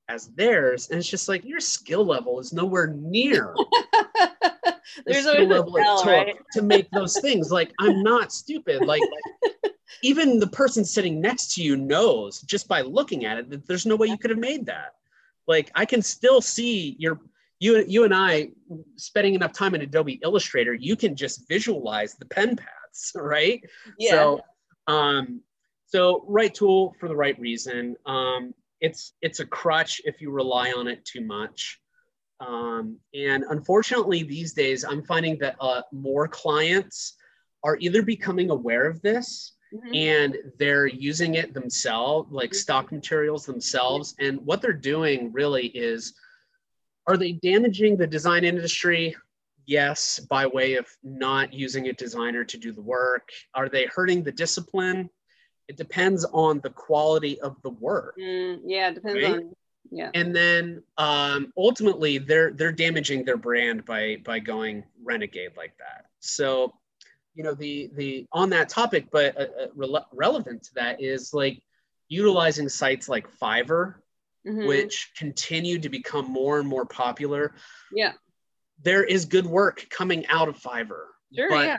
as 0.10 0.28
theirs. 0.30 0.90
And 0.90 0.98
it's 0.98 1.10
just 1.10 1.28
like 1.28 1.44
your 1.44 1.60
skill 1.60 2.06
level 2.06 2.40
is 2.40 2.54
nowhere 2.54 2.88
near 2.88 3.54
the 5.06 5.14
skill 5.14 5.48
level 5.48 5.78
it 5.78 5.84
took 5.84 6.06
right? 6.06 6.36
to 6.54 6.62
make 6.62 6.90
those 6.92 7.20
things. 7.20 7.52
Like 7.52 7.74
I'm 7.80 8.04
not 8.04 8.32
stupid. 8.32 8.86
Like, 8.86 9.02
like 9.02 9.74
even 10.04 10.40
the 10.40 10.48
person 10.48 10.86
sitting 10.86 11.22
next 11.22 11.54
to 11.56 11.64
you 11.64 11.76
knows 11.76 12.42
just 12.42 12.68
by 12.68 12.82
looking 12.82 13.26
at 13.26 13.38
it 13.38 13.50
that 13.50 13.68
there's 13.68 13.86
no 13.86 13.96
way 13.96 14.08
you 14.08 14.18
could 14.18 14.30
have 14.30 14.40
made 14.40 14.66
that. 14.68 14.96
Like 15.48 15.72
I 15.76 15.86
can 15.86 16.02
still 16.02 16.42
see 16.42 16.96
your 17.00 17.20
you 17.60 17.84
you 17.88 18.04
and 18.04 18.14
I 18.14 18.50
spending 18.96 19.34
enough 19.34 19.54
time 19.54 19.74
in 19.76 19.82
Adobe 19.82 20.20
Illustrator, 20.24 20.74
you 20.74 20.96
can 20.96 21.16
just 21.16 21.48
visualize 21.48 22.16
the 22.16 22.26
pen 22.26 22.56
paths, 22.56 23.12
right? 23.16 23.64
Yeah. 23.98 24.12
So 24.12 24.42
um 24.88 25.42
so 25.88 26.26
right 26.28 26.54
tool 26.54 26.96
for 27.00 27.08
the 27.08 27.16
right 27.16 27.40
reason. 27.40 27.96
Um 28.06 28.54
it's 28.80 29.14
it's 29.22 29.40
a 29.40 29.46
crutch 29.46 30.02
if 30.06 30.22
you 30.22 30.32
rely 30.32 30.72
on 30.72 30.88
it 30.88 31.04
too 31.06 31.22
much. 31.22 31.80
Um, 32.40 32.98
and 33.14 33.44
unfortunately, 33.50 34.24
these 34.24 34.54
days, 34.54 34.84
I'm 34.84 35.04
finding 35.04 35.38
that 35.40 35.56
uh, 35.60 35.82
more 35.92 36.28
clients 36.28 37.16
are 37.64 37.78
either 37.80 38.02
becoming 38.02 38.50
aware 38.50 38.86
of 38.86 39.02
this 39.02 39.54
mm-hmm. 39.74 39.94
and 39.94 40.38
they're 40.58 40.88
using 40.88 41.36
it 41.36 41.54
themselves, 41.54 42.32
like 42.32 42.52
mm-hmm. 42.52 42.58
stock 42.58 42.92
materials 42.92 43.46
themselves. 43.46 44.16
And 44.20 44.40
what 44.46 44.62
they're 44.62 44.74
doing 44.74 45.32
really 45.34 45.68
is 45.68 46.14
are 47.08 47.18
they 47.18 47.34
damaging 47.34 47.98
the 47.98 48.08
design 48.08 48.44
industry? 48.44 49.16
Yes, 49.66 50.20
by 50.20 50.46
way 50.46 50.76
of 50.76 50.88
not 51.04 51.54
using 51.54 51.88
a 51.88 51.94
designer 51.94 52.44
to 52.44 52.58
do 52.58 52.72
the 52.72 52.82
work. 52.82 53.30
Are 53.54 53.70
they 53.70 53.86
hurting 53.86 54.24
the 54.24 54.32
discipline? 54.32 55.10
It 55.68 55.78
depends 55.78 56.26
on 56.26 56.60
the 56.62 56.70
quality 56.70 57.40
of 57.42 57.62
the 57.64 57.72
work. 57.72 58.16
Mm, 58.20 58.60
yeah, 58.66 58.90
it 58.90 58.96
depends 58.96 59.24
right? 59.24 59.34
on 59.34 59.54
yeah. 59.92 60.12
And 60.14 60.36
then 60.36 60.84
um, 60.98 61.54
ultimately 61.58 62.18
they're 62.18 62.52
they're 62.52 62.72
damaging 62.72 63.26
their 63.26 63.38
brand 63.38 63.86
by 63.86 64.18
by 64.24 64.40
going 64.40 64.84
renegade 65.04 65.52
like 65.56 65.78
that. 65.78 66.06
So 66.20 66.74
you 67.36 67.44
know 67.44 67.54
the 67.54 67.90
the 67.96 68.26
on 68.32 68.50
that 68.50 68.68
topic 68.68 69.08
but 69.12 69.40
uh, 69.40 69.44
uh 69.62 69.68
re- 69.76 70.06
relevant 70.12 70.64
to 70.64 70.74
that 70.76 71.02
is 71.02 71.34
like 71.34 71.62
utilizing 72.10 72.68
sites 72.68 73.08
like 73.08 73.28
fiverr 73.40 73.96
mm-hmm. 74.48 74.68
which 74.68 75.12
continue 75.16 75.80
to 75.80 75.90
become 75.90 76.32
more 76.32 76.60
and 76.60 76.68
more 76.68 76.86
popular. 76.86 77.54
Yeah. 77.92 78.14
There 78.84 79.04
is 79.04 79.26
good 79.26 79.46
work 79.46 79.86
coming 79.90 80.26
out 80.28 80.48
of 80.48 80.58
fiverr 80.58 81.06
sure, 81.34 81.50
but, 81.50 81.66
yeah. 81.66 81.78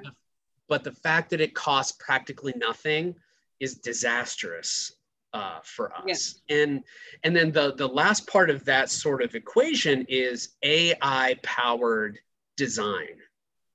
but 0.68 0.84
the 0.84 0.92
fact 0.92 1.30
that 1.30 1.40
it 1.40 1.54
costs 1.54 1.96
practically 1.98 2.54
nothing 2.56 3.14
is 3.60 3.76
disastrous 3.76 4.92
uh, 5.32 5.58
for 5.62 5.92
us. 5.92 6.40
Yeah. 6.48 6.56
And 6.56 6.84
and 7.24 7.36
then 7.36 7.52
the 7.52 7.74
the 7.74 7.88
last 7.88 8.26
part 8.26 8.50
of 8.50 8.64
that 8.64 8.90
sort 8.90 9.22
of 9.22 9.34
equation 9.34 10.06
is 10.08 10.50
AI 10.62 11.36
powered 11.42 12.18
design. 12.56 13.18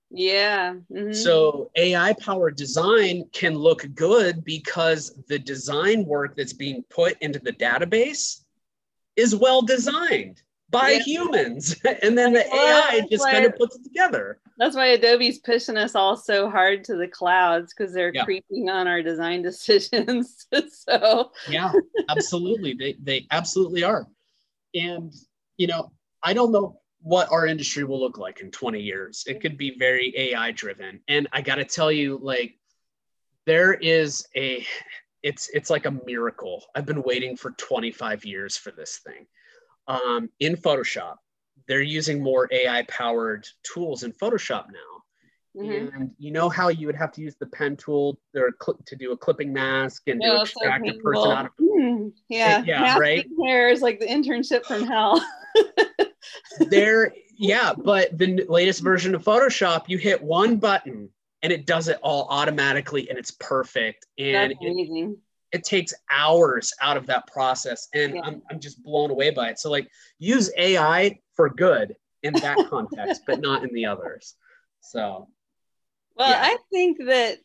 Yeah. 0.09 0.75
Mm-hmm. 0.91 1.13
So 1.13 1.71
AI 1.75 2.13
powered 2.13 2.55
design 2.55 3.23
can 3.33 3.55
look 3.55 3.87
good 3.95 4.43
because 4.43 5.19
the 5.27 5.39
design 5.39 6.05
work 6.05 6.35
that's 6.35 6.53
being 6.53 6.83
put 6.89 7.17
into 7.21 7.39
the 7.39 7.53
database 7.53 8.41
is 9.15 9.35
well 9.35 9.61
designed 9.61 10.41
by 10.69 10.91
yeah. 10.91 10.99
humans 10.99 11.75
and 12.01 12.17
then 12.17 12.33
the 12.33 12.45
AI 12.45 13.07
just 13.09 13.25
kind 13.25 13.45
of 13.45 13.55
puts 13.55 13.75
it 13.75 13.83
together. 13.83 14.39
That's 14.57 14.75
why 14.75 14.87
Adobe's 14.87 15.39
pushing 15.39 15.77
us 15.77 15.95
all 15.95 16.15
so 16.15 16.49
hard 16.49 16.83
to 16.85 16.95
the 16.95 17.07
clouds 17.07 17.73
because 17.73 17.93
they're 17.93 18.13
yeah. 18.13 18.23
creeping 18.23 18.69
on 18.69 18.87
our 18.87 19.01
design 19.01 19.41
decisions. 19.43 20.45
so 20.71 21.31
yeah, 21.49 21.71
absolutely. 22.09 22.73
they 22.73 22.95
they 23.01 23.27
absolutely 23.31 23.83
are. 23.83 24.07
And 24.75 25.13
you 25.57 25.67
know, 25.67 25.91
I 26.21 26.33
don't 26.33 26.51
know 26.51 26.79
what 27.01 27.31
our 27.31 27.45
industry 27.45 27.83
will 27.83 27.99
look 27.99 28.17
like 28.17 28.39
in 28.39 28.49
20 28.49 28.79
years. 28.79 29.25
It 29.27 29.41
could 29.41 29.57
be 29.57 29.77
very 29.77 30.13
AI 30.15 30.51
driven. 30.51 31.01
And 31.09 31.27
I 31.33 31.41
got 31.41 31.55
to 31.55 31.65
tell 31.65 31.91
you 31.91 32.17
like 32.21 32.57
there 33.45 33.73
is 33.73 34.25
a 34.35 34.65
it's 35.21 35.49
it's 35.53 35.69
like 35.69 35.85
a 35.85 35.99
miracle. 36.05 36.63
I've 36.75 36.85
been 36.85 37.03
waiting 37.03 37.35
for 37.37 37.51
25 37.51 38.25
years 38.25 38.57
for 38.57 38.71
this 38.71 38.99
thing. 39.05 39.25
Um, 39.87 40.29
in 40.39 40.55
Photoshop, 40.55 41.15
they're 41.67 41.81
using 41.81 42.21
more 42.21 42.47
AI 42.51 42.83
powered 42.83 43.47
tools 43.63 44.03
in 44.03 44.11
Photoshop 44.13 44.65
now. 44.71 44.93
Mm-hmm. 45.55 45.95
And 45.95 46.11
you 46.17 46.31
know 46.31 46.49
how 46.49 46.69
you 46.69 46.87
would 46.87 46.95
have 46.95 47.11
to 47.13 47.21
use 47.21 47.35
the 47.39 47.45
pen 47.45 47.77
tool 47.77 48.17
to 48.33 48.95
do 48.95 49.11
a 49.11 49.17
clipping 49.17 49.53
mask 49.53 50.07
and 50.07 50.19
to 50.19 50.41
extract 50.41 50.87
a 50.87 50.93
person 50.93 51.31
out 51.31 51.45
of 51.45 51.51
mm, 51.61 52.11
yeah, 52.27 52.63
yeah, 52.65 52.97
right. 52.97 53.27
Hair 53.45 53.69
is 53.69 53.81
like 53.81 53.99
the 53.99 54.07
internship 54.07 54.65
from 54.65 54.83
hell. 54.83 55.23
there, 56.69 57.13
yeah, 57.37 57.73
but 57.77 58.17
the 58.17 58.43
latest 58.49 58.81
version 58.81 59.13
of 59.13 59.23
Photoshop, 59.23 59.83
you 59.89 59.99
hit 59.99 60.23
one 60.23 60.57
button 60.57 61.09
and 61.43 61.53
it 61.53 61.67
does 61.67 61.87
it 61.87 61.99
all 62.01 62.25
automatically 62.29 63.07
and 63.09 63.19
it's 63.19 63.31
perfect 63.31 64.07
and. 64.17 64.53
It, 64.59 65.17
it, 65.51 65.63
takes 65.63 65.93
hours 66.11 66.73
out 66.81 66.97
of 66.97 67.05
that 67.05 67.27
process 67.27 67.89
and 67.93 68.15
Yeah. 68.15 68.21
I'm, 68.23 68.41
I'm 68.49 68.59
just 68.59 68.81
blown 68.83 69.11
away 69.11 69.29
by 69.29 69.49
it 69.49 69.59
so 69.59 69.69
like 69.69 69.87
use 70.17 70.51
ai 70.57 71.19
for 71.35 71.49
good 71.49 71.95
in 72.21 72.33
that 72.33 72.57
context 72.69 73.23
but 73.27 73.41
not 73.41 73.63
in 73.63 73.73
the 73.73 73.85
others 73.85 74.35
so 74.81 75.27
Well, 76.15 76.29
Yeah. 76.29 76.41
I 76.43 76.57
think 76.71 76.97
that 77.05 77.39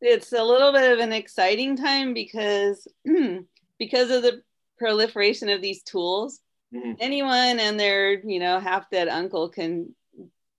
it's 0.00 0.32
a 0.32 0.42
little 0.44 0.72
bit 0.72 0.92
of 0.92 0.98
an 1.00 1.12
exciting 1.12 1.76
time 1.76 2.14
because 2.14 2.86
because 3.78 4.10
of 4.10 4.22
the 4.22 4.42
proliferation 4.78 5.48
of 5.48 5.60
these 5.60 5.82
tools. 5.82 6.40
Mhm. 6.72 6.96
Anyone 7.00 7.58
and 7.58 7.78
their, 7.80 8.12
you 8.20 8.38
know, 8.38 8.60
half 8.60 8.88
dead 8.90 9.08
uncle 9.08 9.48
can 9.48 9.94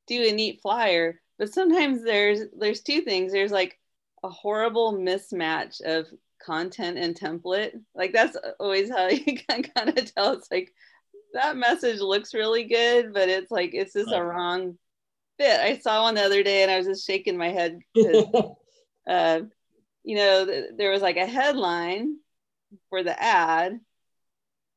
do 0.07 0.24
a 0.28 0.32
neat 0.34 0.59
flyer, 0.61 1.22
but 1.38 1.53
sometimes 1.53 2.03
there's 2.03 2.41
there's 2.57 2.82
two 2.82 3.01
things. 3.01 3.32
There's 3.32 3.51
like 3.51 3.80
a 4.24 4.30
horrible 4.30 4.91
mismatch 4.93 5.80
of 5.82 6.07
content 6.43 6.97
and 6.97 7.15
template. 7.17 7.80
Like 7.95 8.11
that's 8.11 8.36
always 8.59 8.89
how 8.89 9.07
you 9.09 9.38
can 9.38 9.63
kind 9.63 9.97
of 9.97 10.13
tell 10.13 10.34
it's 10.34 10.51
like 10.51 10.74
that 11.34 11.57
message 11.57 11.99
looks 11.99 12.34
really 12.34 12.65
good, 12.65 13.13
but 13.13 13.30
it's 13.30 13.51
like 13.51 13.71
it's 13.73 13.93
just 13.93 14.11
a 14.11 14.23
wrong 14.23 14.77
fit. 15.38 15.59
I 15.59 15.77
saw 15.77 16.03
one 16.03 16.15
the 16.15 16.23
other 16.23 16.43
day 16.43 16.63
and 16.63 16.71
I 16.71 16.77
was 16.77 16.88
just 16.88 17.05
shaking 17.05 17.38
my 17.38 17.49
head. 17.49 17.80
uh, 19.07 19.41
you 20.03 20.15
know, 20.15 20.45
th- 20.45 20.71
there 20.77 20.91
was 20.91 21.01
like 21.01 21.17
a 21.17 21.25
headline 21.25 22.17
for 22.89 23.03
the 23.03 23.21
ad, 23.21 23.80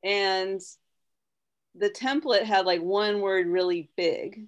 and 0.03 0.61
the 1.75 1.91
template 1.91 2.43
had 2.43 2.67
like 2.67 2.83
one 2.83 3.21
word 3.21 3.47
really 3.47 3.91
big. 3.97 4.47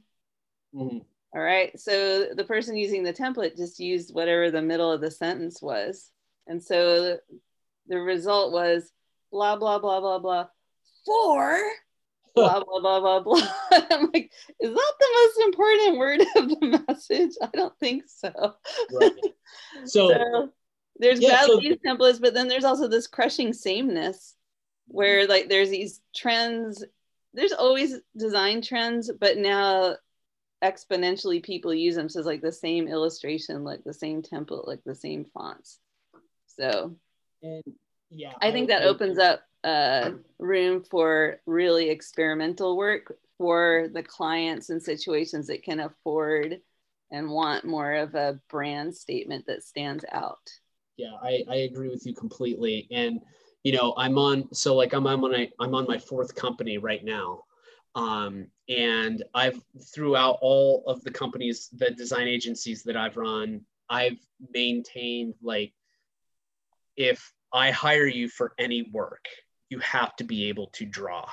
Mhm. 0.74 1.04
All 1.34 1.42
right. 1.42 1.78
So 1.80 2.34
the 2.34 2.44
person 2.44 2.76
using 2.76 3.02
the 3.02 3.12
template 3.12 3.56
just 3.56 3.80
used 3.80 4.14
whatever 4.14 4.50
the 4.50 4.62
middle 4.62 4.92
of 4.92 5.00
the 5.00 5.10
sentence 5.10 5.60
was. 5.60 6.10
And 6.46 6.62
so 6.62 7.18
the 7.88 7.98
result 7.98 8.52
was 8.52 8.92
blah, 9.32 9.56
blah, 9.56 9.78
blah, 9.80 10.00
blah, 10.00 10.18
blah, 10.20 10.46
for 11.04 11.60
blah, 12.34 12.62
blah, 12.64 12.80
blah, 12.80 13.00
blah, 13.00 13.20
blah. 13.20 13.48
I'm 13.90 14.10
like, 14.12 14.30
is 14.60 14.70
that 14.74 14.92
the 15.00 15.08
most 15.14 15.38
important 15.46 15.98
word 15.98 16.20
of 16.36 16.48
the 16.48 16.84
message? 16.88 17.32
I 17.42 17.48
don't 17.52 17.78
think 17.78 18.04
so. 18.06 18.32
Right. 18.92 19.12
so 19.84 20.08
So 20.08 20.52
there's 20.98 21.20
Yeah, 21.20 21.30
bad 21.30 21.46
so- 21.46 21.60
templates, 21.60 22.20
but 22.20 22.34
then 22.34 22.48
there's 22.48 22.64
also 22.64 22.88
this 22.88 23.06
crushing 23.06 23.52
sameness 23.52 24.34
where 24.88 25.26
like 25.26 25.48
there's 25.48 25.70
these 25.70 26.00
trends. 26.14 26.84
There's 27.32 27.52
always 27.52 27.96
design 28.16 28.62
trends, 28.62 29.10
but 29.18 29.38
now 29.38 29.96
exponentially 30.62 31.42
people 31.42 31.74
use 31.74 31.94
them. 31.96 32.08
So 32.08 32.20
it's 32.20 32.26
like 32.26 32.42
the 32.42 32.52
same 32.52 32.86
illustration, 32.88 33.64
like 33.64 33.82
the 33.84 33.92
same 33.92 34.22
template, 34.22 34.66
like 34.66 34.80
the 34.84 34.94
same 34.94 35.24
fonts. 35.24 35.78
So 36.46 36.94
and 37.42 37.62
yeah 38.10 38.32
I 38.40 38.52
think 38.52 38.68
that 38.68 38.82
opens 38.84 39.18
up 39.18 39.42
uh, 39.64 40.10
room 40.38 40.82
for 40.82 41.40
really 41.46 41.88
experimental 41.88 42.76
work 42.76 43.16
for 43.38 43.88
the 43.92 44.02
clients 44.02 44.70
and 44.70 44.82
situations 44.82 45.46
that 45.48 45.62
can 45.62 45.80
afford 45.80 46.60
and 47.10 47.30
want 47.30 47.64
more 47.64 47.94
of 47.94 48.14
a 48.14 48.38
brand 48.50 48.94
statement 48.94 49.46
that 49.46 49.62
stands 49.62 50.04
out. 50.12 50.50
yeah 50.96 51.12
I, 51.22 51.44
I 51.48 51.56
agree 51.56 51.88
with 51.88 52.06
you 52.06 52.14
completely 52.14 52.86
and 52.90 53.20
you 53.62 53.72
know 53.72 53.94
i'm 53.96 54.18
on 54.18 54.52
so 54.52 54.74
like 54.74 54.92
i'm, 54.92 55.06
on 55.06 55.34
a, 55.34 55.50
i'm 55.58 55.74
on 55.74 55.86
my 55.88 55.98
fourth 55.98 56.34
company 56.34 56.78
right 56.78 57.04
now 57.04 57.42
um, 57.94 58.48
and 58.68 59.24
i've 59.34 59.60
throughout 59.94 60.38
all 60.40 60.84
of 60.86 61.02
the 61.02 61.10
companies 61.10 61.70
the 61.72 61.90
design 61.90 62.28
agencies 62.28 62.82
that 62.84 62.96
i've 62.96 63.16
run 63.16 63.60
i've 63.88 64.18
maintained 64.52 65.34
like 65.42 65.72
if 66.96 67.32
i 67.52 67.70
hire 67.70 68.06
you 68.06 68.28
for 68.28 68.52
any 68.58 68.90
work 68.92 69.26
you 69.74 69.80
have 69.80 70.14
to 70.14 70.24
be 70.24 70.48
able 70.48 70.68
to 70.68 70.86
draw 70.86 71.28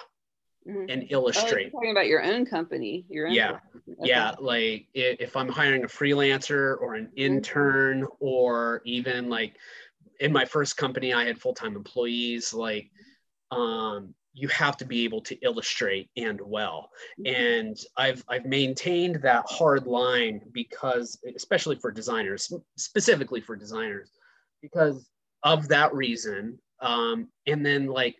Mhm. 0.68 0.86
and 0.90 1.04
Oh, 1.04 1.08
illustrate 1.10 1.72
talking 1.72 1.92
about 1.92 2.08
your 2.08 2.24
own 2.24 2.46
company. 2.46 3.06
Your 3.08 3.28
own 3.28 3.34
Yeah. 3.34 3.52
company. 3.52 3.96
Okay. 4.00 4.10
yeah 4.10 4.32
like 4.40 4.88
if 4.96 5.36
i'm 5.36 5.48
hiring 5.48 5.84
a 5.84 5.88
freelancer 5.88 6.76
or 6.82 6.96
an 6.96 7.12
intern 7.16 8.08
or 8.20 8.82
even 8.84 9.30
like 9.30 9.58
in 10.20 10.32
my 10.32 10.46
first 10.46 10.76
company 10.76 11.14
i 11.14 11.24
had 11.24 11.38
full-time 11.40 11.76
employees 11.76 12.52
like 12.52 12.90
um 13.52 14.16
you 14.34 14.48
have 14.48 14.76
to 14.78 14.86
be 14.86 15.04
able 15.04 15.22
to 15.22 15.36
illustrate 15.42 16.10
and 16.18 16.40
well 16.42 16.90
and 17.26 17.78
i've 17.98 18.24
i've 18.28 18.46
maintained 18.46 19.18
that 19.22 19.46
hard 19.48 19.86
line 19.86 20.42
because 20.52 21.20
especially 21.36 21.76
for 21.76 21.92
designers 21.92 22.52
specifically 22.78 23.42
for 23.42 23.56
designers 23.56 24.10
because 24.64 24.98
of 25.44 25.68
that 25.68 25.94
reason 25.94 26.58
um 26.80 27.28
and 27.46 27.64
then 27.64 27.86
like 27.86 28.16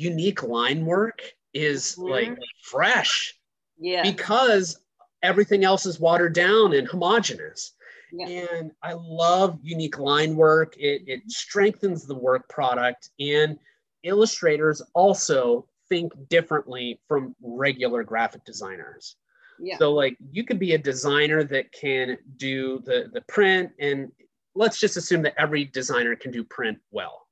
unique 0.00 0.42
line 0.42 0.84
work 0.86 1.20
is 1.52 1.98
like 1.98 2.30
Mhm. 2.30 2.42
fresh 2.62 3.38
Yeah. 3.78 4.02
because 4.02 4.80
everything 5.22 5.62
else 5.64 5.84
is 5.84 6.00
watered 6.00 6.32
down 6.32 6.72
and 6.72 6.88
homogenous. 6.88 7.74
Yeah. 8.12 8.26
And 8.28 8.72
I 8.82 8.94
love 8.94 9.60
unique 9.62 9.98
line 9.98 10.34
work. 10.36 10.76
It, 10.78 11.02
it 11.06 11.30
strengthens 11.30 12.06
the 12.06 12.14
work 12.14 12.48
product, 12.48 13.10
and 13.20 13.58
illustrators 14.02 14.80
also 14.94 15.68
think 15.88 16.12
differently 16.28 17.00
from 17.06 17.36
regular 17.42 18.02
graphic 18.02 18.44
designers. 18.44 19.16
yeah. 19.62 19.76
So, 19.76 19.92
like, 19.92 20.16
you 20.32 20.42
could 20.44 20.58
be 20.58 20.72
a 20.72 20.78
designer 20.78 21.44
that 21.44 21.70
can 21.72 22.16
do 22.38 22.78
the, 22.86 23.10
the 23.12 23.20
print, 23.22 23.70
and 23.78 24.10
let's 24.54 24.80
just 24.80 24.96
assume 24.96 25.20
that 25.22 25.34
every 25.36 25.66
designer 25.66 26.16
can 26.16 26.30
do 26.32 26.42
print 26.44 26.78
well. 26.90 27.26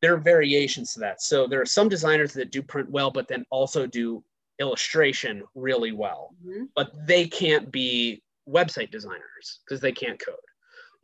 There 0.00 0.14
are 0.14 0.18
variations 0.18 0.92
to 0.94 1.00
that. 1.00 1.22
So, 1.22 1.46
there 1.46 1.60
are 1.60 1.66
some 1.66 1.88
designers 1.88 2.32
that 2.34 2.50
do 2.50 2.62
print 2.62 2.90
well, 2.90 3.10
but 3.10 3.28
then 3.28 3.44
also 3.50 3.86
do 3.86 4.22
illustration 4.60 5.44
really 5.54 5.92
well 5.92 6.34
Mhm. 6.44 6.68
but 6.74 6.90
they 7.06 7.24
can't 7.28 7.70
be 7.70 8.20
website 8.48 8.90
designers 8.90 9.60
because 9.64 9.80
they 9.80 9.92
can't 9.92 10.18
code. 10.18 10.34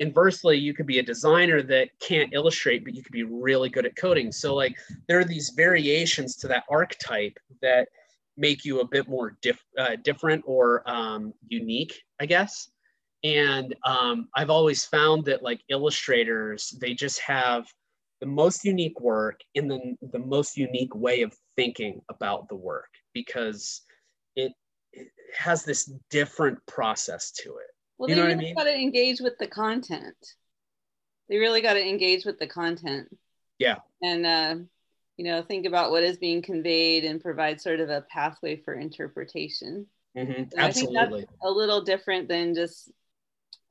Inversely, 0.01 0.57
you 0.59 0.75
could 0.75 0.87
be 0.89 0.99
a 0.99 1.03
designer 1.05 1.63
that 1.63 1.89
can't 2.01 2.35
illustrate, 2.35 2.83
but 2.85 2.95
you 2.95 3.03
could 3.05 3.13
be 3.13 3.23
really 3.23 3.69
good 3.69 3.87
at 3.87 3.95
coding. 3.95 4.33
So, 4.33 4.55
like, 4.57 4.77
there 5.07 5.21
are 5.21 5.25
these 5.25 5.51
variations 5.51 6.35
to 6.39 6.49
that 6.49 6.65
archetype 6.69 7.39
that 7.63 7.89
make 8.37 8.65
you 8.65 8.81
a 8.81 8.89
bit 8.89 9.07
more 9.09 9.37
diff- 9.41 9.65
uh, 9.79 9.95
different 10.03 10.43
or 10.49 10.83
um, 10.91 11.33
unique, 11.47 12.03
I 12.19 12.27
guess. 12.27 12.71
And 13.23 13.73
um, 13.85 14.29
I've 14.35 14.51
always 14.51 14.85
found 14.85 15.25
that, 15.27 15.43
like, 15.45 15.61
illustrators, 15.69 16.71
they 16.81 16.93
just 16.93 17.21
have 17.21 17.73
the 18.21 18.27
most 18.27 18.65
unique 18.65 19.01
work 19.01 19.41
in 19.55 19.69
the, 19.69 19.97
the 20.13 20.19
most 20.19 20.57
unique 20.57 20.95
way 20.95 21.23
of 21.23 21.35
thinking 21.57 22.01
about 22.09 22.49
the 22.49 22.57
work 22.57 22.89
because 23.13 23.83
it 24.37 24.53
it 24.93 25.09
has 25.37 25.65
this 25.65 25.93
different 26.11 26.59
process 26.67 27.33
to 27.33 27.51
it. 27.57 27.71
Well, 27.99 28.09
you 28.09 28.15
they 28.15 28.21
know 28.21 28.27
what 28.27 28.33
I 28.33 28.35
really 28.35 28.45
mean? 28.47 28.55
got 28.55 28.65
to 28.65 28.75
engage 28.75 29.21
with 29.21 29.37
the 29.39 29.47
content. 29.49 30.17
They 31.29 31.39
really 31.39 31.61
got 31.61 31.75
to 31.75 31.87
engage 31.87 32.25
with 32.25 32.39
the 32.39 32.47
content. 32.47 33.09
Yeah. 33.59 33.77
And, 34.03 34.27
uh, 34.27 34.57
you 35.17 35.25
know, 35.25 35.43
think 35.43 35.67
about 35.67 35.91
what 35.91 36.03
is 36.03 36.19
being 36.19 36.43
conveyed 36.43 37.05
and 37.05 37.21
provide 37.21 37.61
sort 37.61 37.81
of 37.81 37.89
a 37.89 38.03
pathway 38.03 38.57
for 38.57 38.75
interpretation. 38.75 39.87
Mhm, 40.17 40.53
So 40.53 40.59
I 40.61 40.71
think 40.71 40.91
that's 40.95 41.07
Absolutely. 41.07 41.27
a 41.43 41.51
little 41.51 41.83
different 41.83 42.29
than 42.29 42.55
just 42.55 42.91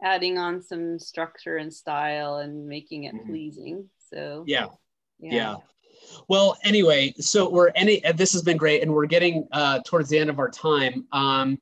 adding 0.02 0.38
on 0.38 0.62
some 0.62 1.00
structure 1.00 1.58
and 1.58 1.74
style 1.74 2.38
and 2.38 2.68
making 2.68 3.06
it 3.06 3.16
Mhm. 3.16 3.28
pleasing. 3.28 3.90
So, 4.14 4.44
Yeah. 4.48 4.68
Yeah. 5.20 5.56
Well, 6.28 6.58
anyway, 6.64 7.14
so 7.20 7.50
we're 7.50 7.70
any. 7.76 8.04
uh, 8.06 8.12
This 8.12 8.34
has 8.34 8.42
been 8.44 8.58
great, 8.58 8.82
and 8.84 8.94
we're 8.94 9.06
getting 9.06 9.48
uh, 9.52 9.80
towards 9.86 10.10
the 10.10 10.18
end 10.20 10.30
of 10.30 10.38
our 10.40 10.50
time. 10.50 11.08
Um, 11.12 11.60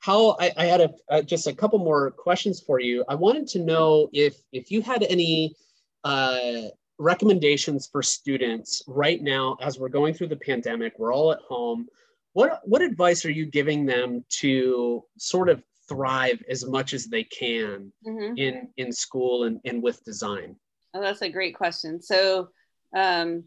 how 0.00 0.36
I, 0.38 0.52
I 0.56 0.64
had 0.66 0.80
a, 0.82 0.90
uh, 1.08 1.22
just 1.22 1.46
a 1.46 1.54
couple 1.54 1.78
more 1.78 2.10
questions 2.10 2.60
for 2.60 2.80
you. 2.80 3.04
I 3.08 3.14
wanted 3.14 3.46
to 3.48 3.60
know 3.60 4.08
if 4.12 4.36
if 4.52 4.70
you 4.70 4.82
had 4.82 5.04
any 5.04 5.54
uh, 6.02 6.62
recommendations 6.98 7.86
for 7.86 8.02
students 8.02 8.82
right 8.86 9.22
now 9.22 9.56
as 9.62 9.78
we're 9.78 9.88
going 9.88 10.12
through 10.14 10.28
the 10.28 10.36
pandemic. 10.36 10.98
We're 10.98 11.14
all 11.14 11.32
at 11.32 11.40
home. 11.40 11.86
What 12.34 12.60
what 12.64 12.82
advice 12.82 13.24
are 13.24 13.30
you 13.30 13.46
giving 13.46 13.86
them 13.86 14.24
to 14.40 15.04
sort 15.18 15.48
of 15.48 15.62
thrive 15.88 16.42
as 16.48 16.66
much 16.66 16.94
as 16.94 17.06
they 17.06 17.24
can 17.24 17.92
Mhm. 18.06 18.38
in 18.38 18.68
in 18.76 18.92
school 18.92 19.44
and, 19.44 19.60
and 19.64 19.82
with 19.82 20.04
design? 20.04 20.56
Oh, 20.94 21.00
that's 21.00 21.22
a 21.22 21.28
great 21.28 21.56
question. 21.56 22.00
So, 22.00 22.50
um, 22.94 23.44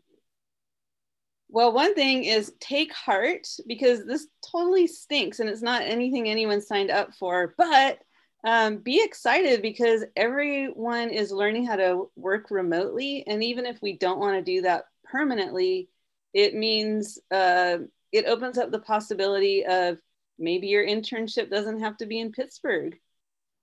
well, 1.50 1.72
one 1.72 1.96
thing 1.96 2.26
is 2.26 2.54
take 2.60 2.92
heart 2.94 3.48
because 3.68 4.06
this 4.06 4.28
totally 4.52 4.86
stinks 4.86 5.40
and 5.40 5.50
it's 5.50 5.62
not 5.62 5.82
anything 5.82 6.28
anyone 6.28 6.62
signed 6.62 6.92
up 6.92 7.14
for, 7.14 7.56
but 7.58 8.00
um, 8.44 8.78
be 8.78 9.02
excited 9.04 9.62
because 9.62 10.04
everyone 10.16 11.10
is 11.10 11.32
learning 11.32 11.66
how 11.66 11.78
to 11.78 12.12
work 12.16 12.52
remotely. 12.52 13.26
And 13.28 13.44
even 13.44 13.66
if 13.66 13.82
we 13.82 13.98
don't 13.98 14.20
want 14.20 14.36
to 14.36 14.42
do 14.42 14.62
that 14.64 14.86
permanently, 15.06 15.90
it 16.34 16.54
means 16.54 17.18
uh, 17.32 17.80
it 18.12 18.26
opens 18.26 18.58
up 18.58 18.72
the 18.72 18.80
possibility 18.80 19.66
of 19.66 19.98
maybe 20.38 20.68
your 20.68 20.86
internship 20.86 21.50
doesn't 21.50 21.80
have 21.80 21.98
to 21.98 22.06
be 22.06 22.20
in 22.20 22.32
Pittsburgh. 22.32 22.98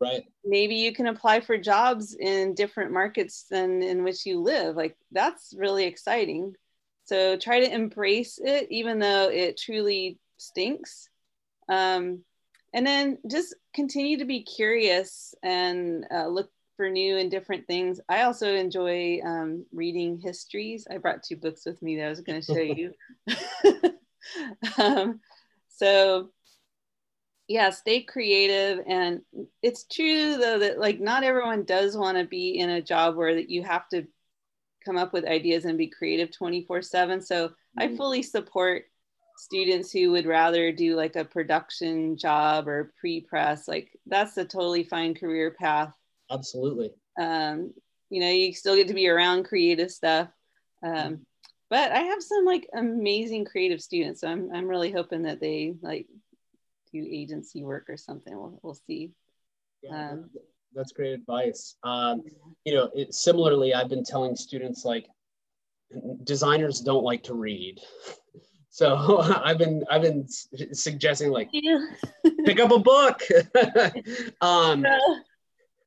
Right. 0.01 0.25
Maybe 0.45 0.77
you 0.77 0.93
can 0.93 1.07
apply 1.07 1.41
for 1.41 1.57
jobs 1.57 2.15
in 2.15 2.55
different 2.55 2.93
markets 2.93 3.47
than 3.51 3.83
in 3.83 4.05
which 4.05 4.27
you 4.27 4.41
live. 4.41 4.77
Like 4.77 4.97
that's 5.13 5.55
really 5.57 5.85
exciting. 5.85 6.55
So 7.05 7.37
try 7.37 7.61
to 7.61 7.73
embrace 7.73 8.39
it 8.43 8.67
even 8.71 8.99
though 8.99 9.29
it 9.31 9.59
truly 9.59 10.19
stinks. 10.39 11.09
Um, 11.69 12.25
and 12.73 12.87
then 12.87 13.19
just 13.31 13.55
continue 13.75 14.19
to 14.19 14.25
be 14.25 14.43
curious 14.43 15.35
and 15.43 16.07
uh, 16.13 16.27
look 16.27 16.51
for 16.77 16.91
new 16.91 17.19
and 17.19 17.31
different 17.31 17.67
things. 17.67 18.01
I 18.09 18.23
also 18.23 18.53
enjoy 18.53 19.21
um, 19.25 19.65
reading 19.73 20.19
histories. 20.19 20.87
I 20.91 20.99
brought 20.99 21.23
two 21.23 21.37
books 21.37 21.65
with 21.65 21.81
me 21.83 21.97
that 21.97 22.07
i 22.07 22.09
was 22.09 22.21
going 22.21 22.43
to 22.43 22.55
show 22.55 22.61
you. 22.61 22.93
Um, 24.79 25.21
so 25.69 26.31
yeah 27.49 27.71
stay 27.71 28.03
creative 28.03 28.83
and 28.87 29.21
it's 29.63 29.85
true 29.85 30.37
though 30.37 30.59
that 30.59 30.79
like 30.79 31.01
not 31.01 31.25
everyone 31.25 31.65
does 31.65 31.97
want 31.97 32.17
to 32.17 32.25
be 32.25 32.59
in 32.59 32.71
a 32.71 32.83
job 32.83 33.17
where 33.17 33.35
that 33.35 33.51
you 33.51 33.63
have 33.63 33.89
to 33.89 34.07
come 34.85 34.97
up 34.97 35.13
with 35.13 35.25
ideas 35.25 35.65
and 35.65 35.77
be 35.79 35.89
creative 35.89 36.31
24 36.31 36.83
7 36.83 37.21
so 37.21 37.51
i 37.79 37.87
mm-hmm. 37.87 37.97
fully 37.97 38.23
support 38.23 38.85
students 39.37 39.91
who 39.91 40.11
would 40.13 40.27
rather 40.27 40.73
do 40.73 40.95
like 40.95 41.17
a 41.17 41.25
production 41.25 42.17
job 42.17 42.69
or 42.69 42.93
pre-press 42.99 43.69
like 43.69 43.91
that's 44.07 44.37
a 44.37 44.45
totally 44.45 44.85
fine 44.85 45.15
career 45.15 45.55
path 45.59 45.93
absolutely 46.31 46.91
um 47.21 47.73
you 48.11 48.21
know 48.21 48.31
you 48.31 48.53
still 48.55 48.77
get 48.77 48.89
to 48.89 48.95
be 48.95 49.09
around 49.09 49.45
creative 49.45 49.91
stuff 49.91 50.29
um 50.83 50.93
mm-hmm. 50.93 51.15
but 51.69 51.93
i 51.93 51.99
have 51.99 52.23
some 52.23 52.45
like 52.45 52.69
amazing 52.75 53.45
creative 53.45 53.83
students 53.83 54.21
so 54.21 54.29
i'm, 54.29 54.51
I'm 54.55 54.69
really 54.69 54.93
hoping 54.93 55.23
that 55.23 55.41
they 55.41 55.75
like 55.83 56.07
do 56.95 57.07
agency 57.11 57.63
work 57.63 57.87
or 57.89 57.97
something. 57.97 58.35
We'll, 58.37 58.59
we'll 58.63 58.79
see. 58.87 59.13
Yeah, 59.83 60.13
um, 60.13 60.31
that's 60.75 60.93
great 60.93 61.13
advice. 61.13 61.77
Um, 61.83 62.23
you 62.65 62.75
know, 62.75 62.91
it, 62.95 63.15
similarly, 63.15 63.75
I've 63.75 63.89
been 63.89 64.05
telling 64.05 64.37
students 64.37 64.85
like 64.85 65.07
designers 66.25 66.81
don't 66.81 67.05
like 67.05 67.25
to 67.25 67.35
read. 67.35 67.81
So 68.71 69.21
I've 69.45 69.57
been 69.57 69.85
I've 69.89 70.03
been 70.03 70.27
suggesting 70.27 71.31
like 71.31 71.49
pick 72.45 72.59
up 72.59 72.73
a 72.73 72.81
book. 72.81 73.21
um, 74.41 74.85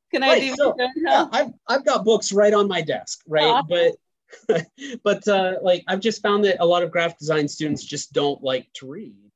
Can 0.09 0.23
I 0.23 0.27
right, 0.27 0.41
do? 0.41 0.55
So, 0.55 0.73
yeah, 0.95 1.27
I've 1.33 1.51
I've 1.67 1.85
got 1.85 2.05
books 2.05 2.31
right 2.31 2.53
on 2.53 2.69
my 2.69 2.81
desk, 2.81 3.23
right? 3.27 3.61
But 3.67 4.61
but 5.03 5.27
uh, 5.27 5.55
like 5.61 5.83
I've 5.89 5.99
just 5.99 6.21
found 6.21 6.45
that 6.45 6.63
a 6.63 6.65
lot 6.65 6.81
of 6.81 6.89
graphic 6.89 7.19
design 7.19 7.49
students 7.49 7.83
just 7.83 8.13
don't 8.13 8.41
like 8.41 8.71
to 8.75 8.87
read 8.87 9.26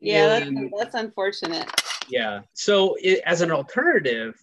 yeah 0.00 0.38
and, 0.38 0.56
that's, 0.56 0.70
that's 0.78 0.94
unfortunate 0.94 1.68
yeah 2.08 2.40
so 2.54 2.96
it, 3.00 3.20
as 3.26 3.40
an 3.40 3.50
alternative 3.50 4.34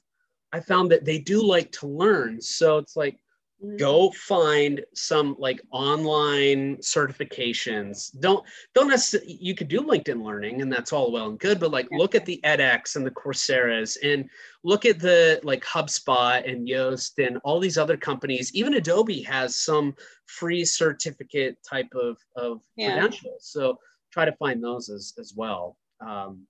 i 0.53 0.59
found 0.59 0.89
that 0.91 1.05
they 1.05 1.17
do 1.17 1.43
like 1.43 1.71
to 1.71 1.87
learn 1.87 2.39
so 2.39 2.77
it's 2.77 2.95
like 2.95 3.19
mm-hmm. 3.63 3.75
go 3.77 4.11
find 4.11 4.83
some 4.93 5.35
like 5.39 5.59
online 5.71 6.77
certifications 6.77 8.17
don't 8.19 8.45
don't 8.75 8.87
necessarily 8.87 9.37
you 9.41 9.55
could 9.55 9.67
do 9.67 9.81
linkedin 9.81 10.23
learning 10.23 10.61
and 10.61 10.71
that's 10.71 10.93
all 10.93 11.11
well 11.11 11.29
and 11.29 11.39
good 11.39 11.59
but 11.59 11.71
like 11.71 11.87
yeah. 11.91 11.97
look 11.97 12.13
at 12.13 12.25
the 12.25 12.39
edx 12.43 12.95
and 12.95 13.05
the 13.05 13.11
coursera's 13.11 13.97
and 14.03 14.29
look 14.63 14.85
at 14.85 14.99
the 14.99 15.39
like 15.43 15.63
hubspot 15.65 16.49
and 16.49 16.67
yoast 16.67 17.25
and 17.25 17.37
all 17.43 17.59
these 17.59 17.77
other 17.79 17.97
companies 17.97 18.53
even 18.53 18.75
adobe 18.75 19.23
has 19.23 19.55
some 19.55 19.95
free 20.27 20.63
certificate 20.63 21.57
type 21.67 21.91
of 21.95 22.17
of 22.35 22.61
yeah. 22.75 22.91
credentials 22.91 23.43
so 23.43 23.77
try 24.11 24.25
to 24.25 24.31
find 24.33 24.63
those 24.63 24.89
as, 24.89 25.13
as 25.19 25.33
well. 25.35 25.77
Um, 25.99 26.47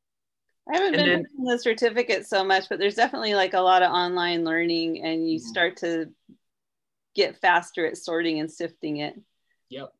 I 0.70 0.78
haven't 0.78 0.94
been 0.94 1.08
then, 1.08 1.26
the 1.44 1.60
certificate 1.60 2.28
so 2.28 2.44
much, 2.44 2.68
but 2.70 2.80
there's 2.80 2.96
definitely 2.96 3.36
like 3.36 3.54
a 3.54 3.62
lot 3.62 3.84
of 3.84 3.92
online 3.92 4.44
learning, 4.44 5.04
and 5.04 5.30
you 5.30 5.40
mm-hmm. 5.40 5.48
start 5.48 5.78
to 5.78 6.10
get 7.16 7.40
faster 7.40 7.86
at 7.86 7.98
sorting 7.98 8.40
and 8.40 8.52
sifting 8.52 8.98
it. 8.98 9.20
Yep. 9.70 9.94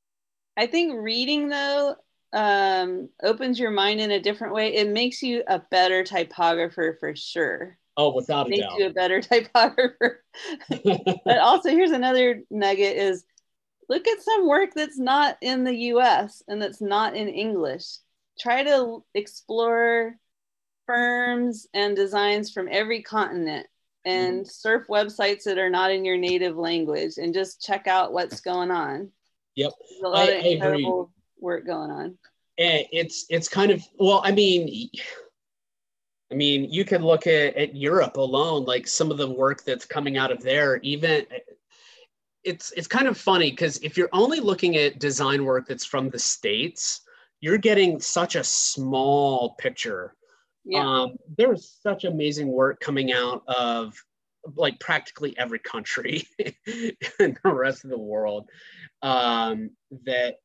I 0.58 0.68
think 0.68 0.96
reading 1.02 1.50
though 1.50 1.96
um, 2.34 3.10
opens 3.24 3.60
your 3.60 3.72
mind 3.72 4.00
in 4.00 4.12
a 4.12 4.22
different 4.22 4.54
way. 4.54 4.76
It 4.76 4.90
makes 4.90 5.22
you 5.22 5.44
a 5.48 5.60
better 5.72 6.04
typographer 6.04 6.98
for 7.00 7.16
sure. 7.16 7.78
Oh, 7.96 8.14
without 8.14 8.48
it 8.48 8.48
a 8.48 8.50
makes 8.52 8.64
doubt. 8.64 8.80
you 8.80 8.86
a 8.88 8.94
better 8.94 9.22
typographer. 9.22 10.24
but 11.26 11.38
also, 11.38 11.70
here's 11.70 11.92
another 11.92 12.44
nugget: 12.50 12.98
is 12.98 13.24
look 13.90 14.08
at 14.08 14.22
some 14.22 14.48
work 14.48 14.72
that's 14.76 15.00
not 15.00 15.38
in 15.42 15.64
the 15.64 15.76
US 15.76 16.44
and 16.48 16.62
that's 16.62 16.82
not 16.82 17.16
in 17.16 17.28
English. 17.28 17.86
Try 18.40 18.64
to 18.64 19.04
explore 19.14 20.16
firms 20.86 21.68
and 21.74 21.96
designs 21.96 22.52
from 22.52 22.70
every 22.72 23.02
continent 23.02 23.68
and 24.06 24.42
mm-hmm. 24.42 24.48
surf 24.48 24.86
websites 24.90 25.44
that 25.44 25.58
are 25.58 25.70
not 25.70 25.92
in 25.92 26.06
your 26.06 26.18
native 26.18 26.56
language 26.56 27.14
and 27.18 27.34
just 27.34 27.62
check 27.62 27.88
out 27.88 28.14
what's 28.14 28.42
going 28.42 28.72
on. 28.72 29.10
Yep. 29.56 29.74
There's 29.90 30.02
a 30.02 30.08
lot 30.08 30.30
I, 30.30 30.32
of 30.32 30.46
incredible 30.46 31.12
work 31.40 31.66
going 31.66 31.92
on. 31.92 32.18
It's 32.58 33.26
it's 33.30 33.48
kind 33.48 33.72
of 33.72 33.84
well, 34.00 34.22
I 34.24 34.32
mean, 34.32 34.90
I 36.32 36.36
mean, 36.36 36.72
you 36.72 36.86
can 36.86 37.04
look 37.04 37.28
at, 37.28 37.56
at 37.56 37.76
Europe 37.76 38.18
alone, 38.18 38.66
like 38.66 38.88
some 38.88 39.12
of 39.12 39.18
the 39.18 39.30
work 39.30 39.64
that's 39.64 39.86
coming 39.86 40.18
out 40.18 40.32
of 40.32 40.42
there, 40.42 40.78
even 40.78 41.26
it's 42.48 42.72
it's 42.72 42.88
kind 42.88 43.08
of 43.08 43.18
funny 43.18 43.52
because 43.52 43.78
if 43.80 43.98
you're 43.98 44.10
only 44.14 44.40
looking 44.40 44.78
at 44.78 45.00
design 45.00 45.44
work 45.44 45.68
that's 45.68 45.86
from 45.86 46.10
the 46.10 46.18
states, 46.18 47.02
you're 47.42 47.58
getting 47.58 48.00
such 48.00 48.36
a 48.36 48.44
small 48.44 49.56
picture. 49.56 50.16
Yeah. 50.64 50.80
Um, 50.80 51.18
there's 51.38 51.78
such 51.84 52.06
amazing 52.06 52.48
work 52.48 52.80
coming 52.80 53.12
out 53.12 53.44
of 53.48 53.94
like 54.56 54.80
practically 54.80 55.38
every 55.38 55.60
country 55.60 56.24
in 56.40 57.38
the 57.44 57.54
rest 57.54 57.84
of 57.84 57.90
the 57.90 58.00
world 58.00 58.50
um, 59.02 59.72
that 60.06 60.36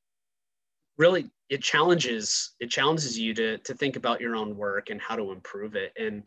really 0.99 1.31
it 1.49 1.63
challenges 1.63 2.55
it 2.59 2.69
challenges 2.69 3.17
you 3.19 3.33
to 3.35 3.59
to 3.59 3.75
think 3.75 3.95
about 3.95 4.21
your 4.21 4.35
own 4.35 4.57
work 4.57 4.91
and 4.91 5.01
how 5.01 5.15
to 5.15 5.31
improve 5.31 5.77
it 5.77 5.93
and 5.97 6.25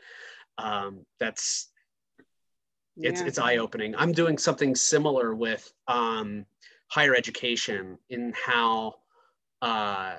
um, 0.58 1.06
that's 1.20 1.70
it's 2.98 3.22
yeah. 3.22 3.28
it's 3.28 3.40
eye 3.40 3.58
opening. 3.58 3.96
I'm 3.98 4.12
doing 4.12 4.38
something 4.38 4.76
similar 4.76 5.36
with 5.36 5.72
um, 5.88 6.46
higher 6.88 7.16
education 7.16 7.98
in 8.10 8.34
how 8.34 8.96
uh, 9.62 10.18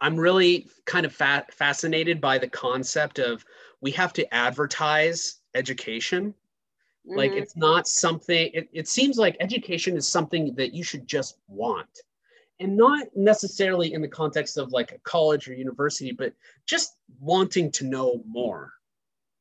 I'm 0.00 0.16
really 0.16 0.68
kind 0.84 1.06
of 1.06 1.12
fa- 1.12 1.46
fascinated 1.50 2.20
by 2.20 2.38
the 2.38 2.48
concept 2.48 3.18
of 3.18 3.44
we 3.80 3.90
have 3.92 4.12
to 4.14 4.34
advertise 4.34 5.36
education. 5.54 6.34
Mm-hmm. 7.06 7.18
Like 7.18 7.32
it's 7.32 7.56
not 7.56 7.88
something. 7.88 8.50
It, 8.54 8.68
it 8.72 8.88
seems 8.88 9.16
like 9.18 9.36
education 9.40 9.96
is 9.96 10.06
something 10.06 10.54
that 10.54 10.72
you 10.72 10.84
should 10.84 11.06
just 11.06 11.38
want 11.48 12.02
and 12.60 12.76
not 12.76 13.08
necessarily 13.16 13.92
in 13.92 14.00
the 14.00 14.08
context 14.08 14.56
of 14.56 14.72
like 14.72 14.92
a 14.92 14.98
college 14.98 15.48
or 15.48 15.54
university, 15.54 16.12
but 16.12 16.32
just 16.64 16.96
wanting 17.20 17.72
to 17.72 17.84
know 17.84 18.22
more 18.26 18.72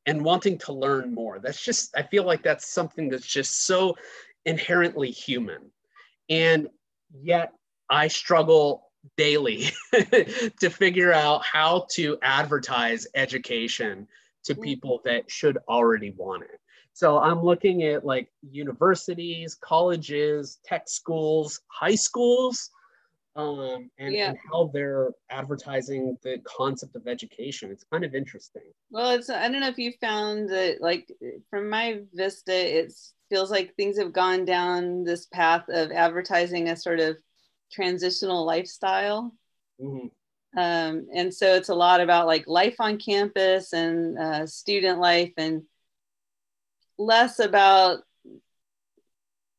and 0.06 0.24
wanting 0.24 0.58
to 0.60 0.74
learn 0.74 1.14
more. 1.14 1.40
That's 1.40 1.64
just, 1.64 1.96
I 1.96 2.04
feel 2.04 2.26
like 2.26 2.44
that's 2.44 2.74
something 2.74 3.10
that's 3.10 3.28
just 3.28 3.66
so 3.66 3.96
inherently 4.46 5.12
human. 5.12 5.72
And 6.30 6.70
yet 7.14 7.54
I 7.90 8.08
struggle 8.08 8.92
daily 9.18 9.70
to 9.92 10.70
figure 10.70 11.14
out 11.14 11.44
how 11.44 11.86
to 11.92 12.18
advertise 12.22 13.08
education 13.16 14.08
to 14.46 14.56
mm. 14.56 14.64
people 14.64 15.02
that 15.06 15.30
should 15.30 15.58
already 15.68 16.12
want 16.12 16.44
it. 16.44 16.60
So 16.94 17.20
I'm 17.20 17.42
looking 17.42 17.84
at 17.84 18.06
like 18.06 18.30
universities, 18.42 19.56
colleges, 19.56 20.60
tech 20.66 20.90
schools, 20.90 21.62
high 21.68 21.96
schools, 21.96 22.70
um, 23.36 23.90
and, 23.98 24.14
yeah. 24.14 24.30
and, 24.30 24.38
how 24.52 24.70
they're 24.74 25.12
advertising 25.30 26.18
the 26.22 26.42
concept 26.44 26.96
of 26.96 27.08
education. 27.08 27.72
It's 27.72 27.86
kind 27.92 28.04
of 28.04 28.14
interesting. 28.14 28.64
Well, 28.90 29.12
it's 29.12 29.30
I 29.30 29.48
don't 29.48 29.62
know 29.62 29.70
if 29.70 29.78
you 29.78 29.94
found 30.02 30.50
that 30.50 30.82
like 30.82 31.10
from 31.50 31.70
my 31.70 32.02
vista, 32.14 32.54
it 32.54 32.94
feels 33.30 33.50
like 33.50 33.76
things 33.76 33.98
have 33.98 34.12
gone 34.12 34.44
down 34.46 35.04
this 35.04 35.28
path 35.28 35.66
of 35.70 35.92
advertising 35.92 36.70
a 36.70 36.76
sort 36.76 37.00
of 37.00 37.18
transitional 37.72 38.46
lifestyle. 38.46 39.34
Mm-hmm. 39.82 40.08
Um, 40.60 41.08
and 41.16 41.34
so 41.34 41.56
it's 41.56 41.70
a 41.70 41.76
lot 41.76 42.02
about 42.02 42.28
like 42.28 42.46
life 42.46 42.76
on 42.80 42.98
campus 42.98 43.72
and 43.72 44.20
uh, 44.20 44.46
student 44.46 45.00
life 45.00 45.32
and 45.38 45.64
less 46.98 47.40
about 47.40 48.00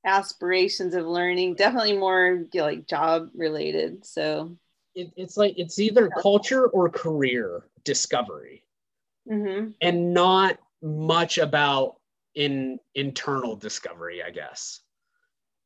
aspirations 0.04 0.94
of 0.94 1.06
learning 1.06 1.54
definitely 1.54 1.96
more 1.96 2.44
you 2.52 2.60
know, 2.60 2.64
like 2.64 2.86
job 2.86 3.28
related 3.34 4.04
so 4.04 4.56
it, 4.94 5.12
it's 5.16 5.36
like 5.36 5.54
it's 5.56 5.78
either 5.78 6.10
culture 6.20 6.66
or 6.68 6.88
career 6.88 7.64
discovery 7.84 8.64
mm-hmm. 9.30 9.70
and 9.80 10.14
not 10.14 10.58
much 10.82 11.38
about 11.38 11.96
in 12.34 12.78
internal 12.94 13.54
discovery 13.54 14.22
i 14.22 14.30
guess 14.30 14.80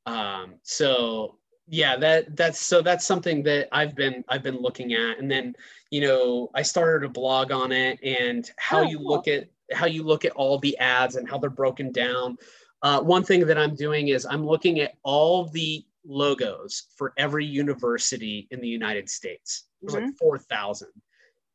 um 0.05 0.55
so 0.63 1.39
yeah 1.69 1.97
that 1.97 2.37
that's 2.37 2.61
so 2.61 2.83
that's 2.83 3.07
something 3.07 3.43
that 3.43 3.69
i've 3.73 3.95
been 3.95 4.23
i've 4.29 4.43
been 4.43 4.61
looking 4.61 4.93
at 4.93 5.19
and 5.19 5.31
then 5.31 5.55
you 5.91 6.01
know 6.01 6.51
i 6.55 6.63
started 6.63 7.07
a 7.07 7.11
blog 7.11 7.51
on 7.51 7.73
it 7.73 7.99
and 8.03 8.51
how 8.59 8.81
oh, 8.81 8.83
you 8.83 8.99
cool. 8.99 9.09
look 9.09 9.29
at 9.29 9.49
how 9.73 9.87
you 9.87 10.03
look 10.03 10.25
at 10.25 10.33
all 10.33 10.59
the 10.59 10.77
ads 10.79 11.17
and 11.17 11.29
how 11.29 11.39
they're 11.39 11.51
broken 11.51 11.93
down. 11.93 12.37
Uh, 12.83 13.01
one 13.01 13.23
thing 13.23 13.47
that 13.47 13.59
I'm 13.59 13.75
doing 13.75 14.09
is 14.09 14.27
I'm 14.27 14.47
looking 14.47 14.81
at 14.81 14.95
all 15.03 15.47
the 15.47 15.85
logos 16.05 16.85
for 16.97 17.13
every 17.17 17.45
university 17.45 18.47
in 18.51 18.61
the 18.61 18.69
United 18.69 19.09
States. 19.09 19.65
There's 19.81 19.95
mm-hmm. 19.95 20.07
like 20.07 20.17
4,000. 20.17 20.89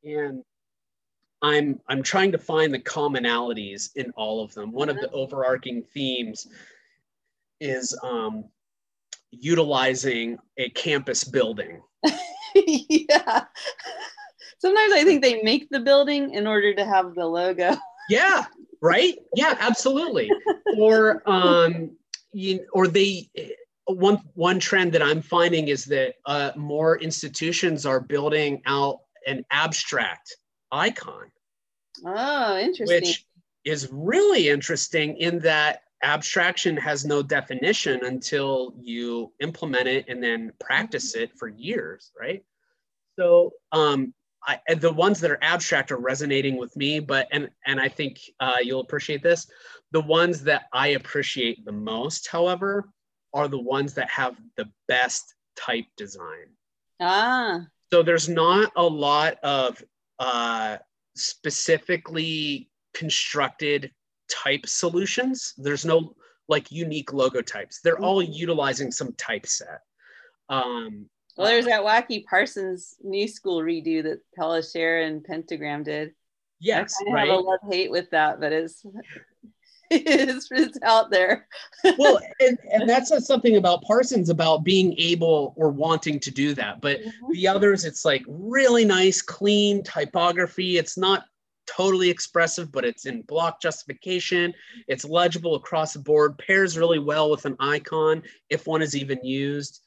And 0.04 0.44
I'm 1.44 1.80
I'm 1.88 2.04
trying 2.04 2.32
to 2.34 2.38
find 2.38 2.74
the 2.74 2.80
commonalities 2.80 3.90
in 3.96 4.12
all 4.16 4.44
of 4.44 4.54
them. 4.54 4.72
One 4.72 4.90
of 4.90 4.98
the 4.98 5.08
mm-hmm. 5.08 5.16
overarching 5.16 5.84
themes 5.94 6.48
is 7.60 7.98
um, 8.04 8.46
utilizing 9.32 10.38
a 10.58 10.70
campus 10.70 11.24
building. 11.24 11.82
yeah. 12.56 13.46
Sometimes 14.60 14.94
I 14.94 15.04
think 15.04 15.24
they 15.24 15.42
make 15.42 15.70
the 15.70 15.80
building 15.80 16.34
in 16.34 16.46
order 16.46 16.74
to 16.76 16.86
have 16.86 17.16
the 17.16 17.26
logo. 17.26 17.76
yeah, 18.10 18.46
right? 18.82 19.16
Yeah, 19.36 19.56
absolutely. 19.60 20.32
or 20.78 21.22
um 21.30 21.98
you, 22.34 22.66
or 22.74 22.88
they 22.88 23.30
one 23.86 24.22
one 24.34 24.60
trend 24.60 24.94
that 24.94 25.02
I'm 25.02 25.22
finding 25.22 25.68
is 25.68 25.86
that 25.86 26.16
uh, 26.26 26.52
more 26.56 26.98
institutions 26.98 27.86
are 27.86 28.00
building 28.00 28.62
out 28.66 29.00
an 29.28 29.46
abstract 29.52 30.36
icon. 30.72 31.32
Oh, 32.06 32.58
interesting. 32.58 33.02
Which 33.02 33.26
is 33.66 33.90
really 33.92 34.50
interesting 34.50 35.18
in 35.18 35.40
that 35.40 35.82
abstraction 36.04 36.78
has 36.78 37.06
no 37.06 37.22
definition 37.22 38.06
until 38.06 38.74
you 38.82 39.32
implement 39.40 39.88
it 39.88 40.06
and 40.08 40.24
then 40.24 40.52
practice 40.60 41.16
it 41.16 41.38
for 41.38 41.48
years, 41.48 42.12
right? 42.20 42.44
So 43.20 43.54
um, 43.72 44.14
I, 44.48 44.60
the 44.76 44.92
ones 44.92 45.20
that 45.20 45.32
are 45.32 45.40
abstract 45.42 45.92
are 45.92 45.98
resonating 45.98 46.58
with 46.58 46.76
me, 46.76 47.00
but 47.00 47.28
and 47.32 47.50
and 47.66 47.80
I 47.80 47.88
think 47.88 48.20
uh, 48.40 48.58
you'll 48.62 48.82
appreciate 48.82 49.22
this. 49.22 49.48
The 49.92 50.02
ones 50.02 50.44
that 50.44 50.64
I 50.74 50.90
appreciate 50.90 51.64
the 51.66 51.72
most, 51.72 52.28
however, 52.28 52.90
are 53.34 53.48
the 53.48 53.60
ones 53.60 53.94
that 53.96 54.10
have 54.10 54.36
the 54.58 54.70
best 54.88 55.36
type 55.56 55.86
design. 55.98 56.56
Ah. 57.00 57.68
So 57.92 58.02
there's 58.02 58.30
not 58.30 58.72
a 58.76 58.84
lot 58.84 59.38
of 59.44 59.84
uh, 60.20 60.78
specifically 61.16 62.70
constructed 62.94 63.92
type 64.30 64.66
solutions. 64.66 65.54
There's 65.58 65.86
no 65.86 66.16
like 66.48 66.72
unique 66.72 67.14
logo 67.14 67.42
types. 67.42 67.80
They're 67.82 68.00
all 68.00 68.22
mm-hmm. 68.22 68.34
utilizing 68.34 68.92
some 68.92 69.14
typeset. 69.14 69.80
Um, 70.50 71.10
well, 71.38 71.48
there's 71.48 71.66
that 71.66 71.84
wacky 71.84 72.26
Parsons 72.26 72.96
New 73.04 73.28
School 73.28 73.62
redo 73.62 74.04
that 74.04 74.20
Paula 74.38 74.60
Scher 74.60 75.06
and 75.06 75.24
Pentagram 75.24 75.84
did. 75.84 76.14
Yes, 76.60 76.96
I 77.08 77.12
right. 77.12 77.28
have 77.28 77.40
a 77.40 77.42
love 77.42 77.60
hate 77.70 77.92
with 77.92 78.10
that, 78.12 78.40
but 78.40 78.52
it's 78.52 78.86
it's, 79.92 80.48
it's 80.52 80.78
out 80.84 81.12
there. 81.12 81.48
well, 81.98 82.20
and, 82.40 82.58
and 82.72 82.90
that 82.90 83.08
says 83.08 83.28
something 83.28 83.58
about 83.58 83.84
Parsons 83.84 84.30
about 84.30 84.64
being 84.64 84.96
able 84.98 85.54
or 85.58 85.70
wanting 85.70 86.20
to 86.22 86.32
do 86.32 86.54
that. 86.54 86.82
But 86.82 87.00
mm-hmm. 87.00 87.32
the 87.34 87.48
others, 87.48 87.84
it's 87.84 88.06
like 88.06 88.24
really 88.28 88.86
nice, 88.86 89.22
clean 89.22 89.84
typography. 89.84 90.78
It's 90.78 90.98
not 90.98 91.26
totally 91.68 92.10
expressive, 92.10 92.72
but 92.72 92.86
it's 92.86 93.06
in 93.06 93.22
block 93.24 93.62
justification. 93.62 94.54
It's 94.88 95.06
legible 95.06 95.56
across 95.56 95.94
the 95.94 96.00
board, 96.00 96.38
pairs 96.38 96.78
really 96.78 97.00
well 97.00 97.30
with 97.30 97.46
an 97.46 97.56
icon 97.60 98.24
if 98.50 98.68
one 98.68 98.82
is 98.82 98.96
even 98.96 99.24
used. 99.24 99.82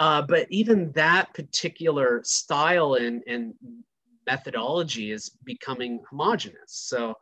Uh, 0.00 0.22
but 0.22 0.46
even 0.50 0.90
that 0.92 1.32
particular 1.34 2.20
style 2.24 2.94
and, 2.94 3.22
and 3.26 3.54
methodology 4.26 5.12
is 5.12 5.30
becoming 5.44 6.02
homogenous. 6.08 6.56
So 6.68 7.14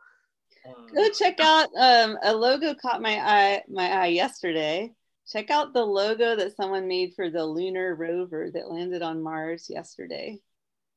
um, 0.67 0.87
go 0.95 1.11
check 1.11 1.41
out 1.41 1.69
um, 1.77 2.17
a 2.23 2.35
logo 2.35 2.75
caught 2.75 3.03
my 3.03 3.19
eye 3.19 3.63
my 3.69 3.91
eye 3.91 4.07
yesterday. 4.07 4.93
Check 5.31 5.51
out 5.51 5.75
the 5.75 5.85
logo 5.85 6.37
that 6.37 6.57
someone 6.57 6.89
made 6.89 7.15
for 7.15 7.29
the 7.29 7.45
lunar 7.45 7.95
rover 7.95 8.51
that 8.55 8.71
landed 8.71 9.03
on 9.03 9.23
Mars 9.23 9.67
yesterday. 9.69 10.39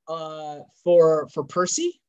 Uh, 0.08 0.60
for 0.84 1.28
for 1.30 1.44
Percy 1.44 2.00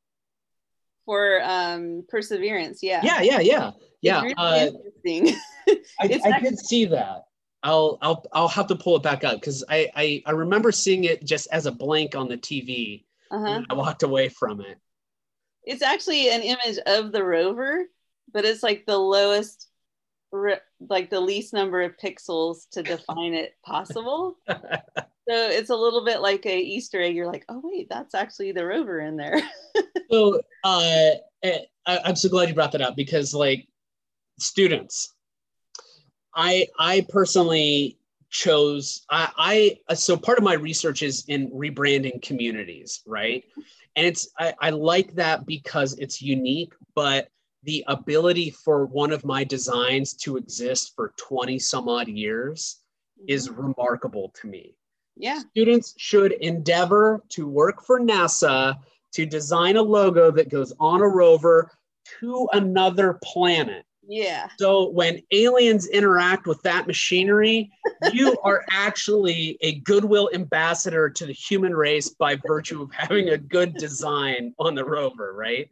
for 1.05 1.41
um, 1.43 2.05
perseverance. 2.07 2.81
Yeah. 2.81 3.01
Yeah, 3.03 3.21
yeah, 3.21 3.39
yeah, 3.39 3.71
yeah. 4.01 4.21
Really 4.21 4.35
uh, 4.37 4.69
interesting. 5.05 5.35
I, 5.99 6.21
I 6.25 6.39
did 6.39 6.59
see 6.59 6.85
that. 6.85 7.23
I'll 7.63 7.97
I'll 8.01 8.25
I'll 8.33 8.47
have 8.49 8.67
to 8.67 8.75
pull 8.75 8.97
it 8.97 9.03
back 9.03 9.23
up 9.23 9.35
because 9.35 9.63
I, 9.69 9.89
I 9.95 10.23
I 10.25 10.31
remember 10.31 10.71
seeing 10.71 11.05
it 11.05 11.25
just 11.25 11.47
as 11.51 11.65
a 11.65 11.71
blank 11.71 12.15
on 12.15 12.27
the 12.27 12.37
TV. 12.37 13.05
Uh-huh. 13.31 13.61
I 13.69 13.73
walked 13.73 14.03
away 14.03 14.29
from 14.29 14.61
it. 14.61 14.77
It's 15.63 15.81
actually 15.81 16.29
an 16.29 16.41
image 16.41 16.77
of 16.85 17.11
the 17.11 17.23
rover, 17.23 17.85
but 18.31 18.43
it's 18.45 18.63
like 18.63 18.85
the 18.85 18.97
lowest, 18.97 19.69
like 20.31 21.09
the 21.09 21.21
least 21.21 21.53
number 21.53 21.81
of 21.81 21.97
pixels 21.97 22.69
to 22.73 22.83
define 22.83 23.33
it 23.33 23.55
possible. 23.65 24.37
so 24.49 24.59
it's 25.29 25.69
a 25.69 25.75
little 25.75 26.03
bit 26.03 26.21
like 26.21 26.45
a 26.45 26.59
Easter 26.59 27.01
egg. 27.01 27.15
You're 27.15 27.31
like, 27.31 27.45
oh 27.47 27.61
wait, 27.63 27.87
that's 27.89 28.13
actually 28.13 28.51
the 28.51 28.65
rover 28.65 28.99
in 28.99 29.15
there. 29.15 29.41
so 30.11 30.41
uh, 30.65 31.11
eh, 31.43 31.59
I, 31.85 31.99
I'm 32.03 32.17
so 32.17 32.27
glad 32.27 32.49
you 32.49 32.55
brought 32.55 32.73
that 32.73 32.81
up 32.81 32.97
because 32.97 33.33
like 33.33 33.67
students, 34.37 35.13
I 36.35 36.67
I 36.79 37.05
personally 37.09 37.97
chose 38.29 39.05
I, 39.09 39.77
I 39.87 39.93
so 39.95 40.17
part 40.17 40.39
of 40.39 40.43
my 40.43 40.53
research 40.53 41.03
is 41.03 41.25
in 41.27 41.49
rebranding 41.51 42.21
communities, 42.21 43.01
right? 43.05 43.43
And 43.95 44.05
it's 44.07 44.29
I, 44.39 44.53
I 44.59 44.69
like 44.71 45.13
that 45.15 45.45
because 45.45 45.97
it's 45.99 46.21
unique, 46.21 46.73
but 46.95 47.29
the 47.63 47.83
ability 47.87 48.49
for 48.49 48.85
one 48.85 49.11
of 49.11 49.23
my 49.23 49.43
designs 49.43 50.13
to 50.13 50.37
exist 50.37 50.93
for 50.95 51.13
20 51.17 51.59
some 51.59 51.87
odd 51.87 52.07
years 52.07 52.81
is 53.27 53.47
mm-hmm. 53.47 53.67
remarkable 53.67 54.33
to 54.41 54.47
me. 54.47 54.75
Yeah. 55.15 55.39
Students 55.51 55.93
should 55.97 56.33
endeavor 56.33 57.23
to 57.29 57.47
work 57.47 57.83
for 57.83 57.99
NASA 57.99 58.75
to 59.13 59.25
design 59.25 59.77
a 59.77 59.81
logo 59.81 60.31
that 60.31 60.49
goes 60.49 60.73
on 60.79 61.01
a 61.01 61.07
rover 61.07 61.71
to 62.19 62.47
another 62.51 63.19
planet. 63.23 63.85
Yeah. 64.07 64.49
So 64.59 64.89
when 64.89 65.21
aliens 65.31 65.87
interact 65.87 66.45
with 66.45 66.61
that 66.63 66.87
machinery, 66.87 67.71
you 68.11 68.37
are 68.43 68.63
actually 68.69 69.57
a 69.61 69.79
goodwill 69.79 70.29
ambassador 70.33 71.09
to 71.09 71.25
the 71.25 71.33
human 71.33 71.75
race 71.75 72.09
by 72.09 72.37
virtue 72.45 72.81
of 72.81 72.91
having 72.91 73.29
a 73.29 73.37
good 73.37 73.75
design 73.75 74.53
on 74.59 74.75
the 74.75 74.83
rover, 74.83 75.33
right? 75.33 75.69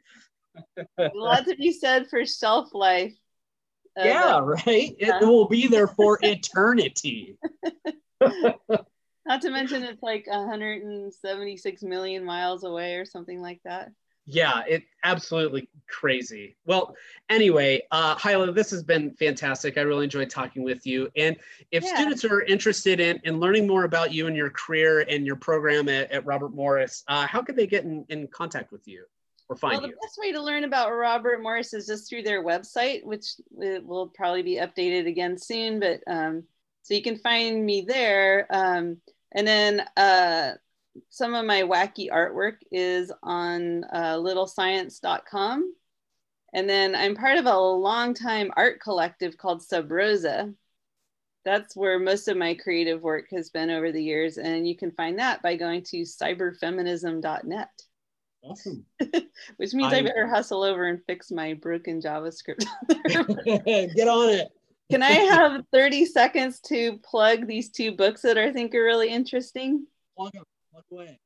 Lots 1.13 1.47
to 1.47 1.55
be 1.55 1.71
said 1.71 2.07
for 2.09 2.25
shelf 2.25 2.73
life. 2.73 3.13
Uh, 3.99 4.05
yeah, 4.05 4.39
right. 4.39 4.95
It 4.97 5.25
will 5.25 5.47
be 5.47 5.67
there 5.67 5.88
for 5.88 6.17
eternity. 6.21 7.38
Not 9.25 9.41
to 9.41 9.51
mention 9.51 9.84
it's 9.84 10.01
like 10.01 10.25
176 10.27 11.84
million 11.84 12.25
miles 12.25 12.63
away 12.63 12.95
or 12.95 13.05
something 13.05 13.41
like 13.41 13.59
that. 13.65 13.91
Yeah, 14.26 14.61
it 14.67 14.84
absolutely 15.03 15.67
crazy. 15.88 16.55
Well, 16.65 16.95
anyway, 17.30 17.82
uh, 17.91 18.15
Hyla, 18.15 18.51
this 18.51 18.72
has 18.72 18.84
been 18.84 19.11
fantastic. 19.11 19.78
I 19.78 19.82
really 19.82 20.05
enjoyed 20.05 20.30
talking 20.30 20.63
with 20.63 20.86
you. 20.86 21.09
And 21.15 21.36
if 21.72 21.84
yeah. 21.84 21.95
students 21.95 22.24
are 22.24 22.41
interested 22.43 22.99
in, 22.99 23.19
in 23.24 23.39
learning 23.39 23.67
more 23.67 23.84
about 23.84 24.13
you 24.13 24.28
and 24.28 24.36
your 24.36 24.49
career 24.51 25.01
and 25.01 25.26
your 25.26 25.36
program 25.36 25.89
at, 25.89 26.11
at 26.11 26.26
Robert 26.26 26.53
Morris, 26.53 27.03
uh, 27.07 27.28
how 27.28 27.41
could 27.41 27.55
they 27.55 27.67
get 27.67 27.84
in, 27.84 28.05
in 28.09 28.28
contact 28.28 28.72
with 28.72 28.88
you? 28.88 29.05
Or 29.49 29.55
find 29.57 29.74
well, 29.74 29.82
the 29.82 29.88
you? 29.89 29.97
best 30.01 30.17
way 30.17 30.32
to 30.32 30.41
learn 30.41 30.63
about 30.63 30.91
Robert 30.91 31.41
Morris 31.41 31.74
is 31.74 31.86
just 31.86 32.07
through 32.07 32.24
their 32.24 32.43
website, 32.43 33.03
which 33.03 33.26
will 33.51 34.07
probably 34.07 34.43
be 34.43 34.55
updated 34.55 35.07
again 35.07 35.38
soon. 35.38 35.80
But 35.80 36.01
um, 36.07 36.43
so 36.84 36.93
you 36.93 37.01
can 37.01 37.17
find 37.17 37.65
me 37.65 37.82
there. 37.82 38.47
Um, 38.49 38.97
and 39.34 39.45
then 39.45 39.84
uh, 39.97 40.53
some 41.09 41.33
of 41.33 41.45
my 41.45 41.61
wacky 41.61 42.09
artwork 42.09 42.57
is 42.71 43.11
on 43.23 43.83
uh, 43.85 44.15
littlescience.com. 44.15 45.73
And 46.53 46.69
then 46.69 46.95
I'm 46.95 47.15
part 47.15 47.37
of 47.37 47.45
a 47.45 47.57
long-time 47.57 48.51
art 48.57 48.81
collective 48.81 49.37
called 49.37 49.63
Sub 49.63 49.89
Rosa. 49.89 50.53
That's 51.45 51.75
where 51.75 51.97
most 51.97 52.27
of 52.27 52.37
my 52.37 52.55
creative 52.55 53.01
work 53.01 53.27
has 53.31 53.49
been 53.49 53.69
over 53.69 53.91
the 53.91 54.03
years. 54.03 54.37
And 54.37 54.67
you 54.67 54.75
can 54.75 54.91
find 54.91 55.17
that 55.19 55.41
by 55.41 55.55
going 55.55 55.83
to 55.85 56.01
cyberfeminism.net. 56.01 57.69
Awesome. 58.43 58.85
Which 59.57 59.73
means 59.73 59.93
I'm... 59.93 60.05
I 60.05 60.07
better 60.07 60.27
hustle 60.27 60.63
over 60.63 60.87
and 60.87 61.01
fix 61.07 61.31
my 61.31 61.53
broken 61.53 62.01
JavaScript. 62.01 62.65
Get 63.95 64.07
on 64.07 64.29
it. 64.29 64.49
Can 64.91 65.03
I 65.03 65.11
have 65.11 65.63
30 65.71 66.05
seconds 66.05 66.59
to 66.65 66.97
plug 66.97 67.47
these 67.47 67.69
two 67.69 67.93
books 67.93 68.23
that 68.23 68.37
I 68.37 68.51
think 68.51 68.75
are 68.75 68.83
really 68.83 69.09
interesting? 69.09 69.87
Plug 70.17 70.33
them. 70.33 70.43
Away. 70.91 71.19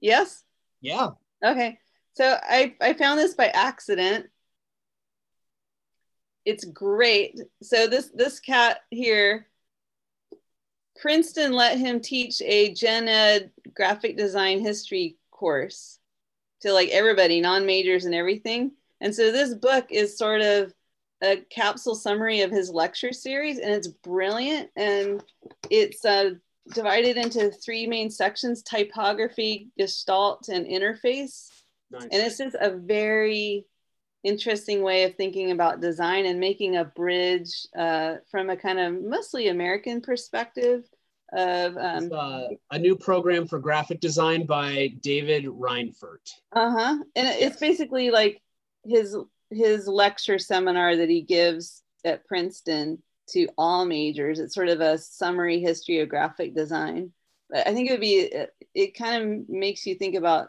Yes? 0.00 0.44
Yeah. 0.80 1.10
Okay. 1.44 1.78
So 2.14 2.36
I, 2.42 2.74
I 2.80 2.94
found 2.94 3.18
this 3.18 3.34
by 3.34 3.46
accident. 3.46 4.26
It's 6.44 6.64
great. 6.64 7.40
So 7.62 7.86
this 7.88 8.10
this 8.14 8.40
cat 8.40 8.78
here, 8.90 9.48
Princeton 11.00 11.52
let 11.52 11.78
him 11.78 12.00
teach 12.00 12.40
a 12.42 12.72
gen 12.72 13.08
ed 13.08 13.50
graphic 13.74 14.16
design 14.16 14.60
history 14.60 15.16
course 15.30 15.98
to 16.60 16.72
like 16.72 16.88
everybody, 16.90 17.40
non-majors 17.40 18.04
and 18.04 18.14
everything. 18.14 18.72
And 19.00 19.14
so 19.14 19.30
this 19.30 19.54
book 19.54 19.86
is 19.90 20.16
sort 20.16 20.40
of 20.40 20.72
a 21.22 21.36
capsule 21.50 21.94
summary 21.94 22.42
of 22.42 22.50
his 22.50 22.70
lecture 22.70 23.12
series, 23.12 23.58
and 23.58 23.70
it's 23.70 23.88
brilliant. 23.88 24.70
And 24.76 25.22
it's 25.70 26.04
uh, 26.04 26.34
divided 26.72 27.16
into 27.16 27.50
three 27.50 27.86
main 27.86 28.10
sections 28.10 28.62
typography, 28.62 29.70
gestalt, 29.78 30.48
and 30.48 30.66
interface. 30.66 31.48
Nice. 31.90 32.02
And 32.02 32.14
it's 32.14 32.38
just 32.38 32.56
a 32.58 32.70
very 32.70 33.66
interesting 34.24 34.82
way 34.82 35.04
of 35.04 35.14
thinking 35.14 35.52
about 35.52 35.80
design 35.80 36.26
and 36.26 36.40
making 36.40 36.76
a 36.76 36.84
bridge 36.84 37.66
uh, 37.78 38.16
from 38.30 38.50
a 38.50 38.56
kind 38.56 38.78
of 38.78 39.02
mostly 39.02 39.48
American 39.48 40.00
perspective 40.00 40.82
of 41.32 41.76
um, 41.76 42.10
uh, 42.12 42.48
a 42.70 42.78
new 42.78 42.96
program 42.96 43.46
for 43.46 43.58
graphic 43.58 44.00
design 44.00 44.46
by 44.46 44.88
David 45.00 45.44
Reinfurt. 45.44 46.32
Uh 46.52 46.70
huh. 46.70 46.98
And 47.14 47.28
it's 47.28 47.58
basically 47.58 48.10
like 48.10 48.40
his 48.84 49.16
his 49.50 49.86
lecture 49.86 50.38
seminar 50.38 50.96
that 50.96 51.08
he 51.08 51.22
gives 51.22 51.82
at 52.04 52.24
Princeton 52.26 53.02
to 53.28 53.48
all 53.58 53.84
majors. 53.84 54.38
It's 54.38 54.54
sort 54.54 54.68
of 54.68 54.80
a 54.80 54.98
summary 54.98 55.60
history 55.60 56.00
of 56.00 56.08
graphic 56.08 56.54
design. 56.54 57.12
But 57.48 57.66
I 57.66 57.74
think 57.74 57.88
it 57.88 57.92
would 57.92 58.00
be 58.00 58.18
it, 58.18 58.54
it 58.74 58.98
kind 58.98 59.22
of 59.22 59.48
makes 59.48 59.86
you 59.86 59.94
think 59.94 60.14
about 60.14 60.48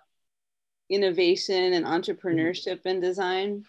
innovation 0.89 1.73
and 1.73 1.85
entrepreneurship 1.85 2.85
in 2.85 2.99
design. 2.99 3.65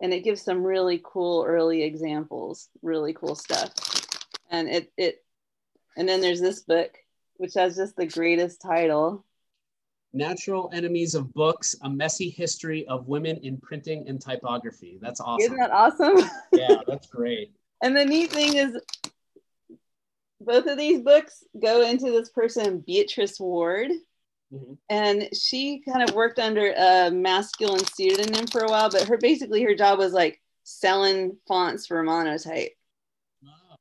And 0.00 0.14
it 0.14 0.24
gives 0.24 0.42
some 0.42 0.62
really 0.62 1.00
cool 1.04 1.44
early 1.46 1.82
examples, 1.82 2.68
really 2.82 3.12
cool 3.12 3.34
stuff. 3.34 3.72
And 4.50 4.68
it 4.68 4.92
it 4.96 5.24
and 5.96 6.08
then 6.08 6.20
there's 6.20 6.40
this 6.40 6.62
book, 6.62 6.96
which 7.36 7.54
has 7.54 7.76
just 7.76 7.96
the 7.96 8.06
greatest 8.06 8.62
title. 8.62 9.24
Natural 10.12 10.70
Enemies 10.72 11.14
of 11.14 11.32
Books, 11.34 11.76
A 11.82 11.90
Messy 11.90 12.30
History 12.30 12.86
of 12.88 13.06
Women 13.06 13.36
in 13.42 13.58
Printing 13.58 14.08
and 14.08 14.20
Typography. 14.20 14.98
That's 15.00 15.20
awesome. 15.20 15.44
Isn't 15.44 15.58
that 15.58 15.70
awesome? 15.70 16.16
yeah, 16.52 16.76
that's 16.86 17.06
great. 17.06 17.52
And 17.82 17.96
the 17.96 18.04
neat 18.04 18.30
thing 18.30 18.56
is 18.56 18.76
both 20.40 20.66
of 20.66 20.78
these 20.78 21.02
books 21.02 21.44
go 21.60 21.82
into 21.82 22.10
this 22.10 22.30
person, 22.30 22.82
Beatrice 22.86 23.38
Warde. 23.38 23.92
Mm-hmm. 24.52 24.72
And 24.88 25.28
she 25.34 25.82
kind 25.88 26.08
of 26.08 26.14
worked 26.14 26.38
under 26.38 26.72
a 26.72 27.10
masculine 27.10 27.84
pseudonym 27.84 28.46
for 28.46 28.62
a 28.62 28.68
while, 28.68 28.90
but 28.90 29.06
her 29.08 29.16
basically 29.16 29.62
her 29.62 29.74
job 29.74 29.98
was 29.98 30.12
like 30.12 30.40
selling 30.64 31.36
fonts 31.46 31.86
for 31.86 32.02
monotype. 32.02 32.72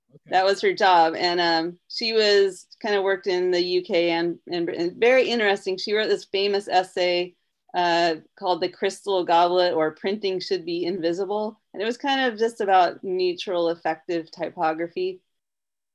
Okay. 0.09 0.31
That 0.31 0.45
was 0.45 0.61
her 0.61 0.73
job, 0.73 1.13
and 1.15 1.39
um, 1.39 1.79
she 1.87 2.13
was 2.13 2.65
kind 2.81 2.95
of 2.95 3.03
worked 3.03 3.27
in 3.27 3.51
the 3.51 3.79
UK 3.79 3.91
and, 3.91 4.39
and, 4.51 4.67
and 4.69 4.99
very 4.99 5.29
interesting. 5.29 5.77
She 5.77 5.93
wrote 5.93 6.07
this 6.07 6.25
famous 6.25 6.67
essay 6.67 7.35
uh, 7.75 8.15
called 8.37 8.61
"The 8.61 8.69
Crystal 8.69 9.23
Goblet" 9.23 9.73
or 9.73 9.91
"Printing 9.91 10.39
Should 10.39 10.65
Be 10.65 10.85
Invisible," 10.85 11.58
and 11.73 11.81
it 11.81 11.85
was 11.85 11.97
kind 11.97 12.21
of 12.31 12.39
just 12.39 12.61
about 12.61 13.03
neutral, 13.03 13.69
effective 13.69 14.31
typography. 14.31 15.21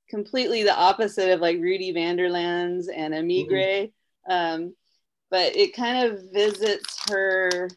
Completely 0.09 0.63
the 0.63 0.77
opposite 0.77 1.33
of 1.33 1.41
like 1.41 1.59
Rudy 1.59 1.93
VanderLans 1.93 2.87
and 2.95 3.15
Emigre, 3.15 3.91
mm-hmm. 4.29 4.33
um, 4.33 4.75
but 5.31 5.57
it 5.57 5.75
kind 5.75 6.07
of 6.07 6.21
visits 6.33 6.99
her 7.11 7.69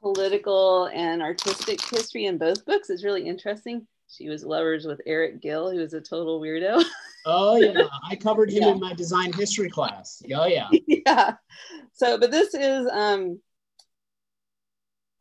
political 0.00 0.86
and 0.86 1.22
artistic 1.22 1.80
history 1.90 2.26
in 2.26 2.38
both 2.38 2.64
books. 2.64 2.90
It's 2.90 3.04
really 3.04 3.28
interesting 3.28 3.86
she 4.08 4.28
was 4.28 4.44
lovers 4.44 4.86
with 4.86 5.00
Eric 5.06 5.40
Gill, 5.40 5.70
who 5.70 5.78
was 5.78 5.94
a 5.94 6.00
total 6.00 6.40
weirdo. 6.40 6.82
oh 7.26 7.56
yeah, 7.56 7.86
I 8.10 8.16
covered 8.16 8.50
him 8.50 8.62
yeah. 8.62 8.70
in 8.70 8.80
my 8.80 8.94
design 8.94 9.32
history 9.32 9.68
class. 9.68 10.22
Oh 10.34 10.46
yeah. 10.46 10.68
yeah. 10.86 11.34
So, 11.92 12.18
but 12.18 12.30
this 12.30 12.54
is 12.54 12.86
um, 12.92 13.40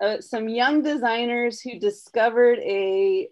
uh, 0.01 0.21
some 0.21 0.49
young 0.49 0.81
designers 0.81 1.61
who 1.61 1.79
discovered 1.79 2.59
a 2.59 3.29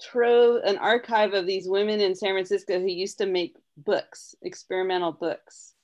trove, 0.00 0.62
an 0.64 0.78
archive 0.78 1.34
of 1.34 1.46
these 1.46 1.68
women 1.68 2.00
in 2.00 2.14
San 2.14 2.30
Francisco 2.30 2.78
who 2.78 2.86
used 2.86 3.18
to 3.18 3.26
make 3.26 3.56
books, 3.76 4.34
experimental 4.42 5.12
books, 5.12 5.74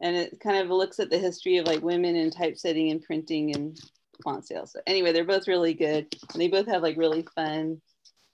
and 0.00 0.16
it 0.16 0.38
kind 0.40 0.58
of 0.58 0.68
looks 0.68 0.98
at 1.00 1.10
the 1.10 1.18
history 1.18 1.56
of 1.58 1.66
like 1.66 1.82
women 1.82 2.16
in 2.16 2.30
typesetting 2.30 2.90
and 2.90 3.02
printing 3.02 3.54
and 3.54 3.78
font 4.22 4.46
sales. 4.46 4.72
So 4.72 4.80
anyway, 4.86 5.12
they're 5.12 5.24
both 5.24 5.48
really 5.48 5.74
good, 5.74 6.06
and 6.32 6.40
they 6.40 6.48
both 6.48 6.66
have 6.66 6.82
like 6.82 6.96
really 6.96 7.26
fun 7.34 7.80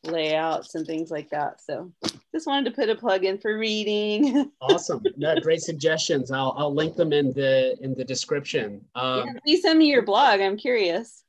layouts 0.05 0.74
and 0.74 0.86
things 0.86 1.11
like 1.11 1.30
that. 1.30 1.61
So 1.61 1.92
just 2.32 2.46
wanted 2.46 2.70
to 2.70 2.76
put 2.76 2.88
a 2.88 2.94
plug 2.94 3.24
in 3.24 3.38
for 3.38 3.59
reading. 3.59 4.50
awesome. 4.61 5.03
No, 5.16 5.38
great 5.40 5.62
suggestions. 5.62 6.30
I'll, 6.30 6.55
I'll 6.57 6.74
link 6.74 6.96
them 6.96 7.12
in 7.12 7.32
the 7.32 7.76
in 7.80 7.94
the 7.94 8.05
description. 8.05 8.84
Um, 8.94 9.26
yeah, 9.26 9.32
please 9.44 9.62
send 9.62 9.78
me 9.78 9.86
your 9.86 10.03
blog. 10.03 10.40
I'm 10.40 10.57
curious. 10.57 11.24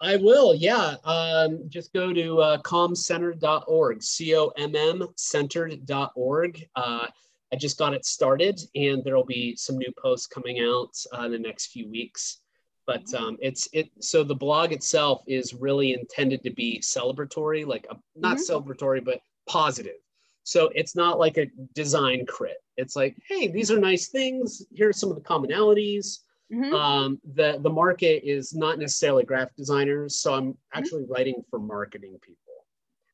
I 0.00 0.16
will. 0.16 0.54
Yeah. 0.54 0.94
Um, 1.04 1.64
just 1.68 1.92
go 1.92 2.12
to 2.12 2.40
uh, 2.40 2.62
commcentered.org, 2.62 4.02
C-O-M-M 4.02 5.08
centered.org. 5.16 6.68
Uh, 6.76 7.06
I 7.52 7.56
just 7.56 7.78
got 7.78 7.94
it 7.94 8.04
started 8.04 8.60
and 8.74 9.02
there'll 9.02 9.24
be 9.24 9.56
some 9.56 9.76
new 9.76 9.92
posts 10.00 10.26
coming 10.26 10.60
out 10.60 10.90
uh, 11.18 11.24
in 11.24 11.32
the 11.32 11.38
next 11.38 11.72
few 11.72 11.90
weeks 11.90 12.42
but 12.88 13.04
mm-hmm. 13.04 13.22
um, 13.22 13.36
it's 13.40 13.68
it 13.72 13.90
so 14.00 14.24
the 14.24 14.34
blog 14.34 14.72
itself 14.72 15.22
is 15.28 15.54
really 15.54 15.92
intended 15.92 16.42
to 16.42 16.50
be 16.50 16.80
celebratory 16.80 17.64
like 17.64 17.86
a, 17.90 17.96
not 18.16 18.38
mm-hmm. 18.38 18.52
celebratory 18.52 19.04
but 19.04 19.20
positive 19.46 20.00
so 20.42 20.70
it's 20.74 20.96
not 20.96 21.18
like 21.18 21.36
a 21.36 21.46
design 21.74 22.26
crit 22.26 22.56
it's 22.76 22.96
like 22.96 23.14
hey 23.28 23.46
these 23.46 23.70
are 23.70 23.78
nice 23.78 24.08
things 24.08 24.64
here 24.72 24.88
are 24.88 24.92
some 24.92 25.10
of 25.10 25.16
the 25.16 25.22
commonalities 25.22 26.20
mm-hmm. 26.52 26.74
um, 26.74 27.20
the 27.34 27.60
the 27.62 27.70
market 27.70 28.26
is 28.28 28.54
not 28.54 28.78
necessarily 28.78 29.22
graphic 29.22 29.54
designers 29.54 30.16
so 30.16 30.34
i'm 30.34 30.52
mm-hmm. 30.52 30.78
actually 30.78 31.04
writing 31.08 31.44
for 31.50 31.60
marketing 31.60 32.18
people 32.22 32.54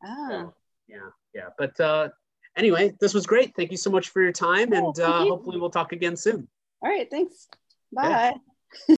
oh. 0.07 0.29
So, 0.31 0.55
yeah 0.87 1.11
yeah 1.35 1.49
but 1.59 1.79
uh, 1.81 2.09
anyway 2.57 2.95
this 3.01 3.13
was 3.13 3.27
great 3.27 3.55
thank 3.57 3.73
you 3.73 3.77
so 3.77 3.91
much 3.91 4.11
for 4.11 4.23
your 4.23 4.33
time 4.33 4.73
and 4.73 4.99
uh, 5.01 5.25
hopefully 5.25 5.59
we'll 5.59 5.71
talk 5.71 5.93
again 5.93 6.17
soon 6.17 6.47
all 6.81 6.89
right 6.89 7.11
thanks 7.11 7.49
bye 7.93 8.09
yeah. 8.09 8.33